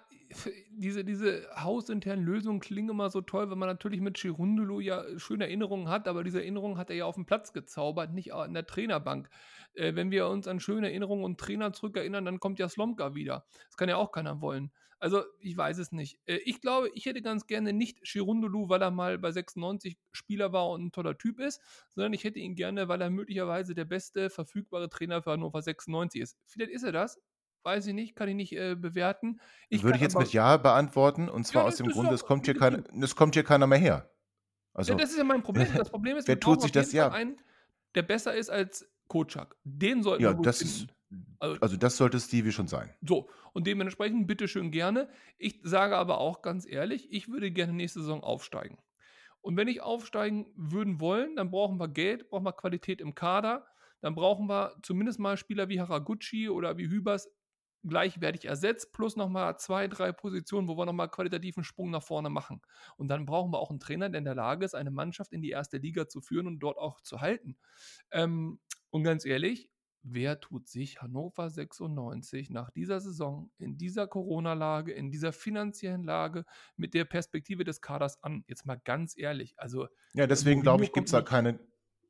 diese, 0.70 1.04
diese 1.04 1.48
hausinternen 1.56 2.24
Lösungen 2.24 2.60
klingen 2.60 2.90
immer 2.90 3.10
so 3.10 3.22
toll, 3.22 3.50
wenn 3.50 3.58
man 3.58 3.70
natürlich 3.70 4.00
mit 4.00 4.18
Chirundolo 4.18 4.80
ja 4.80 5.04
schöne 5.18 5.46
Erinnerungen 5.46 5.90
hat, 5.90 6.08
aber 6.08 6.24
diese 6.24 6.40
Erinnerungen 6.40 6.78
hat 6.78 6.90
er 6.90 6.96
ja 6.96 7.06
auf 7.06 7.16
dem 7.16 7.26
Platz 7.26 7.52
gezaubert, 7.54 8.14
nicht 8.14 8.34
an 8.34 8.54
der 8.54 8.66
Trainerbank. 8.66 9.30
Äh, 9.74 9.96
wenn 9.96 10.12
wir 10.12 10.28
uns 10.28 10.48
an 10.48 10.60
schöne 10.60 10.88
Erinnerungen 10.88 11.24
und 11.24 11.40
Trainer 11.40 11.74
zurückerinnern, 11.74 12.26
dann 12.26 12.40
kommt 12.40 12.60
ja 12.60 12.70
Slomka 12.70 13.16
wieder. 13.16 13.46
Das 13.68 13.78
kann 13.78 13.90
ja 13.90 13.98
auch 13.98 14.12
keiner 14.12 14.42
wollen. 14.42 14.72
Also, 15.02 15.24
ich 15.40 15.56
weiß 15.56 15.78
es 15.78 15.94
nicht. 15.94 16.20
Äh, 16.26 16.40
ich 16.44 16.62
glaube, 16.62 16.90
ich 16.94 17.06
hätte 17.06 17.22
ganz 17.22 17.48
gerne 17.48 17.72
nicht 17.72 18.00
Chirundolo, 18.04 18.68
weil 18.70 18.82
er 18.82 18.92
mal 18.92 19.18
bei 19.18 19.32
96 19.32 19.98
Spieler 20.12 20.52
war 20.52 20.70
und 20.70 20.86
ein 20.86 20.92
toller 20.92 21.18
Typ 21.18 21.40
ist, 21.40 21.62
sondern 21.90 22.14
ich 22.14 22.26
hätte 22.26 22.40
ihn 22.40 22.56
gerne, 22.56 22.90
weil 22.90 23.02
er 23.02 23.10
möglicherweise 23.10 23.74
der 23.74 23.86
beste 23.86 24.30
verfügbare 24.30 24.90
Trainer 24.90 25.22
für 25.22 25.32
Hannover 25.32 25.62
96 25.62 26.22
ist. 26.22 26.38
Vielleicht 26.46 26.72
ist 26.72 26.84
er 26.84 26.92
das, 26.92 27.18
weiß 27.64 27.88
ich 27.88 27.94
nicht, 27.94 28.16
kann 28.16 28.30
ich 28.30 28.36
nicht 28.36 28.54
äh, 28.54 28.76
bewerten. 28.76 29.40
Ich 29.70 29.84
Würde 29.84 29.98
ich 29.98 30.02
jetzt 30.02 30.18
mit 30.18 30.32
Ja 30.34 30.58
beantworten 30.58 31.30
und 31.30 31.46
zwar 31.46 31.64
ja, 31.64 31.68
aus 31.68 31.78
dem 31.78 31.88
Grund, 31.88 32.12
es 32.12 32.24
kommt, 32.24 32.46
hier 32.46 32.56
kein, 32.56 32.84
es 33.02 33.16
kommt 33.16 33.36
hier 33.36 33.44
keiner 33.44 33.68
mehr 33.68 33.78
her. 33.78 34.10
Also, 34.74 34.94
ja, 34.94 34.98
das 34.98 35.12
ist 35.12 35.18
ja 35.18 35.24
mein 35.24 35.44
Problem. 35.44 35.68
Das 35.76 35.90
Problem 35.90 36.18
ist, 36.18 36.28
wer 36.28 36.40
tut 36.40 36.62
sich 36.62 36.72
das 36.72 36.92
ja? 36.92 37.10
einen, 37.12 37.38
der 37.96 38.04
besser 38.04 38.34
ist 38.34 38.50
als 38.50 38.90
Kocak. 39.08 39.56
Den 39.64 40.04
sollten 40.04 40.24
ja, 40.24 40.38
wir 40.38 40.42
das 40.42 40.62
ist, 40.62 40.88
also, 41.40 41.60
also, 41.60 41.78
das 41.78 41.98
sollte 41.98 42.20
Stevie 42.20 42.52
schon 42.52 42.68
sein. 42.68 42.94
So, 43.02 43.30
und 43.54 43.66
dementsprechend 43.66 44.28
bitteschön 44.28 44.72
gerne. 44.72 45.10
Ich 45.38 45.60
sage 45.64 45.98
aber 45.98 46.20
auch 46.20 46.42
ganz 46.42 46.66
ehrlich, 46.66 47.12
ich 47.12 47.30
würde 47.30 47.52
gerne 47.52 47.74
nächste 47.74 48.02
Saison 48.02 48.24
aufsteigen. 48.24 48.78
Und 49.42 49.58
wenn 49.58 49.68
ich 49.68 49.82
aufsteigen 49.82 50.52
würden 50.56 51.00
wollen, 51.00 51.36
dann 51.36 51.50
brauchen 51.50 51.80
wir 51.80 51.88
Geld, 51.88 52.30
brauchen 52.30 52.46
wir 52.46 52.54
Qualität 52.54 53.02
im 53.02 53.16
Kader, 53.16 53.66
dann 54.02 54.16
brauchen 54.16 54.48
wir 54.48 54.76
zumindest 54.84 55.20
mal 55.20 55.38
Spieler 55.38 55.70
wie 55.70 55.80
Haraguchi 55.80 56.50
oder 56.50 56.78
wie 56.78 56.90
Hübers 56.90 57.30
gleichwertig 57.88 58.46
ersetzt, 58.46 58.92
plus 58.94 59.16
nochmal 59.16 59.58
zwei, 59.58 59.88
drei 59.88 60.12
Positionen, 60.12 60.68
wo 60.68 60.78
wir 60.78 60.86
nochmal 60.86 61.10
qualitativen 61.10 61.64
Sprung 61.64 61.92
nach 61.92 62.04
vorne 62.04 62.30
machen. 62.30 62.62
Und 62.98 63.08
dann 63.08 63.26
brauchen 63.26 63.52
wir 63.52 63.60
auch 63.60 63.70
einen 63.70 63.80
Trainer, 63.80 64.10
der 64.10 64.20
in 64.20 64.26
der 64.26 64.36
Lage 64.36 64.66
ist, 64.66 64.76
eine 64.76 64.92
Mannschaft 64.92 65.32
in 65.32 65.42
die 65.42 65.50
erste 65.52 65.78
Liga 65.78 66.08
zu 66.08 66.22
führen 66.22 66.48
und 66.48 66.60
dort 66.60 66.78
auch 66.78 67.02
zu 67.02 67.22
halten. 67.22 67.58
Ähm, 68.12 68.60
Und 68.90 69.04
ganz 69.04 69.26
ehrlich, 69.26 69.70
wer 70.02 70.40
tut 70.40 70.68
sich 70.68 71.02
Hannover 71.02 71.50
96 71.50 72.50
nach 72.50 72.72
dieser 72.72 73.00
Saison, 73.02 73.52
in 73.58 73.78
dieser 73.78 74.08
Corona-Lage, 74.08 74.92
in 74.94 75.12
dieser 75.12 75.34
finanziellen 75.34 76.04
Lage, 76.04 76.46
mit 76.76 76.94
der 76.94 77.06
Perspektive 77.06 77.64
des 77.64 77.82
Kaders 77.82 78.22
an? 78.24 78.44
Jetzt 78.48 78.66
mal 78.66 78.80
ganz 78.84 79.18
ehrlich. 79.18 79.54
Also, 79.58 79.88
Ja, 80.14 80.24
äh, 80.24 80.28
deswegen 80.28 80.62
glaube 80.62 80.84
ich, 80.84 80.94
gibt 80.94 81.08
es 81.08 81.12
da 81.12 81.22
keine, 81.22 81.60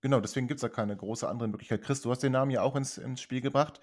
genau, 0.01 0.19
deswegen 0.21 0.47
gibt 0.47 0.59
es 0.59 0.61
da 0.61 0.69
keine 0.69 0.95
große 0.95 1.27
andere 1.27 1.49
Möglichkeit. 1.49 1.81
Chris, 1.81 2.01
du 2.01 2.11
hast 2.11 2.23
den 2.23 2.33
Namen 2.33 2.51
ja 2.51 2.61
auch 2.61 2.75
ins, 2.75 2.97
ins 2.97 3.21
Spiel 3.21 3.41
gebracht. 3.41 3.81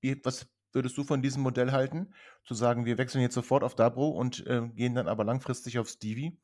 Wie, 0.00 0.20
was 0.24 0.46
würdest 0.72 0.96
du 0.96 1.04
von 1.04 1.22
diesem 1.22 1.42
Modell 1.42 1.72
halten? 1.72 2.14
Zu 2.44 2.54
sagen, 2.54 2.84
wir 2.84 2.98
wechseln 2.98 3.22
jetzt 3.22 3.34
sofort 3.34 3.64
auf 3.64 3.74
Dabro 3.74 4.08
und 4.08 4.46
äh, 4.46 4.68
gehen 4.74 4.94
dann 4.94 5.08
aber 5.08 5.24
langfristig 5.24 5.78
auf 5.78 5.88
Stevie? 5.88 6.38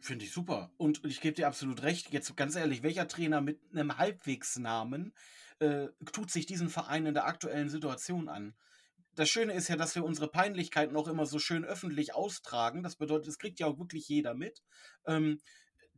Finde 0.00 0.26
ich 0.26 0.32
super. 0.32 0.70
Und 0.76 1.02
ich 1.04 1.20
gebe 1.20 1.34
dir 1.34 1.46
absolut 1.46 1.82
recht. 1.82 2.12
Jetzt 2.12 2.36
ganz 2.36 2.56
ehrlich, 2.56 2.82
welcher 2.82 3.08
Trainer 3.08 3.40
mit 3.40 3.60
einem 3.72 3.96
Halbwegsnamen 3.96 5.14
äh, 5.60 5.86
tut 6.12 6.30
sich 6.30 6.44
diesen 6.44 6.68
Verein 6.68 7.06
in 7.06 7.14
der 7.14 7.26
aktuellen 7.26 7.70
Situation 7.70 8.28
an? 8.28 8.54
Das 9.14 9.30
Schöne 9.30 9.54
ist 9.54 9.68
ja, 9.68 9.76
dass 9.76 9.94
wir 9.94 10.04
unsere 10.04 10.28
Peinlichkeiten 10.28 10.96
auch 10.96 11.08
immer 11.08 11.24
so 11.24 11.38
schön 11.38 11.64
öffentlich 11.64 12.14
austragen. 12.14 12.82
Das 12.82 12.96
bedeutet, 12.96 13.28
es 13.28 13.38
kriegt 13.38 13.60
ja 13.60 13.66
auch 13.66 13.78
wirklich 13.78 14.08
jeder 14.08 14.34
mit. 14.34 14.62
Ähm, 15.06 15.38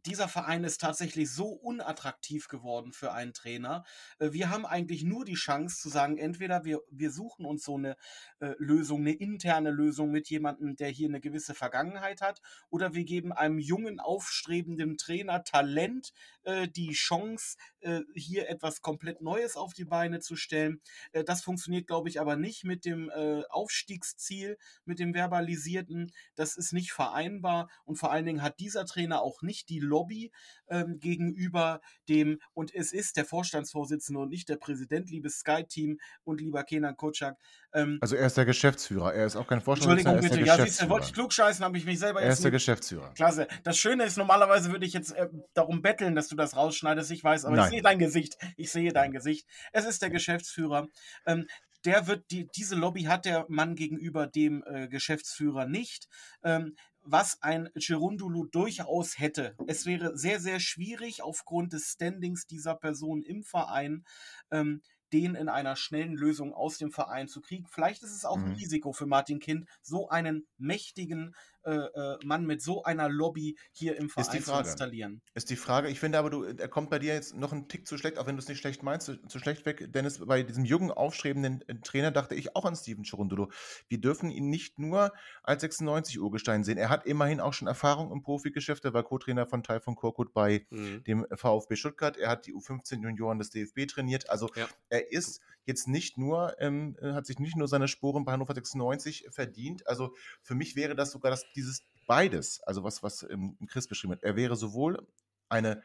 dieser 0.07 0.29
Verein 0.29 0.65
ist 0.65 0.81
tatsächlich 0.81 1.31
so 1.31 1.49
unattraktiv 1.49 2.49
geworden 2.49 2.93
für 2.93 3.13
einen 3.13 3.33
Trainer. 3.33 3.85
Äh, 4.19 4.33
Wir 4.33 4.51
haben 4.51 4.67
eigentlich 4.67 5.03
nur 5.05 5.25
die 5.25 5.35
Chance 5.35 5.81
zu 5.81 5.89
sagen, 5.89 6.19
entweder 6.19 6.65
wir, 6.65 6.81
wir 6.91 7.11
suchen 7.11 7.45
uns 7.45 7.65
so 7.65 7.77
eine 7.77 7.97
äh, 8.41 8.55
Lösung, 8.59 9.01
eine 9.01 9.13
interne 9.13 9.71
Lösung 9.71 10.11
mit 10.11 10.29
jemandem, 10.29 10.77
der 10.77 10.89
hier 10.89 11.09
eine 11.09 11.21
gewisse 11.21 11.55
Vergangenheit 11.55 12.21
hat, 12.21 12.41
oder 12.71 12.95
wir 12.95 13.05
geben 13.05 13.33
einem 13.33 13.59
jungen, 13.59 14.01
aufstrebenden 14.01 14.97
Trainer 14.97 15.43
Talent 15.45 16.13
äh, 16.45 16.69
die 16.69 16.93
Chance, 16.93 17.57
äh, 17.81 18.01
hier 18.15 18.49
etwas 18.49 18.83
komplett 18.83 19.21
Neues 19.21 19.57
auf 19.57 19.75
die 19.75 19.85
Beine 19.85 20.21
zu 20.21 20.37
stellen. 20.37 20.81
Äh, 21.13 21.25
das 21.25 21.43
funktioniert, 21.43 21.87
glaube 21.87 22.09
ich, 22.09 22.21
aber 22.21 22.37
nicht 22.37 22.65
mit 22.65 22.85
dem 22.85 23.11
äh, 23.11 23.43
Aufstiegsziel, 23.51 24.59
mit 24.85 24.99
dem 24.99 25.15
verbalisierten. 25.15 26.13
Das 26.35 26.57
ist 26.57 26.73
nicht 26.73 26.93
vereinbar 26.93 27.69
und 27.85 27.97
vor 27.97 28.13
allen 28.13 28.27
Dingen 28.27 28.43
hat 28.43 28.61
dieser 28.61 28.87
Trainer 28.87 29.23
auch 29.23 29.43
nicht 29.43 29.69
die 29.69 29.81
Lobby 29.97 30.31
ähm, 30.69 30.99
gegenüber 31.01 31.81
dem, 32.09 32.39
und 32.53 32.75
es 32.75 32.93
ist 32.93 33.17
der 33.17 33.25
Vorstandsvorsitzende 33.25 34.21
und 34.21 34.29
nicht 34.29 34.49
der 34.49 34.57
Präsident, 34.57 35.11
liebes 35.11 35.39
Sky-Team 35.39 35.99
und 36.25 36.41
lieber 36.41 36.65
Kenan 36.65 36.97
Kocak. 36.97 37.37
Ähm, 37.73 37.99
Also 38.01 38.17
er 38.17 38.27
ist 38.27 38.37
der 38.37 38.45
Geschäftsführer. 38.45 39.15
Er 39.15 39.27
ist 39.27 39.37
auch 39.37 39.47
kein 39.47 39.61
Vorstandsvorsitzender, 39.61 40.19
Entschuldigung 40.19 40.45
bitte, 40.45 40.61
ja, 40.61 40.67
siehst 40.67 40.83
du, 40.83 40.89
wollte 40.91 41.05
ich 41.05 41.13
Geschäftsführer. 41.13 41.25
klugscheißen, 41.29 41.65
habe 41.65 41.79
ich 41.79 41.87
mich 41.87 41.99
selber 41.99 42.21
Er 42.21 42.33
ist 42.33 42.45
der 42.45 42.51
Geschäftsführer. 42.51 43.15
Klasse. 43.15 43.49
Das 43.65 43.79
Schöne 43.79 44.05
ist, 44.05 44.19
normalerweise 44.19 44.71
würde 44.71 44.85
ich 44.85 44.93
jetzt 44.93 45.13
äh, 45.13 45.29
darum 45.55 45.81
betteln, 45.83 46.15
dass 46.15 46.29
du 46.29 46.37
das 46.37 46.57
rausschneidest. 46.57 47.11
Ich 47.11 47.25
weiß, 47.25 47.45
aber 47.47 47.57
Nein. 47.57 47.65
ich 47.67 47.71
sehe 47.71 47.83
dein 47.83 47.99
Gesicht. 47.99 48.37
Ich 48.57 48.71
sehe 48.71 48.93
dein 48.93 49.13
Gesicht. 49.13 49.47
Es 49.73 49.87
ist 49.87 50.03
der 50.03 50.11
Geschäftsführer. 50.11 50.89
Ähm, 51.27 51.47
der 51.85 52.07
wird 52.09 52.31
die, 52.33 52.49
diese 52.57 52.75
Lobby 52.75 53.05
hat 53.05 53.25
der 53.25 53.47
Mann 53.49 53.77
gegenüber 53.77 54.27
dem 54.27 54.65
äh, 54.67 54.89
Geschäftsführer 54.89 55.67
nicht. 55.67 56.09
Ähm, 56.43 56.75
was 57.07 57.43
ein 57.43 57.71
Gerundulu 57.75 58.47
durchaus 58.47 59.19
hätte. 59.19 59.59
Es 59.67 59.87
wäre 59.87 60.17
sehr, 60.17 60.41
sehr 60.41 60.61
schwierig 60.61 61.23
aufgrund 61.23 61.73
des 61.73 61.93
Standings 61.93 62.47
dieser 62.47 62.75
Person 62.75 63.23
im 63.23 63.43
Verein, 63.43 64.05
ähm, 64.51 64.83
den 65.13 65.37
in 65.37 65.49
einer 65.49 65.77
schnellen 65.77 66.15
Lösung 66.17 66.53
aus 66.53 66.79
dem 66.79 66.91
Verein 66.91 67.29
zu 67.29 67.41
kriegen. 67.41 67.67
Vielleicht 67.69 68.03
ist 68.03 68.11
es 68.15 68.25
auch 68.25 68.45
ein 68.45 68.51
Mhm. 68.51 68.57
Risiko 68.59 68.93
für 68.93 69.07
Martin 69.07 69.39
Kind, 69.39 69.69
so 69.81 70.09
einen 70.09 70.47
mächtigen 70.59 71.35
äh, 71.67 71.71
äh, 72.15 72.19
Mann 72.25 72.47
mit 72.47 72.63
so 72.63 72.85
einer 72.85 73.09
Lobby 73.09 73.59
hier 73.73 73.97
im 73.97 74.07
Ist 74.07 74.13
Verein 74.15 74.43
zu 74.43 74.53
installieren. 74.53 75.21
Ist 75.35 75.51
die 75.51 75.57
Frage, 75.57 75.89
ich 75.89 75.99
finde 76.01 76.19
aber, 76.19 76.31
du, 76.31 76.45
er 76.45 76.69
kommt 76.69 76.91
bei 76.91 76.99
dir 76.99 77.13
jetzt 77.15 77.35
noch 77.35 77.53
einen 77.53 77.69
Tick 77.69 77.87
zu 77.87 77.99
schlecht, 77.99 78.19
auch 78.19 78.27
wenn 78.27 78.37
du 78.37 78.41
es 78.43 78.49
nicht 78.49 78.59
schlecht 78.61 78.83
meinst, 78.83 79.07
zu, 79.07 79.17
zu 79.27 79.39
schlecht 79.39 79.67
weg. 79.67 79.93
Dennis, 79.93 80.25
bei 80.25 80.43
diesem 80.43 80.65
jungen, 80.65 80.91
aufstrebenden 80.91 81.63
äh, 81.69 81.75
Trainer 81.83 82.11
dachte 82.13 82.35
ich 82.35 82.55
auch 82.55 82.65
an 82.65 82.77
Steven 82.77 83.05
Cherundolo. 83.05 83.51
Wir 83.89 84.01
dürfen 84.01 84.31
ihn 84.31 84.49
nicht 84.49 84.79
nur 84.79 85.13
als 85.43 85.63
96-Urgestein 85.63 86.65
sehen. 86.65 86.79
Er 86.79 86.89
hat 86.89 87.05
immerhin 87.07 87.41
auch 87.41 87.53
schon 87.53 87.69
Erfahrung 87.69 88.13
im 88.13 88.23
Profigeschäft. 88.23 88.85
Er 88.85 88.95
war 88.95 89.03
Co-Trainer 89.03 89.47
von 89.47 89.63
Taifun 89.63 89.97
Korkut 89.97 90.33
bei 90.33 90.67
Mhm. 90.71 91.05
dem 91.05 91.27
VfB 91.35 91.77
Stuttgart. 91.77 92.17
Er 92.17 92.31
hat 92.31 92.47
die 92.47 92.55
U15-Junioren 92.55 93.39
des 93.39 93.51
DFB 93.51 93.87
trainiert. 93.87 94.31
Also 94.31 94.51
Ja. 94.55 94.69
er 94.89 95.11
ist 95.13 95.41
jetzt 95.65 95.89
nicht 95.89 96.17
nur, 96.17 96.55
ähm, 96.61 96.97
äh, 97.01 97.13
hat 97.13 97.27
sich 97.27 97.39
nicht 97.41 97.57
nur 97.57 97.67
seine 97.67 97.89
Spuren 97.89 98.25
bei 98.25 98.33
Hannover 98.33 98.55
96 98.55 99.27
verdient. 99.31 99.87
Also 99.89 100.15
für 100.43 100.55
mich 100.55 100.77
wäre 100.77 100.95
das 100.95 101.11
sogar 101.11 101.31
das, 101.31 101.45
dieses 101.57 101.83
beides, 102.07 102.61
also 102.63 102.85
was, 102.85 103.03
was 103.03 103.27
Chris 103.69 103.89
beschrieben 103.89 104.13
hat. 104.13 104.23
Er 104.23 104.37
wäre 104.37 104.57
sowohl 104.57 105.07
eine 105.49 105.83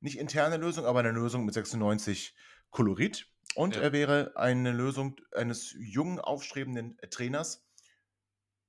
nicht 0.00 0.18
interne 0.18 0.56
Lösung, 0.56 0.84
aber 0.84 0.98
eine 0.98 1.12
Lösung 1.12 1.44
mit 1.44 1.54
96 1.54 2.34
Kolorit 2.70 3.28
und 3.54 3.76
Ja. 3.76 3.82
er 3.82 3.92
wäre 3.92 4.36
eine 4.36 4.72
Lösung 4.72 5.16
eines 5.32 5.74
jungen, 5.78 6.18
aufstrebenden 6.18 6.98
Trainers, 7.10 7.64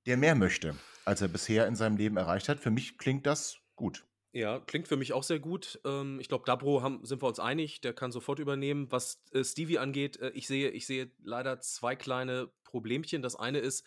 der 0.06 0.16
mehr 0.16 0.34
möchte, 0.34 0.76
als 1.04 1.20
er 1.22 1.28
bisher 1.28 1.66
in 1.66 1.74
seinem 1.76 1.96
Leben 1.96 2.16
erreicht 2.16 2.48
hat. 2.48 2.60
Für 2.60 2.70
mich 2.70 2.98
klingt 2.98 3.26
das 3.26 3.58
gut. 3.74 4.06
Ja, 4.32 4.58
klingt 4.58 4.88
für 4.88 4.96
mich 4.96 5.12
auch 5.12 5.22
sehr 5.22 5.38
gut. 5.38 5.80
Ähm, 5.84 6.18
ich 6.20 6.28
glaube, 6.28 6.44
Dabro 6.44 6.82
haben, 6.82 7.04
sind 7.04 7.22
wir 7.22 7.28
uns 7.28 7.38
einig, 7.38 7.80
der 7.80 7.94
kann 7.94 8.10
sofort 8.10 8.40
übernehmen. 8.40 8.90
Was 8.90 9.22
äh, 9.32 9.44
Stevie 9.44 9.78
angeht, 9.78 10.16
äh, 10.18 10.30
ich, 10.30 10.46
sehe, 10.48 10.70
ich 10.70 10.86
sehe 10.86 11.10
leider 11.22 11.60
zwei 11.60 11.94
kleine 11.94 12.50
Problemchen. 12.64 13.22
Das 13.22 13.36
eine 13.36 13.60
ist, 13.60 13.86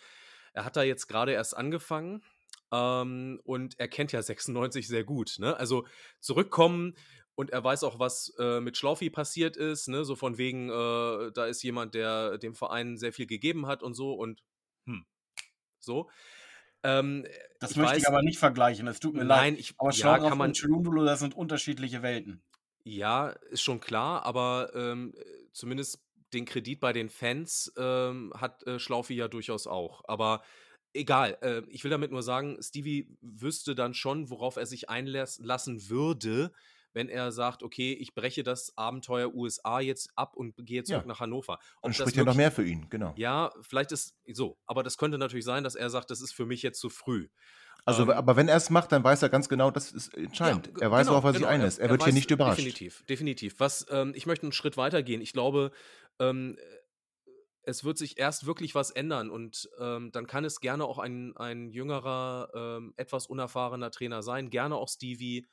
er 0.58 0.66
hat 0.66 0.76
da 0.76 0.84
jetzt 0.84 1.08
gerade 1.08 1.32
erst 1.34 1.56
angefangen 1.56 2.24
ähm, 2.72 3.40
und 3.44 3.80
er 3.80 3.88
kennt 3.88 4.12
ja 4.12 4.22
96 4.24 4.88
sehr 4.88 5.04
gut. 5.04 5.36
Ne? 5.40 5.56
Also 5.56 5.86
zurückkommen 6.20 6.96
und 7.36 7.52
er 7.52 7.64
weiß 7.64 7.84
auch, 7.84 8.00
was 8.00 8.34
äh, 8.40 8.60
mit 8.60 8.76
Schlaufi 8.78 9.10
passiert 9.12 9.56
ist. 9.56 9.88
Ne? 9.88 10.04
So 10.04 10.16
von 10.16 10.38
wegen, 10.40 10.70
äh, 10.70 11.32
da 11.32 11.46
ist 11.46 11.62
jemand, 11.62 11.94
der 11.94 12.40
dem 12.40 12.56
Verein 12.56 12.98
sehr 12.98 13.14
viel 13.14 13.28
gegeben 13.28 13.68
hat 13.68 13.84
und 13.84 13.94
so 13.94 14.14
und 14.14 14.42
hm, 14.86 15.06
so. 15.80 16.10
Ähm, 16.84 17.26
Das 17.60 17.72
ich 17.72 17.78
möchte 17.78 17.96
weiß- 17.96 17.98
ich 18.00 18.08
aber 18.08 18.22
nicht 18.24 18.40
vergleichen. 18.40 18.88
Es 18.88 19.00
tut 19.00 19.14
mir 19.14 19.24
leid. 19.24 19.38
Nein, 19.42 19.56
ich, 19.58 19.76
Aber 19.78 19.92
ja, 19.92 20.18
kann 20.20 20.38
man, 20.38 20.50
und 20.50 20.54
Chilundulo, 20.56 21.06
das 21.06 21.20
sind 21.20 21.36
unterschiedliche 21.36 22.02
Welten. 22.02 22.42
ja, 22.84 23.30
ist 23.52 23.62
schon 23.62 23.80
klar, 23.80 24.24
aber 24.26 24.72
ähm, 24.76 25.14
äh, 25.18 25.24
zumindest 25.54 26.00
den 26.34 26.46
Kredit 26.46 26.80
bei 26.80 26.94
den 26.94 27.10
Fans 27.10 27.72
ähm, 27.78 28.34
hat 28.36 28.66
äh, 28.68 28.80
Schlaufi 28.80 29.16
ja 29.16 29.28
durchaus 29.28 29.68
auch. 29.68 30.04
Aber 30.08 30.42
egal, 30.94 31.38
äh, 31.42 31.62
ich 31.70 31.84
will 31.84 31.92
damit 31.92 32.12
nur 32.12 32.24
sagen, 32.24 32.58
Stevie 32.62 33.08
wüsste 33.22 33.76
dann 33.76 33.94
schon, 33.94 34.30
worauf 34.30 34.56
er 34.58 34.66
sich 34.66 34.90
einlassen 34.90 35.90
würde, 35.90 36.52
wenn 36.94 37.10
er 37.10 37.32
sagt, 37.32 37.62
okay, 37.64 37.94
ich 37.94 38.16
breche 38.16 38.42
das 38.44 38.76
Abenteuer 38.76 39.34
USA 39.36 39.80
jetzt 39.80 40.10
ab 40.16 40.36
und 40.36 40.56
gehe 40.58 40.84
zurück 40.84 41.04
Ja. 41.04 41.08
nach 41.08 41.20
Hannover. 41.20 41.54
Ob 41.78 41.86
Und 41.86 41.90
das 41.92 41.98
spricht 41.98 42.18
ja 42.18 42.24
noch 42.24 42.34
mehr 42.36 42.52
für 42.52 42.66
ihn, 42.66 42.90
genau. 42.90 43.14
Ja, 43.18 43.52
vielleicht 43.62 43.92
ist 43.92 44.16
so, 44.34 44.58
aber 44.66 44.82
das 44.84 44.98
könnte 44.98 45.18
natürlich 45.18 45.46
sein, 45.46 45.64
dass 45.64 45.76
er 45.76 45.90
sagt, 45.90 46.10
das 46.10 46.22
ist 46.22 46.34
für 46.34 46.46
mich 46.46 46.64
jetzt 46.64 46.80
zu 46.80 46.90
früh. 46.90 47.28
Also, 47.86 48.04
Ähm, 48.04 48.10
aber 48.10 48.36
wenn 48.36 48.48
er 48.50 48.58
es 48.58 48.70
macht, 48.70 48.92
dann 48.92 49.04
weiß 49.04 49.22
er 49.22 49.30
ganz 49.30 49.48
genau, 49.48 49.70
das 49.72 49.92
ist 49.92 50.14
entscheidend. 50.16 50.68
Ja, 50.76 50.82
er 50.82 50.92
weiß, 50.92 51.06
genau, 51.08 51.12
worauf 51.18 51.26
er 51.26 51.32
sich 51.34 51.42
genau. 51.42 51.52
einlässt. 51.52 51.80
Er, 51.80 51.90
wird 51.90 52.04
hier 52.04 52.12
weiß- 52.12 52.16
nicht 52.16 52.32
überrascht. 52.32 52.58
Definitiv, 52.58 53.04
definitiv. 53.08 53.60
Was, 53.60 53.86
ähm, 53.92 54.12
ich 54.16 54.26
möchte 54.26 54.44
einen 54.44 54.52
Schritt 54.52 54.76
weiter 54.76 55.04
gehen. 55.04 55.22
Ich 55.22 55.32
glaube, 55.32 55.72
ähm, 56.20 56.58
es 57.68 57.84
wird 57.84 57.98
sich 57.98 58.18
erst 58.18 58.46
wirklich 58.46 58.76
was 58.76 58.92
ändern 58.92 59.30
und 59.30 59.70
ähm, 59.78 60.12
dann 60.14 60.26
kann 60.26 60.46
es 60.46 60.62
gerne 60.62 60.86
auch 60.86 61.00
ein, 61.00 61.36
ein 61.36 61.70
jüngerer, 61.70 62.50
ähm, 62.56 62.94
etwas 62.96 63.28
unerfahrener 63.28 63.92
Trainer 63.92 64.24
sein, 64.24 64.50
gerne 64.50 64.76
auch 64.76 64.88
Stevie, 64.88 65.46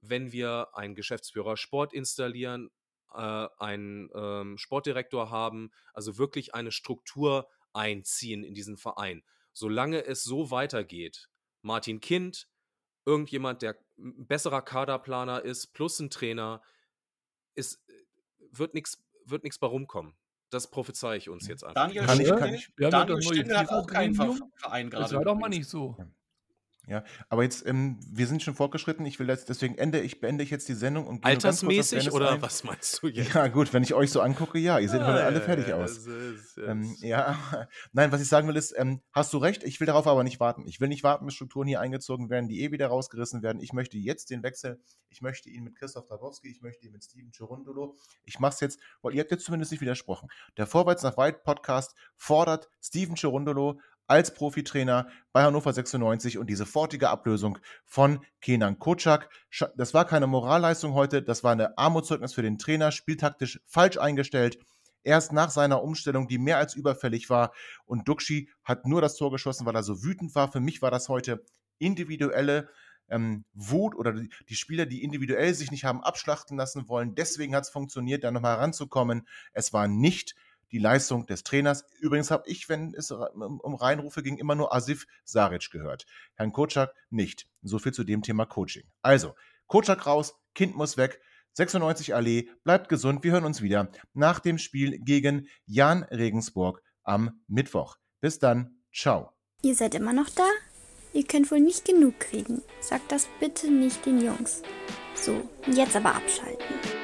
wenn 0.00 0.32
wir 0.32 0.68
einen 0.72 0.94
Geschäftsführer 0.94 1.58
Sport 1.58 1.92
installieren, 1.92 2.70
äh, 3.12 3.46
einen 3.58 4.08
ähm, 4.14 4.56
Sportdirektor 4.56 5.30
haben, 5.30 5.70
also 5.92 6.16
wirklich 6.16 6.54
eine 6.54 6.72
Struktur 6.72 7.48
einziehen 7.74 8.42
in 8.42 8.54
diesen 8.54 8.78
Verein. 8.78 9.22
Solange 9.52 10.04
es 10.04 10.24
so 10.24 10.50
weitergeht, 10.50 11.28
Martin 11.60 12.00
Kind, 12.00 12.48
irgendjemand, 13.04 13.60
der 13.60 13.78
besserer 13.96 14.62
Kaderplaner 14.62 15.42
ist, 15.42 15.74
plus 15.74 16.00
ein 16.00 16.08
Trainer, 16.08 16.62
ist, 17.54 17.84
wird 18.50 18.72
nichts 18.72 19.03
wird 19.26 19.44
nix 19.44 19.58
bei 19.58 19.66
rumkommen. 19.66 20.14
Das 20.50 20.70
prophezei 20.70 21.16
ich 21.16 21.28
uns 21.28 21.48
jetzt 21.48 21.64
einfach. 21.64 21.74
Daniel 21.74 22.04
Kann 22.06 22.20
ich- 22.20 22.26
Stindl, 22.26 22.38
kann 22.40 22.54
ich- 22.54 22.70
Wir 22.76 22.86
haben 22.86 22.92
ja 22.92 22.98
Daniel 23.00 23.16
das 23.16 23.24
neue 23.24 23.34
Stindl 23.34 23.56
hat 23.58 23.68
auch 23.70 23.86
keinen. 23.86 24.14
Verein 24.14 24.90
Das 24.90 25.00
gerade. 25.00 25.16
war 25.16 25.24
doch 25.24 25.34
mal 25.36 25.48
nicht 25.48 25.68
so. 25.68 25.96
Ja, 26.86 27.02
aber 27.30 27.42
jetzt, 27.44 27.66
ähm, 27.66 27.98
wir 28.10 28.26
sind 28.26 28.42
schon 28.42 28.54
fortgeschritten. 28.54 29.06
Ich 29.06 29.18
will 29.18 29.28
jetzt, 29.28 29.48
deswegen 29.48 29.76
ende 29.78 30.00
ich, 30.00 30.20
beende 30.20 30.44
ich 30.44 30.50
jetzt 30.50 30.68
die 30.68 30.74
Sendung 30.74 31.06
und 31.06 31.22
gehe 31.22 31.30
Altersmäßig 31.32 32.12
oder 32.12 32.32
ein. 32.32 32.42
was 32.42 32.62
meinst 32.62 33.02
du 33.02 33.08
jetzt? 33.08 33.32
Ja, 33.34 33.48
gut, 33.48 33.72
wenn 33.72 33.82
ich 33.82 33.94
euch 33.94 34.10
so 34.10 34.20
angucke, 34.20 34.58
ja, 34.58 34.78
ihr 34.78 34.88
seht 34.90 35.00
Ah, 35.00 35.06
heute 35.12 35.24
alle 35.24 35.40
fertig 35.40 35.68
ja, 35.68 35.76
aus. 35.76 35.96
ist- 36.06 36.58
Ähm, 36.58 36.94
ja, 37.00 37.38
nein, 37.92 38.12
was 38.12 38.20
ich 38.20 38.28
sagen 38.28 38.48
will 38.48 38.56
ist, 38.56 38.74
ähm, 38.76 39.00
hast 39.12 39.32
du 39.32 39.38
recht, 39.38 39.64
ich 39.64 39.80
will 39.80 39.86
darauf 39.86 40.06
aber 40.06 40.24
nicht 40.24 40.40
warten. 40.40 40.66
Ich 40.66 40.80
will 40.80 40.88
nicht 40.88 41.02
warten, 41.04 41.24
bis 41.24 41.34
Strukturen 41.34 41.66
hier 41.66 41.80
eingezogen 41.80 42.28
werden, 42.28 42.48
die 42.48 42.62
eh 42.62 42.70
wieder 42.70 42.88
rausgerissen 42.88 43.42
werden. 43.42 43.62
Ich 43.62 43.72
möchte 43.72 43.96
jetzt 43.96 44.28
den 44.30 44.42
Wechsel, 44.42 44.78
ich 45.08 45.22
möchte 45.22 45.48
ihn 45.48 45.64
mit 45.64 45.76
Christoph 45.76 46.06
Dabowski, 46.08 46.50
ich 46.50 46.60
möchte 46.60 46.84
ihn 46.86 46.92
mit 46.92 47.02
Steven 47.04 47.30
Cherundolo. 47.32 47.96
Ich 48.24 48.38
mache 48.40 48.52
es 48.54 48.60
jetzt, 48.60 48.78
weil 49.00 49.14
ihr 49.14 49.20
habt 49.22 49.30
jetzt 49.30 49.44
zumindest 49.46 49.72
nicht 49.72 49.80
widersprochen. 49.80 50.28
Der 50.58 50.66
Vorwärts 50.66 51.02
nach 51.02 51.16
Weit 51.16 51.44
Podcast 51.44 51.94
fordert 52.16 52.68
Steven 52.82 53.14
Cherundolo 53.16 53.80
als 54.06 54.34
Profitrainer 54.34 55.08
bei 55.32 55.42
Hannover 55.42 55.72
96 55.72 56.38
und 56.38 56.48
die 56.48 56.54
sofortige 56.54 57.10
Ablösung 57.10 57.58
von 57.84 58.24
Kenan 58.40 58.78
Kocak. 58.78 59.28
Das 59.76 59.94
war 59.94 60.04
keine 60.04 60.26
Moralleistung 60.26 60.94
heute, 60.94 61.22
das 61.22 61.44
war 61.44 61.52
eine 61.52 61.76
Armutszeugnis 61.78 62.34
für 62.34 62.42
den 62.42 62.58
Trainer, 62.58 62.92
spieltaktisch 62.92 63.60
falsch 63.66 63.98
eingestellt. 63.98 64.58
Erst 65.02 65.32
nach 65.32 65.50
seiner 65.50 65.82
Umstellung, 65.82 66.28
die 66.28 66.38
mehr 66.38 66.56
als 66.56 66.74
überfällig 66.74 67.28
war, 67.28 67.52
und 67.84 68.08
Duxi 68.08 68.48
hat 68.62 68.86
nur 68.86 69.02
das 69.02 69.16
Tor 69.16 69.30
geschossen, 69.30 69.66
weil 69.66 69.76
er 69.76 69.82
so 69.82 70.02
wütend 70.02 70.34
war. 70.34 70.50
Für 70.50 70.60
mich 70.60 70.80
war 70.80 70.90
das 70.90 71.10
heute 71.10 71.44
individuelle 71.78 72.70
ähm, 73.08 73.44
Wut 73.52 73.94
oder 73.94 74.12
die, 74.12 74.54
Spieler, 74.54 74.86
die 74.86 75.02
individuell 75.02 75.54
sich 75.54 75.70
nicht 75.70 75.84
haben 75.84 76.02
abschlachten 76.02 76.56
lassen 76.56 76.88
wollen. 76.88 77.14
Deswegen 77.14 77.54
hat 77.54 77.64
es 77.64 77.70
funktioniert, 77.70 78.24
da 78.24 78.30
nochmal 78.30 78.56
ranzukommen. 78.56 79.26
Es 79.52 79.72
war 79.72 79.88
nicht 79.88 80.34
die 80.74 80.80
Leistung 80.80 81.24
des 81.26 81.44
Trainers. 81.44 81.86
Übrigens 82.00 82.32
habe 82.32 82.50
ich, 82.50 82.68
wenn 82.68 82.94
es 82.94 83.12
um 83.12 83.74
Reinrufe 83.76 84.24
ging, 84.24 84.38
immer 84.38 84.56
nur 84.56 84.74
Asif 84.74 85.06
Saric 85.24 85.70
gehört. 85.70 86.04
Herrn 86.34 86.52
Kotschak 86.52 86.92
nicht. 87.10 87.46
So 87.62 87.78
viel 87.78 87.92
zu 87.92 88.02
dem 88.02 88.22
Thema 88.22 88.44
Coaching. 88.44 88.82
Also, 89.00 89.36
Kotschak 89.68 90.04
raus, 90.04 90.34
Kind 90.52 90.74
muss 90.74 90.96
weg. 90.96 91.20
96 91.52 92.16
Allee, 92.16 92.48
bleibt 92.64 92.88
gesund. 92.88 93.22
Wir 93.22 93.30
hören 93.30 93.44
uns 93.44 93.62
wieder 93.62 93.88
nach 94.14 94.40
dem 94.40 94.58
Spiel 94.58 94.98
gegen 94.98 95.46
Jan 95.64 96.02
Regensburg 96.02 96.82
am 97.04 97.40
Mittwoch. 97.46 97.96
Bis 98.20 98.40
dann. 98.40 98.80
Ciao. 98.92 99.30
Ihr 99.62 99.76
seid 99.76 99.94
immer 99.94 100.12
noch 100.12 100.28
da? 100.28 100.48
Ihr 101.12 101.24
könnt 101.24 101.52
wohl 101.52 101.60
nicht 101.60 101.84
genug 101.84 102.18
kriegen. 102.18 102.62
Sagt 102.80 103.12
das 103.12 103.28
bitte 103.38 103.70
nicht 103.70 104.04
den 104.04 104.20
Jungs. 104.20 104.62
So, 105.14 105.48
jetzt 105.68 105.94
aber 105.94 106.16
abschalten. 106.16 107.03